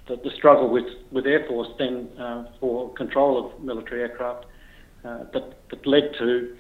the, 0.08 0.16
the, 0.18 0.32
struggle 0.32 0.70
with, 0.70 0.88
with 1.12 1.26
Air 1.26 1.46
Force 1.48 1.70
then 1.78 2.10
uh, 2.18 2.46
for 2.60 2.94
control 2.94 3.46
of 3.46 3.64
military 3.64 4.02
aircraft 4.02 4.46
uh, 5.04 5.24
that, 5.34 5.70
that 5.70 5.88
led 5.88 6.14
to 6.18 6.56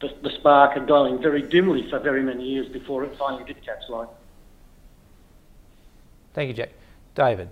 the, 0.00 0.14
the 0.22 0.30
spark 0.38 0.76
and 0.76 0.86
glowing 0.86 1.20
very 1.20 1.42
dimly 1.42 1.88
for 1.90 1.98
very 1.98 2.22
many 2.22 2.44
years 2.44 2.68
before 2.68 3.04
it 3.04 3.16
finally 3.18 3.44
did 3.44 3.64
catch 3.64 3.88
light. 3.88 4.08
Thank 6.32 6.48
you, 6.48 6.54
Jack. 6.54 6.70
David. 7.14 7.50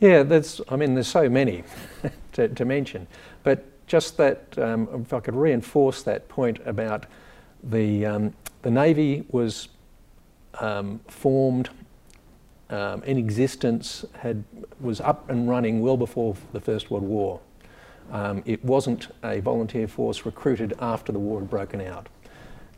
Yeah, 0.00 0.22
there's, 0.24 0.60
I 0.68 0.76
mean, 0.76 0.94
there's 0.94 1.08
so 1.08 1.28
many 1.28 1.62
to, 2.32 2.48
to, 2.48 2.64
mention, 2.64 3.06
but 3.44 3.64
just 3.92 4.16
that, 4.16 4.58
um, 4.58 4.88
if 5.04 5.12
I 5.12 5.20
could 5.20 5.34
reinforce 5.34 6.02
that 6.04 6.26
point 6.26 6.58
about 6.64 7.04
the, 7.62 8.06
um, 8.06 8.32
the 8.62 8.70
Navy 8.70 9.26
was 9.28 9.68
um, 10.60 10.98
formed 11.08 11.68
um, 12.70 13.02
in 13.02 13.18
existence, 13.18 14.06
had, 14.14 14.44
was 14.80 15.02
up 15.02 15.28
and 15.28 15.46
running 15.46 15.82
well 15.82 15.98
before 15.98 16.34
the 16.54 16.60
First 16.60 16.90
World 16.90 17.04
War. 17.04 17.38
Um, 18.10 18.42
it 18.46 18.64
wasn't 18.64 19.08
a 19.22 19.40
volunteer 19.40 19.86
force 19.86 20.24
recruited 20.24 20.72
after 20.80 21.12
the 21.12 21.18
war 21.18 21.40
had 21.40 21.50
broken 21.50 21.82
out. 21.82 22.08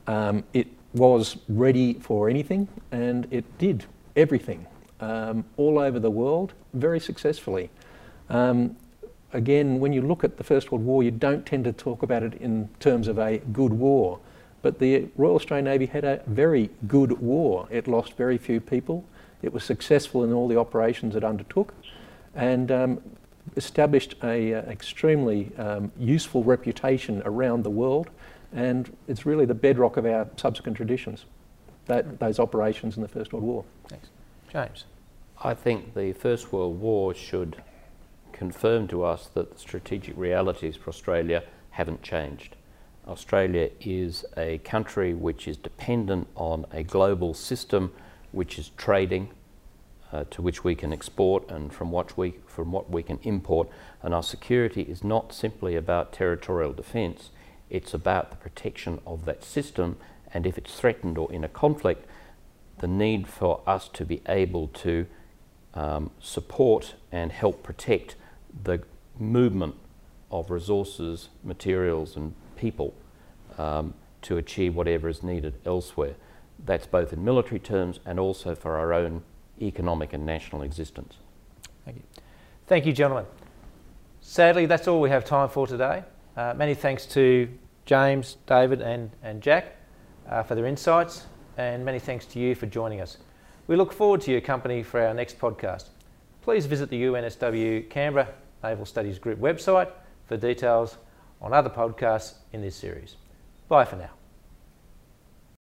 Um, 0.08 0.42
it 0.52 0.66
was 0.94 1.36
ready 1.48 1.94
for 1.94 2.28
anything 2.28 2.66
and 2.90 3.28
it 3.30 3.44
did 3.58 3.84
everything 4.16 4.66
all 5.00 5.78
over 5.78 6.00
the 6.00 6.10
world 6.10 6.54
very 6.72 6.98
successfully. 6.98 7.70
Um, 8.30 8.74
again, 9.34 9.80
when 9.80 9.92
you 9.92 10.00
look 10.00 10.24
at 10.24 10.38
the 10.38 10.44
First 10.44 10.72
World 10.72 10.84
War, 10.84 11.02
you 11.02 11.10
don't 11.10 11.44
tend 11.44 11.64
to 11.64 11.72
talk 11.72 12.02
about 12.02 12.22
it 12.22 12.34
in 12.34 12.70
terms 12.80 13.08
of 13.08 13.18
a 13.18 13.38
good 13.52 13.72
war. 13.72 14.20
But 14.62 14.78
the 14.78 15.08
Royal 15.16 15.34
Australian 15.34 15.66
Navy 15.66 15.86
had 15.86 16.04
a 16.04 16.22
very 16.26 16.70
good 16.88 17.20
war. 17.20 17.68
It 17.70 17.86
lost 17.86 18.14
very 18.14 18.38
few 18.38 18.60
people. 18.60 19.04
It 19.42 19.52
was 19.52 19.62
successful 19.62 20.24
in 20.24 20.32
all 20.32 20.48
the 20.48 20.58
operations 20.58 21.14
it 21.16 21.24
undertook. 21.24 21.74
And 22.34 22.72
um, 22.72 23.02
established 23.56 24.14
an 24.22 24.54
uh, 24.54 24.64
extremely 24.70 25.52
um, 25.58 25.92
useful 25.98 26.42
reputation 26.42 27.22
around 27.24 27.62
the 27.62 27.70
world, 27.70 28.08
and 28.52 28.96
it's 29.08 29.26
really 29.26 29.44
the 29.44 29.54
bedrock 29.54 29.96
of 29.96 30.06
our 30.06 30.26
subsequent 30.36 30.76
traditions, 30.76 31.26
that, 31.86 32.18
those 32.18 32.38
operations 32.38 32.96
in 32.96 33.02
the 33.02 33.08
First 33.08 33.32
World 33.32 33.44
War. 33.44 33.64
Thanks. 33.88 34.08
James? 34.50 34.84
I 35.42 35.54
think 35.54 35.94
the 35.94 36.12
First 36.12 36.52
World 36.52 36.80
War 36.80 37.14
should 37.14 37.62
confirm 38.34 38.86
to 38.88 39.04
us 39.04 39.28
that 39.32 39.52
the 39.52 39.58
strategic 39.58 40.16
realities 40.16 40.76
for 40.76 40.90
Australia 40.90 41.42
haven't 41.70 42.02
changed. 42.02 42.56
Australia 43.06 43.70
is 43.80 44.24
a 44.36 44.58
country 44.58 45.14
which 45.14 45.46
is 45.46 45.56
dependent 45.56 46.26
on 46.34 46.66
a 46.72 46.82
global 46.82 47.32
system 47.32 47.92
which 48.32 48.58
is 48.58 48.70
trading, 48.76 49.30
uh, 50.12 50.24
to 50.30 50.42
which 50.42 50.64
we 50.64 50.74
can 50.74 50.92
export 50.92 51.48
and 51.50 51.72
from 51.72 51.90
what 51.90 52.16
we 52.16 52.34
from 52.46 52.72
what 52.72 52.90
we 52.90 53.02
can 53.02 53.18
import. 53.22 53.68
And 54.02 54.14
our 54.14 54.22
security 54.22 54.82
is 54.82 55.04
not 55.04 55.32
simply 55.32 55.76
about 55.76 56.12
territorial 56.12 56.72
defence; 56.72 57.30
it's 57.70 57.94
about 57.94 58.30
the 58.30 58.36
protection 58.36 59.00
of 59.06 59.24
that 59.26 59.44
system. 59.44 59.96
And 60.32 60.46
if 60.46 60.58
it's 60.58 60.74
threatened 60.74 61.16
or 61.16 61.32
in 61.32 61.44
a 61.44 61.48
conflict, 61.48 62.08
the 62.78 62.88
need 62.88 63.28
for 63.28 63.60
us 63.66 63.88
to 63.92 64.04
be 64.04 64.20
able 64.28 64.68
to 64.68 65.06
um, 65.74 66.10
support 66.20 66.94
and 67.12 67.30
help 67.30 67.62
protect 67.62 68.16
the 68.62 68.82
movement 69.18 69.74
of 70.30 70.50
resources, 70.50 71.28
materials, 71.42 72.16
and 72.16 72.34
people 72.56 72.94
um, 73.58 73.94
to 74.22 74.36
achieve 74.36 74.74
whatever 74.74 75.08
is 75.08 75.22
needed 75.22 75.54
elsewhere. 75.64 76.14
That's 76.64 76.86
both 76.86 77.12
in 77.12 77.24
military 77.24 77.58
terms 77.58 78.00
and 78.04 78.18
also 78.18 78.54
for 78.54 78.76
our 78.76 78.92
own 78.92 79.22
economic 79.60 80.12
and 80.12 80.24
national 80.24 80.62
existence. 80.62 81.16
Thank 81.84 81.98
you. 81.98 82.02
Thank 82.66 82.86
you, 82.86 82.92
gentlemen. 82.92 83.26
Sadly, 84.20 84.66
that's 84.66 84.88
all 84.88 85.00
we 85.00 85.10
have 85.10 85.24
time 85.24 85.48
for 85.48 85.66
today. 85.66 86.02
Uh, 86.36 86.54
many 86.56 86.74
thanks 86.74 87.06
to 87.06 87.48
James, 87.84 88.38
David, 88.46 88.80
and, 88.80 89.10
and 89.22 89.42
Jack 89.42 89.76
uh, 90.28 90.42
for 90.42 90.54
their 90.54 90.66
insights, 90.66 91.26
and 91.58 91.84
many 91.84 91.98
thanks 91.98 92.24
to 92.26 92.40
you 92.40 92.54
for 92.54 92.66
joining 92.66 93.00
us. 93.00 93.18
We 93.66 93.76
look 93.76 93.92
forward 93.92 94.22
to 94.22 94.32
your 94.32 94.40
company 94.40 94.82
for 94.82 95.00
our 95.00 95.14
next 95.14 95.38
podcast. 95.38 95.88
Please 96.42 96.66
visit 96.66 96.90
the 96.90 97.02
UNSW 97.04 97.88
Canberra 97.88 98.28
Naval 98.64 98.86
Studies 98.86 99.18
Group 99.18 99.38
website 99.38 99.90
for 100.26 100.36
details 100.36 100.96
on 101.40 101.52
other 101.52 101.70
podcasts 101.70 102.34
in 102.52 102.62
this 102.62 102.74
series. 102.74 103.16
Bye 103.68 103.84
for 103.84 103.96
now. 103.96 104.10